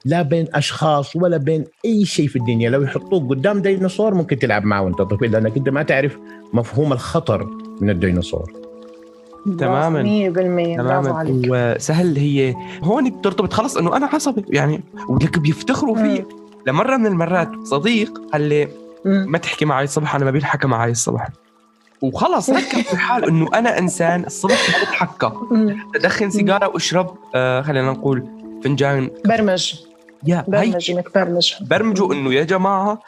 لا 0.04 0.22
بين 0.22 0.46
أشخاص 0.54 1.16
ولا 1.16 1.36
بين 1.36 1.64
أي 1.84 2.04
شيء 2.04 2.28
في 2.28 2.36
الدنيا. 2.36 2.70
لو 2.70 2.82
يحطوك 2.82 3.30
قدام 3.30 3.62
ديناصور 3.62 4.14
ممكن 4.14 4.38
تلعب 4.38 4.64
معه 4.64 4.82
وأنت 4.82 5.02
طفل 5.02 5.30
لأنك 5.30 5.56
أنت 5.56 5.68
ما 5.68 5.82
تعرف 5.82 6.18
مفهوم 6.52 6.92
الخطر 6.92 7.46
من 7.80 7.90
الديناصور. 7.90 8.52
تماماً. 9.58 10.02
100% 10.02 10.76
برافو 10.76 11.02
تماما. 11.02 11.18
عليك. 11.18 11.46
وسهل 11.50 12.16
هي 12.16 12.54
هون 12.82 13.10
بترتبط 13.10 13.52
خلص 13.52 13.76
إنه 13.76 13.96
أنا 13.96 14.06
عصبي 14.06 14.44
يعني 14.48 14.80
ولك 15.08 15.38
بيفتخروا. 15.38 15.96
فيي 15.96 16.24
لمرة 16.66 16.96
من 16.96 17.06
المرات 17.06 17.50
صديق 17.64 18.20
قال 18.32 18.40
لي. 18.40 18.68
ما 19.04 19.38
تحكي 19.38 19.64
معي 19.64 19.84
الصبح 19.84 20.14
أنا 20.14 20.24
ما 20.24 20.30
بينحكى 20.30 20.66
معي 20.66 20.90
الصبح. 20.90 21.28
وخلص 22.02 22.50
ركب 22.50 22.80
في 22.80 22.96
حال 22.96 23.24
إنه 23.24 23.48
أنا 23.54 23.78
إنسان 23.78 24.24
الصبح 24.24 24.68
ما 24.68 24.84
بتحكى. 24.84 25.32
ادخن 25.94 26.30
سيجارة 26.30 26.68
وأشرب 26.68 27.14
آه 27.34 27.62
خلينا 27.62 27.90
نقول 27.90 28.24
فنجان 28.64 29.10
برمج. 29.24 29.74
يا 30.26 30.36
هي 30.36 30.44
برمج 30.70 30.90
انك 30.90 31.14
برمج 31.14 31.54
برمجوا 31.60 32.14
إنه 32.14 32.34
يا 32.34 32.44
جماعة 32.44 33.02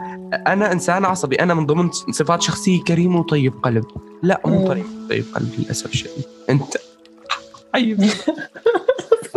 أنا 0.47 0.73
إنسان 0.73 1.05
عصبي 1.05 1.37
أنا 1.37 1.55
من 1.55 1.67
ضمن 1.67 1.91
صفات 1.93 2.43
شخصيه 2.43 2.83
كريم 2.85 3.17
وطيب 3.17 3.55
قلب 3.63 3.85
لا 4.23 4.41
مو. 4.45 4.69
طيب 4.69 4.85
طيب 5.11 5.25
قلب 5.35 5.51
للأسف 5.59 5.87
الشديد. 5.93 6.25
أنت. 6.51 6.77
طيب. 7.75 8.05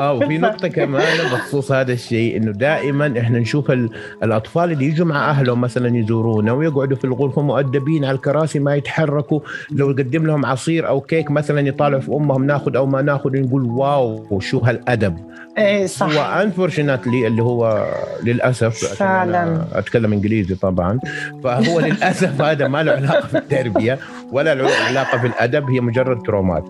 آه 0.01 0.13
وفي 0.13 0.37
نقطة 0.37 0.67
كمان 0.67 1.17
بخصوص 1.33 1.71
هذا 1.71 1.93
الشيء 1.93 2.37
إنه 2.37 2.51
دائما 2.51 3.13
إحنا 3.19 3.39
نشوف 3.39 3.71
ال- 3.71 3.89
الأطفال 4.23 4.71
اللي 4.71 4.85
يجوا 4.85 5.05
مع 5.07 5.29
أهلهم 5.29 5.61
مثلا 5.61 5.97
يزورونا 5.97 6.51
ويقعدوا 6.51 6.97
في 6.97 7.05
الغرفة 7.05 7.41
مؤدبين 7.41 8.05
على 8.05 8.15
الكراسي 8.15 8.59
ما 8.59 8.75
يتحركوا 8.75 9.39
لو 9.71 9.87
قدم 9.87 10.25
لهم 10.25 10.45
عصير 10.45 10.87
أو 10.87 11.01
كيك 11.01 11.31
مثلا 11.31 11.67
يطالعوا 11.67 12.01
في 12.01 12.11
أمهم 12.11 12.43
ناخذ 12.43 12.75
أو 12.75 12.85
ما 12.85 13.01
ناخذ 13.01 13.37
نقول 13.41 13.63
wow 13.65 14.39
شو 14.39 14.59
هالأدب. 14.59 15.17
إيه 15.57 15.85
صح. 15.85 16.05
هو 16.15 16.41
unfortunately 16.41 17.27
اللي 17.27 17.43
هو 17.43 17.85
للأسف 18.23 18.77
فعلاً. 18.95 19.61
أتكلم 19.73 20.13
إنجليزي 20.13 20.55
طبعا 20.55 20.99
فهو 21.43 21.79
للأسف 21.79 22.41
هذا 22.41 22.67
ما 22.67 22.83
له 22.83 22.91
علاقة 22.91 23.27
في 23.27 23.37
التربية 23.37 23.99
ولا 24.31 24.55
له 24.55 24.69
علاقة 24.89 25.17
في 25.17 25.27
الأدب 25.27 25.69
هي 25.69 25.79
مجرد 25.81 26.21
trauma 26.21 26.54
ات. 26.54 26.65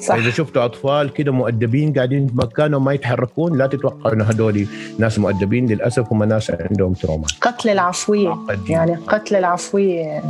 صح. 0.00 0.14
إذا 0.14 0.30
شفتوا 0.30 0.64
أطفال 0.64 1.12
كده 1.12 1.32
مؤدبين 1.32 1.92
قاعدين 1.92 2.26
في 2.26 2.36
مكانهم 2.36 2.84
ما 2.84 2.92
يتحركون 2.92 3.58
لا 3.58 3.66
تتوقعوا 3.66 4.14
انه 4.14 4.24
هذول 4.24 4.66
ناس 4.98 5.18
مؤدبين 5.18 5.66
للأسف 5.66 6.12
هم 6.12 6.24
ناس 6.24 6.50
عندهم 6.50 6.92
trauma. 6.92 7.26
قتل 7.40 7.68
العفوية. 7.68 8.28
معقدين. 8.28 8.76
يعني 8.76 8.94
قتل 8.94 9.36
العفوية. 9.36 10.22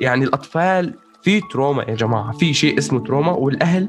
يعني 0.00 0.24
الأطفال 0.24 0.94
في 1.22 1.40
trauma 1.40 1.82
يا 1.82 1.94
جماعة 1.94 2.32
في 2.32 2.54
شيء 2.54 2.78
اسمه 2.78 3.04
trauma 3.04 3.32
والأهل 3.32 3.88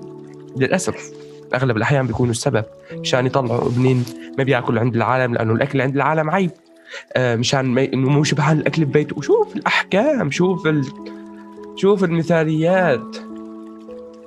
للأسف 0.57 1.11
أغلب 1.53 1.77
الأحيان 1.77 2.07
بيكونوا 2.07 2.31
السبب 2.31 2.63
مشان 2.93 3.25
يطلعوا 3.25 3.67
ابنين 3.67 4.05
ما 4.37 4.43
بياكلوا 4.43 4.79
عند 4.79 4.95
العالم 4.95 5.33
لأنه 5.33 5.53
الأكل 5.53 5.81
عند 5.81 5.95
العالم 5.95 6.29
عيب. 6.29 6.51
آه، 7.13 7.35
مشان 7.35 7.65
ما 7.65 7.83
إنه 7.93 8.09
مو 8.09 8.23
شبعان 8.23 8.57
الاكل 8.57 8.85
ببيته 8.85 9.17
وشوف 9.17 9.55
الأحكام 9.55 10.31
شوف 10.31 10.67
ال... 10.67 10.85
شوف 11.75 12.03
المثاليات. 12.03 13.17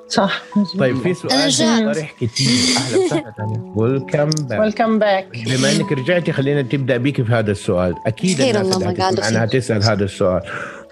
صح 0.09 0.43
طيب 0.79 0.97
في 0.97 1.15
سؤال. 1.15 1.95
طرح 1.95 2.15
كثير 2.21 2.77
أهلا 2.77 3.05
وسهلا 3.05 3.73
welcome 3.77 4.31
back 4.31 4.61
welcome 4.61 4.99
back 4.99 5.27
بما 5.47 5.73
إنك 5.73 5.93
رجعتي 5.93 6.33
خلينا 6.33 6.63
تبدأ 6.63 6.97
بيك 6.97 7.23
في 7.23 7.33
هذا 7.33 7.51
السؤال. 7.51 7.95
أكيد 8.07 8.41
الناس 8.41 8.77
الله 8.77 8.91
اللي. 8.91 9.39
هتسال 9.39 9.85
هذا 9.85 10.05
السؤال. 10.05 10.43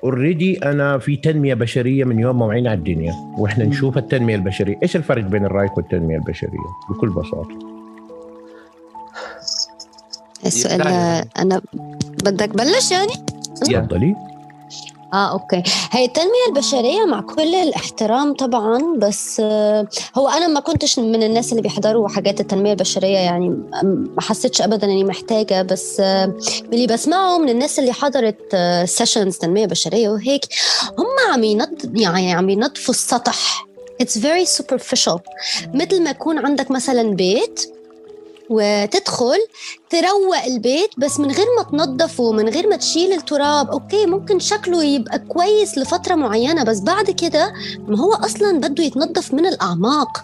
already 0.04 0.58
أنا 0.58 0.98
في 0.98 1.16
تنمية 1.16 1.54
بشرية 1.54 2.04
من 2.04 2.18
يوم 2.18 2.38
ما 2.38 2.46
وعينا 2.46 2.70
على 2.70 2.78
الدنيا 2.78 3.14
وإحنا 3.38 3.64
نشوف 3.64 3.98
التنمية 3.98 4.34
البشرية. 4.34 4.78
إيش 4.82 4.96
الفرق 4.96 5.22
بين 5.22 5.44
الرايك 5.44 5.76
والتنمية 5.76 6.16
البشرية؟ 6.16 6.70
بكل 6.90 7.08
بساطة. 7.08 7.76
السؤال. 10.46 10.82
أنا 11.38 11.60
بدك 12.24 12.48
بلش 12.48 12.90
يعني. 12.90 13.12
تفضلي. 13.60 14.14
آه 15.14 15.32
okay. 15.32 15.62
هي 15.90 16.04
التنمية 16.04 16.46
البشرية 16.48 17.04
مع 17.04 17.20
كل 17.20 17.54
الاحترام 17.54 18.34
طبعا 18.34 18.96
بس 18.98 19.40
آه، 19.44 19.88
هو 20.18 20.28
أنا 20.28 20.46
ما 20.48 20.60
كنتش 20.60 20.98
من 20.98 21.22
الناس 21.22 21.50
اللي 21.50 21.62
بيحضروا 21.62 22.08
حاجات 22.08 22.40
التنمية 22.40 22.72
البشرية 22.72 23.18
يعني 23.18 23.48
ما 24.16 24.20
حسيتش 24.20 24.62
ابدا 24.62 24.86
إني 24.86 25.04
محتاجة 25.04 25.62
بس 25.62 26.00
آه، 26.00 26.34
اللي 26.72 26.86
بسمعه 26.86 27.38
من 27.38 27.48
الناس 27.48 27.78
اللي 27.78 27.92
حضرت 27.92 28.56
sessions 28.84 29.38
تنمية 29.38 29.66
بشرية 29.66 30.08
وهيك 30.08 30.44
هم 30.98 31.32
عم 31.32 31.44
ينض 31.44 32.00
يعني 32.00 32.32
عم 32.32 32.48
ينظفوا 32.48 32.94
السطح. 32.94 33.66
It's 34.02 34.16
very 34.18 34.46
superficial. 34.58 35.20
مثل 35.74 36.02
ما 36.02 36.10
يكون 36.10 36.38
عندك 36.38 36.70
مثلا 36.70 37.02
بيت 37.14 37.75
وتدخل 38.50 39.38
تروق 39.90 40.44
البيت 40.46 40.90
بس 40.98 41.20
من 41.20 41.30
غير 41.30 41.46
ما 41.56 41.62
تنظفه 41.62 42.32
من 42.32 42.48
غير 42.48 42.68
ما 42.68 42.76
تشيل 42.76 43.12
التراب. 43.12 43.70
okay 43.70 44.06
ممكن 44.06 44.38
شكله 44.38 44.84
يبقى 44.84 45.18
كويس 45.18 45.78
لفترة 45.78 46.14
معينة 46.14 46.64
بس 46.64 46.80
بعد 46.80 47.10
كده 47.10 47.52
ما 47.88 47.98
هو 47.98 48.12
أصلا 48.12 48.58
بده 48.58 48.84
يتنظف 48.84 49.34
من 49.34 49.46
الأعماق. 49.46 50.22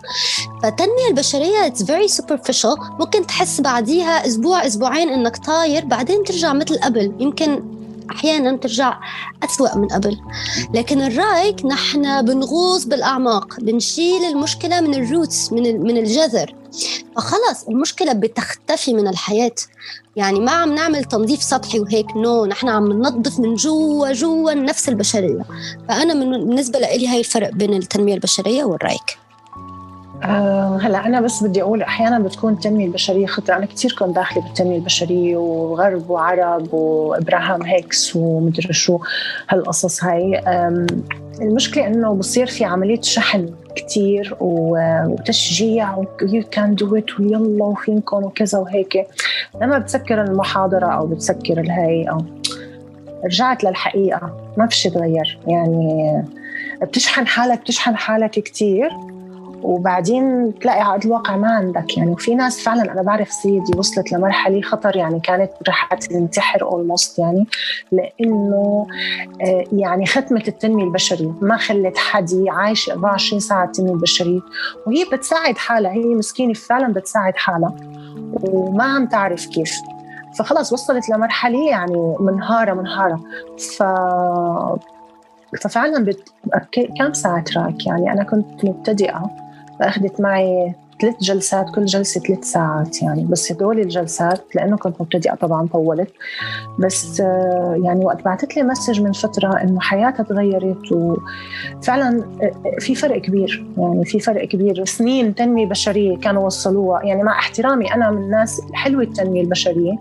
فالتنمية 0.62 1.08
البشرية 1.08 1.70
it's 1.70 1.82
very 1.82 2.22
superficial. 2.22 3.00
ممكن 3.00 3.26
تحس 3.26 3.60
بعديها 3.60 4.26
أسبوع 4.26 4.66
أسبوعين 4.66 5.08
إنك 5.08 5.36
طاير 5.36 5.84
بعدين 5.84 6.24
ترجع 6.24 6.52
مثل 6.52 6.78
قبل. 6.78 7.12
يمكن 7.18 7.82
أحيانا 8.12 8.56
ترجع 8.56 9.00
أسوأ 9.44 9.76
من 9.76 9.88
قبل. 9.88 10.18
لكن 10.74 11.00
الرايك 11.00 11.66
نحن 11.66 12.24
بنغوص 12.24 12.84
بالأعماق 12.84 13.60
بنشيل 13.60 14.24
المشكلة 14.24 14.80
من 14.80 14.94
ال 14.94 15.04
roots 15.04 15.53
من 15.52 15.80
من 15.80 15.96
الجذر. 15.96 16.54
فخلص 17.16 17.68
المشكلة 17.68 18.12
بتختفي 18.12 18.94
من 18.94 19.08
الحياة. 19.08 19.54
يعني 20.16 20.40
ما 20.40 20.52
عم 20.52 20.74
نعمل 20.74 21.04
تنظيف 21.04 21.42
سطحي 21.42 21.80
وهيك 21.80 22.06
no 22.16 22.46
نحن 22.46 22.68
عم 22.68 22.92
ننظف 22.92 23.40
من 23.40 23.54
جوا 23.54 24.12
جوا 24.12 24.52
النفس 24.52 24.88
البشرية. 24.88 25.44
فأنا 25.88 26.14
من 26.14 26.30
بالنسبة 26.30 26.78
لي 26.78 27.08
هاي 27.08 27.18
الفرق 27.18 27.50
بين 27.50 27.74
التنمية 27.74 28.14
البشرية 28.14 28.64
والرايك. 28.64 29.21
آه 30.22 30.78
هلا 30.82 31.06
أنا 31.06 31.20
بس 31.20 31.44
بدي 31.44 31.62
أقول 31.62 31.82
أحيانا 31.82 32.18
بتكون 32.18 32.52
التنميه 32.52 32.86
البشرية 32.86 33.26
خطره 33.26 33.56
أنا 33.56 33.66
كثير 33.66 33.96
كنت 33.98 34.14
داخلة 34.14 34.42
بالتنمية 34.42 34.76
البشرية 34.76 35.36
وغرب 35.36 36.10
وعرب 36.10 36.74
وإبراهام 36.74 37.62
هيكس 37.62 38.16
ومدري 38.16 38.72
شو 38.72 38.98
هالقصص 39.50 40.04
هاي. 40.04 40.42
المشكلة 41.40 41.86
إنه 41.86 42.14
بصير 42.14 42.46
في 42.46 42.64
عملية 42.64 43.00
شحن 43.00 43.54
كثير 43.76 44.36
وتشجيع 44.40 45.96
و 45.96 46.42
you 46.50 46.62
can 46.62 46.74
do 46.74 46.96
it 46.96 47.20
ويلا 47.20 47.64
وفينكم 47.64 48.24
وكذا 48.24 48.58
وهيك. 48.58 49.06
لما 49.62 49.78
بتسكر 49.78 50.22
المحاضرة 50.22 50.86
أو 50.86 51.06
بتسكر 51.06 51.60
الهي 51.60 52.10
أو 52.10 52.24
رجعت 53.24 53.64
للحقيقة. 53.64 54.52
ما 54.56 54.66
في 54.66 54.76
شيء 54.76 54.92
تغير. 54.92 55.38
يعني 55.46 56.22
بتشحن 56.82 57.26
حالك 57.26 57.60
بتشحن 57.60 57.96
حالك 57.96 58.30
كثير 58.30 58.90
وبعدين 59.62 60.54
تلاقي 60.58 60.80
عقد 60.80 61.04
الواقع 61.06 61.36
ما 61.36 61.48
عندك. 61.50 61.98
يعني 61.98 62.10
وفي 62.10 62.34
ناس 62.34 62.62
فعلا 62.64 62.92
أنا 62.92 63.02
بعرف 63.02 63.32
سيدي 63.32 63.78
وصلت 63.78 64.12
لمرحلة 64.12 64.62
خطر 64.62 64.96
يعني 64.96 65.20
كانت 65.20 65.50
رح 65.68 65.94
تنتحر 65.94 66.62
almost 66.62 67.18
يعني 67.18 67.46
لأنه 67.92 68.86
آه، 69.42 69.64
يعني 69.72 70.06
ختمة 70.06 70.42
التنمية 70.48 70.84
البشرية 70.84 71.32
ما 71.40 71.56
خلت 71.56 71.98
حد 71.98 72.28
عايش 72.48 72.90
24 72.90 73.40
ساعة 73.40 73.64
التنميه 73.64 73.92
البشريه 73.92 74.40
وهي 74.86 75.04
بتساعد 75.12 75.58
حالها 75.58 75.92
هي 75.92 76.14
مسكينة 76.14 76.52
فعلا 76.52 76.92
بتساعد 76.92 77.36
حالها 77.36 77.76
وما 78.42 78.84
عم 78.84 79.06
تعرف 79.06 79.46
كيف. 79.46 79.72
فخلص 80.38 80.72
وصلت 80.72 81.08
لمرحلة 81.08 81.68
يعني 81.70 82.16
منهارة 82.20 82.72
منهارة. 82.74 83.20
ف 83.58 83.82
ففعلا 85.60 86.04
بت... 86.04 86.28
كم 86.98 87.12
ساعة 87.12 87.44
راك 87.56 87.86
يعني 87.86 88.12
أنا 88.12 88.24
كنت 88.24 88.64
مبتدئة. 88.64 89.30
فأخذت 89.80 90.20
معي 90.20 90.74
ثلاث 91.00 91.14
جلسات 91.20 91.70
كل 91.74 91.84
جلسة 91.84 92.20
ثلاث 92.20 92.44
ساعات 92.44 93.02
يعني. 93.02 93.24
بس 93.24 93.52
هدول 93.52 93.80
الجلسات 93.80 94.40
لأنه 94.54 94.76
كنت 94.76 95.00
مبتدئة 95.00 95.34
طبعا 95.34 95.68
طولت. 95.72 96.10
بس 96.78 97.20
آه، 97.20 97.80
يعني 97.84 98.04
وقت 98.04 98.24
بعثت 98.24 98.56
لي 98.56 98.62
message 98.62 99.00
من 99.00 99.12
فترة 99.12 99.62
إنه 99.62 99.80
حياتها 99.80 100.22
تغيرت 100.22 100.92
وفعلا 100.92 102.24
آه، 102.42 102.52
في 102.78 102.94
فرق 102.94 103.20
كبير. 103.20 103.66
يعني 103.78 104.04
في 104.04 104.20
فرق 104.20 104.44
كبير. 104.48 104.84
سنين 104.84 105.34
تنمية 105.34 105.66
بشرية 105.66 106.18
كانوا 106.18 106.46
وصلوها. 106.46 107.02
يعني 107.04 107.22
مع 107.22 107.38
احترامي 107.38 107.94
أنا 107.94 108.10
من 108.10 108.22
الناس 108.22 108.60
حلوة 108.72 109.02
التنمية 109.02 109.42
البشرية. 109.42 109.98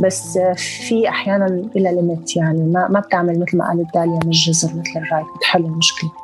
بس 0.00 0.36
آه، 0.36 0.52
في 0.88 1.08
أحيانا 1.08 1.46
إلى 1.46 1.94
limit 1.94 2.36
يعني. 2.36 2.62
ما 2.62 2.88
ما 2.88 3.00
بتعمل 3.00 3.40
مثل 3.40 3.56
ما 3.58 3.68
قالت 3.68 3.94
داليا 3.94 4.18
من 4.24 4.26
الجذر 4.26 4.68
مثل 4.68 4.90
الرايك. 4.96 5.24
بتحل 5.38 5.64
المشكلة. 5.64 6.10
مم، 6.10 6.23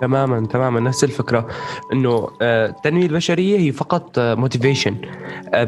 تماما 0.00 0.46
تماما. 0.46 0.80
نفس 0.80 1.04
الفكرة. 1.04 1.46
إنه 1.92 2.28
آه، 2.42 2.66
التنميه 2.66 3.06
البشرية 3.06 3.58
هي 3.58 3.72
فقط 3.72 4.18
motivation 4.18 4.96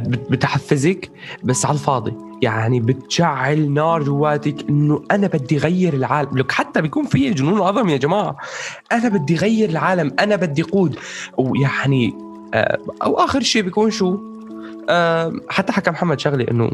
بتحفزك 0.07 1.11
بس 1.45 1.67
على 1.67 1.75
الفاضي. 1.75 2.15
يعني 2.43 2.81
بتشعل 2.81 3.71
نار 3.71 4.03
جواتك 4.03 4.69
إنه 4.69 5.03
أنا 5.11 5.27
بدي 5.27 5.59
غير 5.59 5.95
العالم. 5.95 6.39
لك 6.39 6.53
حتى 6.53 6.83
بيكون 6.83 7.05
في 7.05 7.31
جنون 7.31 7.61
عظمة 7.61 7.89
يا 7.89 7.97
جماعة. 7.97 8.37
أنا 8.93 9.09
بدي 9.09 9.37
غير 9.37 9.69
العالم. 9.69 10.17
أنا 10.21 10.37
بدي 10.37 10.63
قود. 10.63 10.97
ويعني 11.37 12.15
آه، 12.55 12.79
أو 13.03 13.15
آخر 13.15 13.41
شيء 13.41 13.63
بيكون 13.63 13.91
شو؟ 13.91 14.19
آه، 14.89 15.33
حتى 15.49 15.73
حكى 15.73 15.91
محمد 15.91 16.21
شغله 16.21 16.47
إنه 16.51 16.71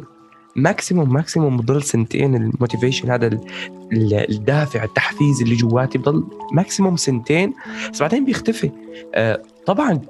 maximum 0.57 1.12
maximum 1.12 1.57
بضل 1.57 1.83
سنتين 1.83 2.35
ال 2.35 2.41
motivation 2.41 3.11
هذا 3.11 3.27
ال- 3.27 3.41
ال- 3.93 4.31
الدافع 4.31 4.85
التحفيز 4.85 5.43
اللي 5.43 5.55
جواتي 5.57 5.99
بضل 5.99 6.25
maximum 6.53 6.97
سنتين. 6.97 7.55
بس 7.93 8.01
بعدين 8.01 8.25
بيختفي. 8.25 8.71
آه، 9.15 9.43
طبعا 9.67 10.01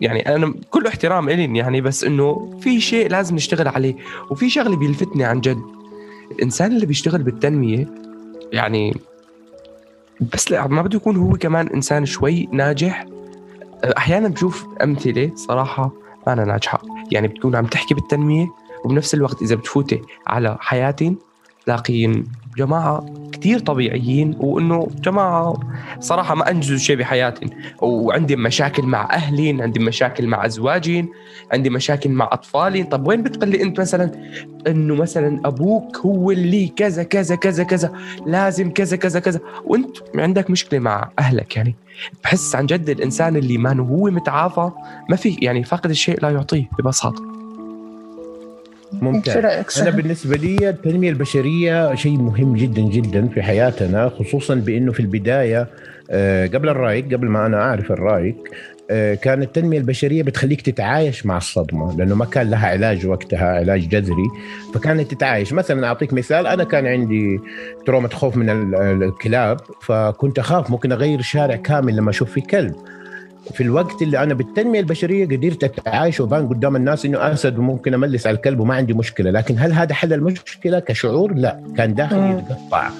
يعني 0.00 0.34
أنا 0.34 0.54
كل 0.70 0.86
احترام 0.86 1.28
إلين 1.28 1.56
يعني 1.56 1.80
بس 1.80 2.04
إنه 2.04 2.58
في 2.60 2.80
شيء 2.80 3.08
لازم 3.10 3.34
نشتغل 3.36 3.68
عليه 3.68 3.94
وفي 4.30 4.50
شغلة 4.50 4.76
بيلفتني 4.76 5.24
عن 5.24 5.40
جد. 5.40 5.62
الإنسان 6.32 6.72
اللي 6.72 6.86
بيشتغل 6.86 7.22
بالتنمية 7.22 7.88
يعني 8.52 8.96
بس 10.32 10.50
لا 10.50 10.66
ما 10.66 10.82
بده 10.82 10.96
يكون 10.96 11.16
هو 11.16 11.36
كمان 11.36 11.66
إنسان 11.66 12.06
شوي 12.06 12.48
ناجح. 12.52 13.06
آه، 13.84 13.94
أحيانا 13.98 14.28
بشوف 14.28 14.66
أمثلة 14.84 15.30
صراحة 15.34 15.92
ما 16.26 16.32
أنا 16.32 16.44
ناجحة. 16.44 16.82
يعني 17.12 17.28
بتكون 17.28 17.56
عم 17.56 17.66
تحكي 17.66 17.94
بالتنمية 17.94 18.48
وبنفس 18.84 19.14
الوقت 19.14 19.42
إذا 19.42 19.54
بتفوتي 19.54 20.02
على 20.26 20.56
حياتي 20.60 21.16
تلاقين 21.66 22.24
جماعة 22.56 23.06
كتير 23.32 23.58
طبيعيين 23.58 24.36
وإنه 24.40 24.88
جماعة 25.00 25.60
صراحة 26.00 26.34
ما 26.34 26.50
أنجزوا 26.50 26.76
شيء 26.76 26.96
بحياتهم. 26.96 27.50
وعندي 27.82 28.36
مشاكل 28.36 28.82
مع 28.82 29.08
أهلي 29.12 29.62
عندي 29.62 29.80
مشاكل 29.80 30.26
مع 30.26 30.46
ازواجي 30.46 31.06
عندي 31.52 31.70
مشاكل 31.70 32.10
مع 32.10 32.28
اطفالي 32.32 32.82
طب 32.82 33.06
وين 33.06 33.22
بتقلي 33.22 33.62
أنت 33.62 33.80
مثلا؟ 33.80 34.12
إنه 34.66 34.94
مثلا 34.94 35.40
أبوك 35.44 35.96
هو 35.96 36.30
اللي 36.30 36.68
كذا 36.68 37.02
كذا 37.02 37.36
كذا 37.36 37.64
كذا 37.64 37.92
لازم 38.26 38.70
كذا 38.70 38.96
كذا 38.96 39.20
كذا. 39.20 39.40
وأنت 39.64 39.96
عندك 40.14 40.50
مشكلة 40.50 40.78
مع 40.78 41.10
أهلك 41.18 41.56
يعني. 41.56 41.74
بحس 42.24 42.54
عن 42.54 42.66
جد 42.66 42.90
الإنسان 42.90 43.36
اللي 43.36 43.58
ما 43.58 43.80
هو 43.80 44.10
متعافى 44.10 44.70
ما 45.10 45.16
في 45.16 45.36
يعني 45.42 45.64
فاقد 45.64 45.90
الشيء 45.90 46.22
لا 46.22 46.30
يعطيه 46.30 46.68
ببساطه 48.92 49.00
شو 49.00 49.04
ممتاز 49.04 49.36
رأيك 49.36 49.66
أنا؟ 49.78 49.90
بالنسبة 49.90 50.36
لي 50.36 50.68
التنمية 50.68 51.10
البشرية 51.10 51.94
شيء 51.94 52.18
مهم 52.18 52.56
جدا 52.56 52.82
جدا 52.82 53.28
في 53.28 53.42
حياتنا 53.42 54.08
خصوصا 54.08 54.54
بأنه 54.54 54.92
في 54.92 55.00
البداية 55.00 55.66
آه، 56.10 56.46
قبل 56.46 56.68
الرايك 56.68 57.14
قبل 57.14 57.28
ما 57.28 57.46
أنا 57.46 57.56
أعرف 57.62 57.92
الرايك 57.92 58.36
آه، 58.90 59.14
كانت 59.14 59.42
التنمية 59.44 59.78
البشرية 59.78 60.22
بتخليك 60.22 60.60
تتعايش 60.60 61.26
مع 61.26 61.36
الصدمة 61.36 61.96
لأنه 61.96 62.14
ما 62.14 62.24
كان 62.24 62.50
لها 62.50 62.68
علاج 62.68 63.06
وقتها 63.06 63.46
علاج 63.56 63.88
جذري 63.88 64.26
فكانت 64.74 65.10
تتعايش. 65.14 65.52
مثلا 65.52 65.86
أعطيك 65.86 66.12
مثال 66.12 66.46
أنا 66.46 66.64
كان 66.64 66.86
عندي 66.86 67.40
تروما 67.86 68.08
خوف 68.08 68.36
من 68.36 68.50
ال- 68.50 69.02
الكلاب 69.02 69.60
فكنت 69.82 70.38
أخاف 70.38 70.70
ممكن 70.70 70.92
أغير 70.92 71.20
شارع 71.20 71.56
كامل 71.56 71.96
لما 71.96 72.10
أشوف 72.10 72.30
فيه 72.32 72.42
كلب. 72.42 72.74
في 73.54 73.62
الوقت 73.62 74.02
اللي 74.02 74.22
أنا 74.22 74.34
بالتنمية 74.34 74.80
البشرية 74.80 75.24
قدرت 75.24 75.64
أتعايش 75.64 76.20
وبان 76.20 76.48
قدام 76.48 76.76
الناس 76.76 77.04
إنه 77.06 77.32
أسد 77.32 77.58
وممكن 77.58 77.94
أملس 77.94 78.26
على 78.26 78.36
الكلب 78.36 78.60
وما 78.60 78.74
عندي 78.74 78.94
مشكلة. 78.94 79.30
لكن 79.30 79.58
هل 79.58 79.72
هذا 79.72 79.94
حل 79.94 80.12
المشكلة 80.12 80.78
كشعور؟ 80.78 81.34
لا. 81.34 81.60
كان 81.76 81.94
داخلي. 81.94 82.30
يتقطع. 82.30 82.90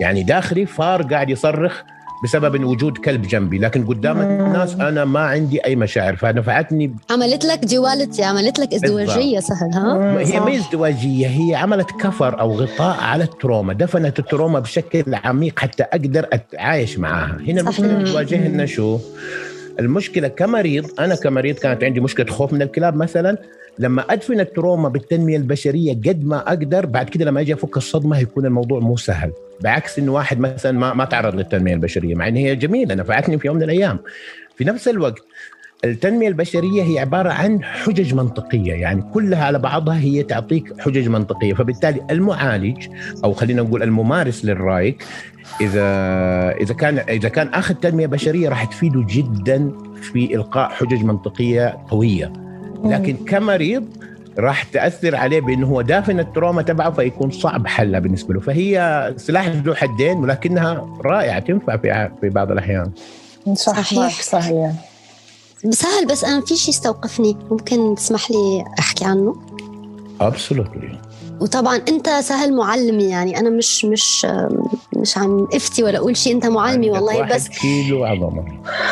يعني 0.00 0.22
داخلي 0.22 0.66
فار 0.66 1.02
قاعد 1.02 1.30
يصرخ 1.30 1.82
بسبب 2.24 2.54
إن 2.54 2.64
وجود 2.64 2.98
كلب 2.98 3.22
جنبي. 3.22 3.58
لكن 3.58 3.86
قدام 3.86 4.16
مم. 4.16 4.22
الناس 4.22 4.74
أنا 4.74 5.04
ما 5.04 5.20
عندي 5.20 5.64
أي 5.64 5.76
مشاعر. 5.76 6.16
فنفعتني 6.16 6.94
عملت 7.10 7.44
لك 7.44 7.64
duality 7.64 8.24
عملت 8.24 8.58
لك 8.58 8.74
ازدواجية 8.74 9.40
سهل 9.40 9.74
ها؟ 9.74 10.18
هي. 10.18 10.40
ما 10.40 10.54
ازدواجية 10.54 11.26
هي 11.26 11.54
عملت 11.54 11.90
cover 11.90 12.40
أو 12.40 12.52
غطاء 12.52 13.00
على 13.00 13.24
ال 13.24 13.30
trauma. 13.30 13.72
دفنت 13.72 14.18
ال 14.18 14.24
trauma 14.24 14.60
بشكل 14.60 15.14
عميق 15.14 15.58
حتى 15.58 15.82
أقدر 15.82 16.26
أتعايش 16.32 16.98
معها. 16.98 17.38
هنا 17.48 17.60
المشكلة 17.60 17.86
صحيح. 17.86 17.98
اللي 17.98 18.12
تواجهنا 18.12 18.66
شو؟ 18.66 18.98
المشكلة 19.80 20.28
كمريض 20.28 21.00
أنا 21.00 21.14
كمريض 21.14 21.58
كانت 21.58 21.84
عندي 21.84 22.00
مشكلة 22.00 22.26
خوف 22.26 22.52
من 22.52 22.62
الكلاب 22.62 22.96
مثلا 22.96 23.36
لما 23.78 24.02
أدفن 24.10 24.40
ال 24.40 24.47
trauma 24.47 24.88
بالتنمية 24.88 25.36
البشرية 25.36 25.92
قد 25.92 26.24
ما 26.24 26.48
أقدر 26.48 26.86
بعد 26.86 27.08
كده 27.08 27.24
لما 27.24 27.40
أجي 27.40 27.54
أفك 27.54 27.76
الصدمة 27.76 28.16
هيكون 28.16 28.46
الموضوع 28.46 28.80
مو 28.80 28.96
سهل. 28.96 29.32
بعكس 29.60 29.98
إنه 29.98 30.12
واحد 30.12 30.40
مثلا 30.40 30.78
ما 30.78 30.94
ما 30.94 31.04
تعرض 31.04 31.34
للتنمية 31.34 31.74
البشرية 31.74 32.14
مع 32.14 32.28
إن 32.28 32.36
هي 32.36 32.56
جميلة 32.56 32.94
نفعتني 32.94 33.38
في 33.38 33.46
يوم 33.46 33.56
من 33.56 33.62
الأيام. 33.62 33.98
في 34.56 34.64
نفس 34.64 34.88
الوقت 34.88 35.22
التنمية 35.84 36.28
البشرية 36.28 36.82
هي 36.82 36.98
عبارة 36.98 37.30
عن 37.30 37.64
حجج 37.64 38.14
منطقية 38.14 38.72
يعني 38.72 39.02
كلها 39.14 39.44
على 39.44 39.58
بعضها 39.58 39.98
هي 39.98 40.22
تعطيك 40.22 40.80
حجج 40.80 41.08
منطقية. 41.08 41.54
فبالتالي 41.54 42.00
المعالج 42.10 42.86
أو 43.24 43.32
خلينا 43.32 43.62
نقول 43.62 43.82
الممارس 43.82 44.44
للرايك 44.44 45.04
إذا 45.60 45.84
إذا 46.60 46.74
كان 46.74 46.98
إذا 46.98 47.28
كان 47.28 47.48
أخذ 47.48 47.74
تنمية 47.74 48.06
بشرية 48.06 48.48
راح 48.48 48.64
تفيده 48.64 49.04
جدا 49.08 49.72
في 50.12 50.34
إلقاء 50.34 50.68
حجج 50.68 51.04
منطقية 51.04 51.78
قوية. 51.90 52.32
لكن 52.84 53.16
كمريض 53.16 53.84
راح 54.38 54.62
تأثر 54.62 55.16
عليه 55.16 55.40
بأنه 55.40 55.66
هو 55.66 55.82
دافن 55.82 56.20
التروما 56.20 56.62
تبعه 56.62 56.90
فيكون 56.90 57.30
صعب 57.30 57.66
حلها 57.66 58.00
بالنسبة 58.00 58.34
له. 58.34 58.40
فهي 58.40 59.14
سلاح 59.16 59.46
ذو 59.46 59.74
حدين 59.74 60.18
ولكنها 60.18 60.96
رائعة 61.04 61.38
تنفع 61.38 61.76
في 61.76 62.10
في 62.20 62.28
بعض 62.28 62.50
الأحيان. 62.50 62.90
صح 63.54 63.80
صحيح. 63.80 63.98
معك 63.98 64.89
سهل 65.70 66.06
بس 66.06 66.24
أنا 66.24 66.40
في 66.40 66.56
شيء 66.56 66.74
استوقفني 66.74 67.36
ممكن 67.50 67.94
تسمح 67.94 68.30
لي 68.30 68.64
أحكي 68.78 69.04
عنه؟ 69.04 69.34
Absolutely. 70.20 70.96
وطبعا 71.40 71.76
أنت 71.88 72.08
سهل 72.08 72.54
معلمي 72.56 73.04
يعني. 73.04 73.38
أنا 73.38 73.50
مش 73.50 73.84
مش 73.84 74.26
مش 74.96 75.18
عم 75.18 75.48
أفتي 75.54 75.82
ولا 75.82 75.98
أقول 75.98 76.16
شيء 76.16 76.34
أنت 76.34 76.46
معلمي 76.46 76.90
والله 76.90 77.16
واحد 77.16 77.32
بس 77.34 77.48
كيلو 77.48 78.04
عظمة. 78.04 78.44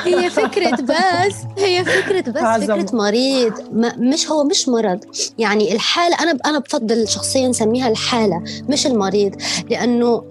هي 0.05 0.31
فكرة 0.31 0.71
بس 0.83 1.35
هي 1.59 1.85
فكرة 1.85 2.31
بس 2.33 2.43
عظم. 2.43 2.67
فكرة 2.83 2.97
مريض. 2.97 3.53
ما 3.73 3.97
مش 3.97 4.31
هو 4.31 4.45
مش 4.45 4.69
مرض. 4.69 4.99
يعني 5.39 5.73
الحالة 5.75 6.17
أنا 6.21 6.39
أنا 6.47 6.59
بفضل 6.59 7.09
شخصيا 7.09 7.49
نسميها 7.49 7.89
الحالة 7.89 8.43
مش 8.69 8.87
المريض. 8.87 9.35
لأنه 9.71 10.25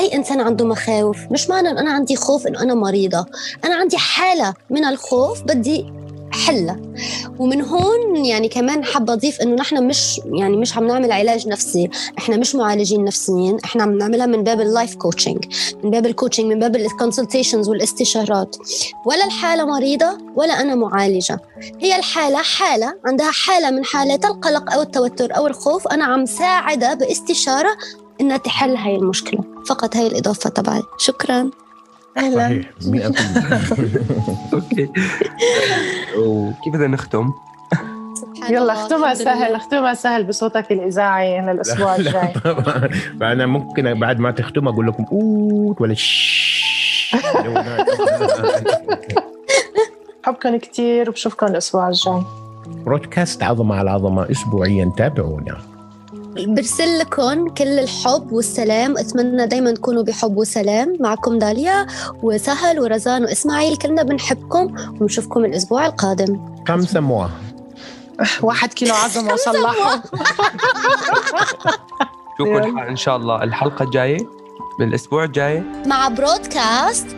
أي 0.00 0.14
إنسان 0.14 0.40
عنده 0.40 0.64
مخاوف 0.64 1.18
مش 1.30 1.50
معنى 1.50 1.70
إنه 1.70 1.80
أنا 1.80 1.92
عندي 1.92 2.16
خوف 2.16 2.46
إنه 2.46 2.62
أنا 2.62 2.74
مريضة. 2.74 3.26
أنا 3.64 3.74
عندي 3.74 3.96
حالة 3.98 4.54
من 4.70 4.84
الخوف 4.84 5.42
بدي 5.42 5.92
حلها. 6.32 6.80
ومن 7.38 7.62
هون 7.62 8.16
يعني 8.24 8.48
كمان 8.48 8.84
حابة 8.84 9.12
أضيف 9.12 9.40
إنه 9.40 9.54
نحن 9.54 9.86
مش 9.86 10.20
يعني 10.24 10.56
مش 10.56 10.76
عم 10.76 10.86
نعمل 10.86 11.12
علاج 11.12 11.48
نفسي. 11.48 11.90
إحنا 12.18 12.36
مش 12.36 12.54
معالجين 12.54 13.04
نفسيين 13.04 13.58
إحنا 13.64 13.82
عم 13.82 13.98
نعملها 13.98 14.26
من 14.26 14.44
باب 14.44 14.60
ال 14.60 14.67
life 14.67 14.94
coaching 14.94 15.44
من 15.84 15.90
باب 15.90 16.06
ال 16.06 16.10
coaching 16.10 16.46
من 16.46 16.58
باب 16.58 16.76
ال 16.76 16.83
consultations 16.83 17.68
والاستشارات. 17.68 18.56
ولا 19.06 19.24
الحالة 19.24 19.64
مريضة 19.64 20.18
ولا 20.36 20.60
أنا 20.60 20.74
معالجة. 20.74 21.38
هي 21.80 21.96
الحالة 21.96 22.38
حالة 22.38 22.94
عندها 23.06 23.30
حالة 23.30 23.70
من 23.70 23.84
حالات 23.84 24.24
القلق 24.24 24.72
أو 24.72 24.82
التوتر 24.82 25.36
أو 25.36 25.46
الخوف. 25.46 25.88
أنا 25.88 26.04
عم 26.04 26.26
ساعدها 26.26 26.94
باستشارة 26.94 27.70
إنها 28.20 28.36
تحل 28.36 28.76
هاي 28.76 28.96
المشكلة. 28.96 29.44
فقط 29.68 29.96
هاي 29.96 30.06
الإضافة 30.06 30.50
تبعي. 30.50 30.82
شكرا. 30.98 31.50
أهلا. 32.16 32.44
صحيح 32.46 32.70
100% 32.80 34.54
أوكي. 34.54 34.88
وكيف 36.18 36.72
بدنا 36.74 36.86
نختم؟ 36.86 37.32
سبحان 38.20 38.54
يلا 38.54 38.72
اختمها. 38.72 39.14
سهل 39.14 39.54
اختمها 39.54 39.94
سهل 39.94 40.24
بصوتك 40.24 40.72
الإذاعي 40.72 41.40
للاسبوع 41.40 41.96
الجاي. 41.96 42.32
طبعا 42.44 42.88
فأنا 43.20 43.46
ممكن 43.46 43.94
بعد 44.00 44.18
ما 44.18 44.30
تختم 44.30 44.68
أقول 44.68 44.86
لكم 44.86 45.04
أوت 45.12 45.80
ولا 45.80 45.94
شش. 45.94 47.16
بحبكم 50.22 50.56
كثير 50.56 51.08
وبشوفكم 51.10 51.46
الأسبوع 51.46 51.88
الجاي. 51.88 52.22
بودكاست 52.66 53.42
عظمة 53.42 53.74
على 53.74 53.90
عظمة 53.90 54.30
اسبوعيا 54.30 54.92
تابعونا. 54.96 55.58
برسل 56.36 56.98
لكم 56.98 57.48
كل 57.48 57.78
الحب 57.78 58.32
والسلام. 58.32 58.98
أتمنى 58.98 59.46
دايما 59.46 59.72
تكونوا 59.72 60.02
بحب 60.02 60.36
وسلام. 60.36 60.96
معكم 61.00 61.38
داليا 61.38 61.86
وسهل 62.22 62.80
ورزان 62.80 63.24
وإسماعيل. 63.24 63.76
كلنا 63.76 64.02
بنحبكم 64.02 64.74
ونشوفكم 65.00 65.44
الأسبوع 65.44 65.86
القادم. 65.86 66.40
خمسه 66.68 67.00
موا 67.00 67.26
واحد 68.42 68.72
كيلو 68.72 68.94
عظمة 68.94 69.32
وصلحه 69.32 70.02
شوفوا 72.38 72.88
إن 72.88 72.96
شاء 72.96 73.16
الله. 73.16 73.42
الحلقة 73.42 73.82
الجاية 73.82 74.18
بالاسبوع 74.78 75.24
الجاي. 75.24 75.62
مع 75.86 76.08
برودكاست. 76.08 77.06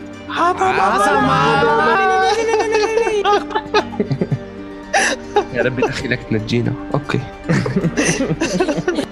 يا 5.53 5.61
رب 5.63 5.79
الاخي 5.79 6.07
لك 6.07 6.19
تنجينا. 6.29 6.73
أوكي. 6.93 7.19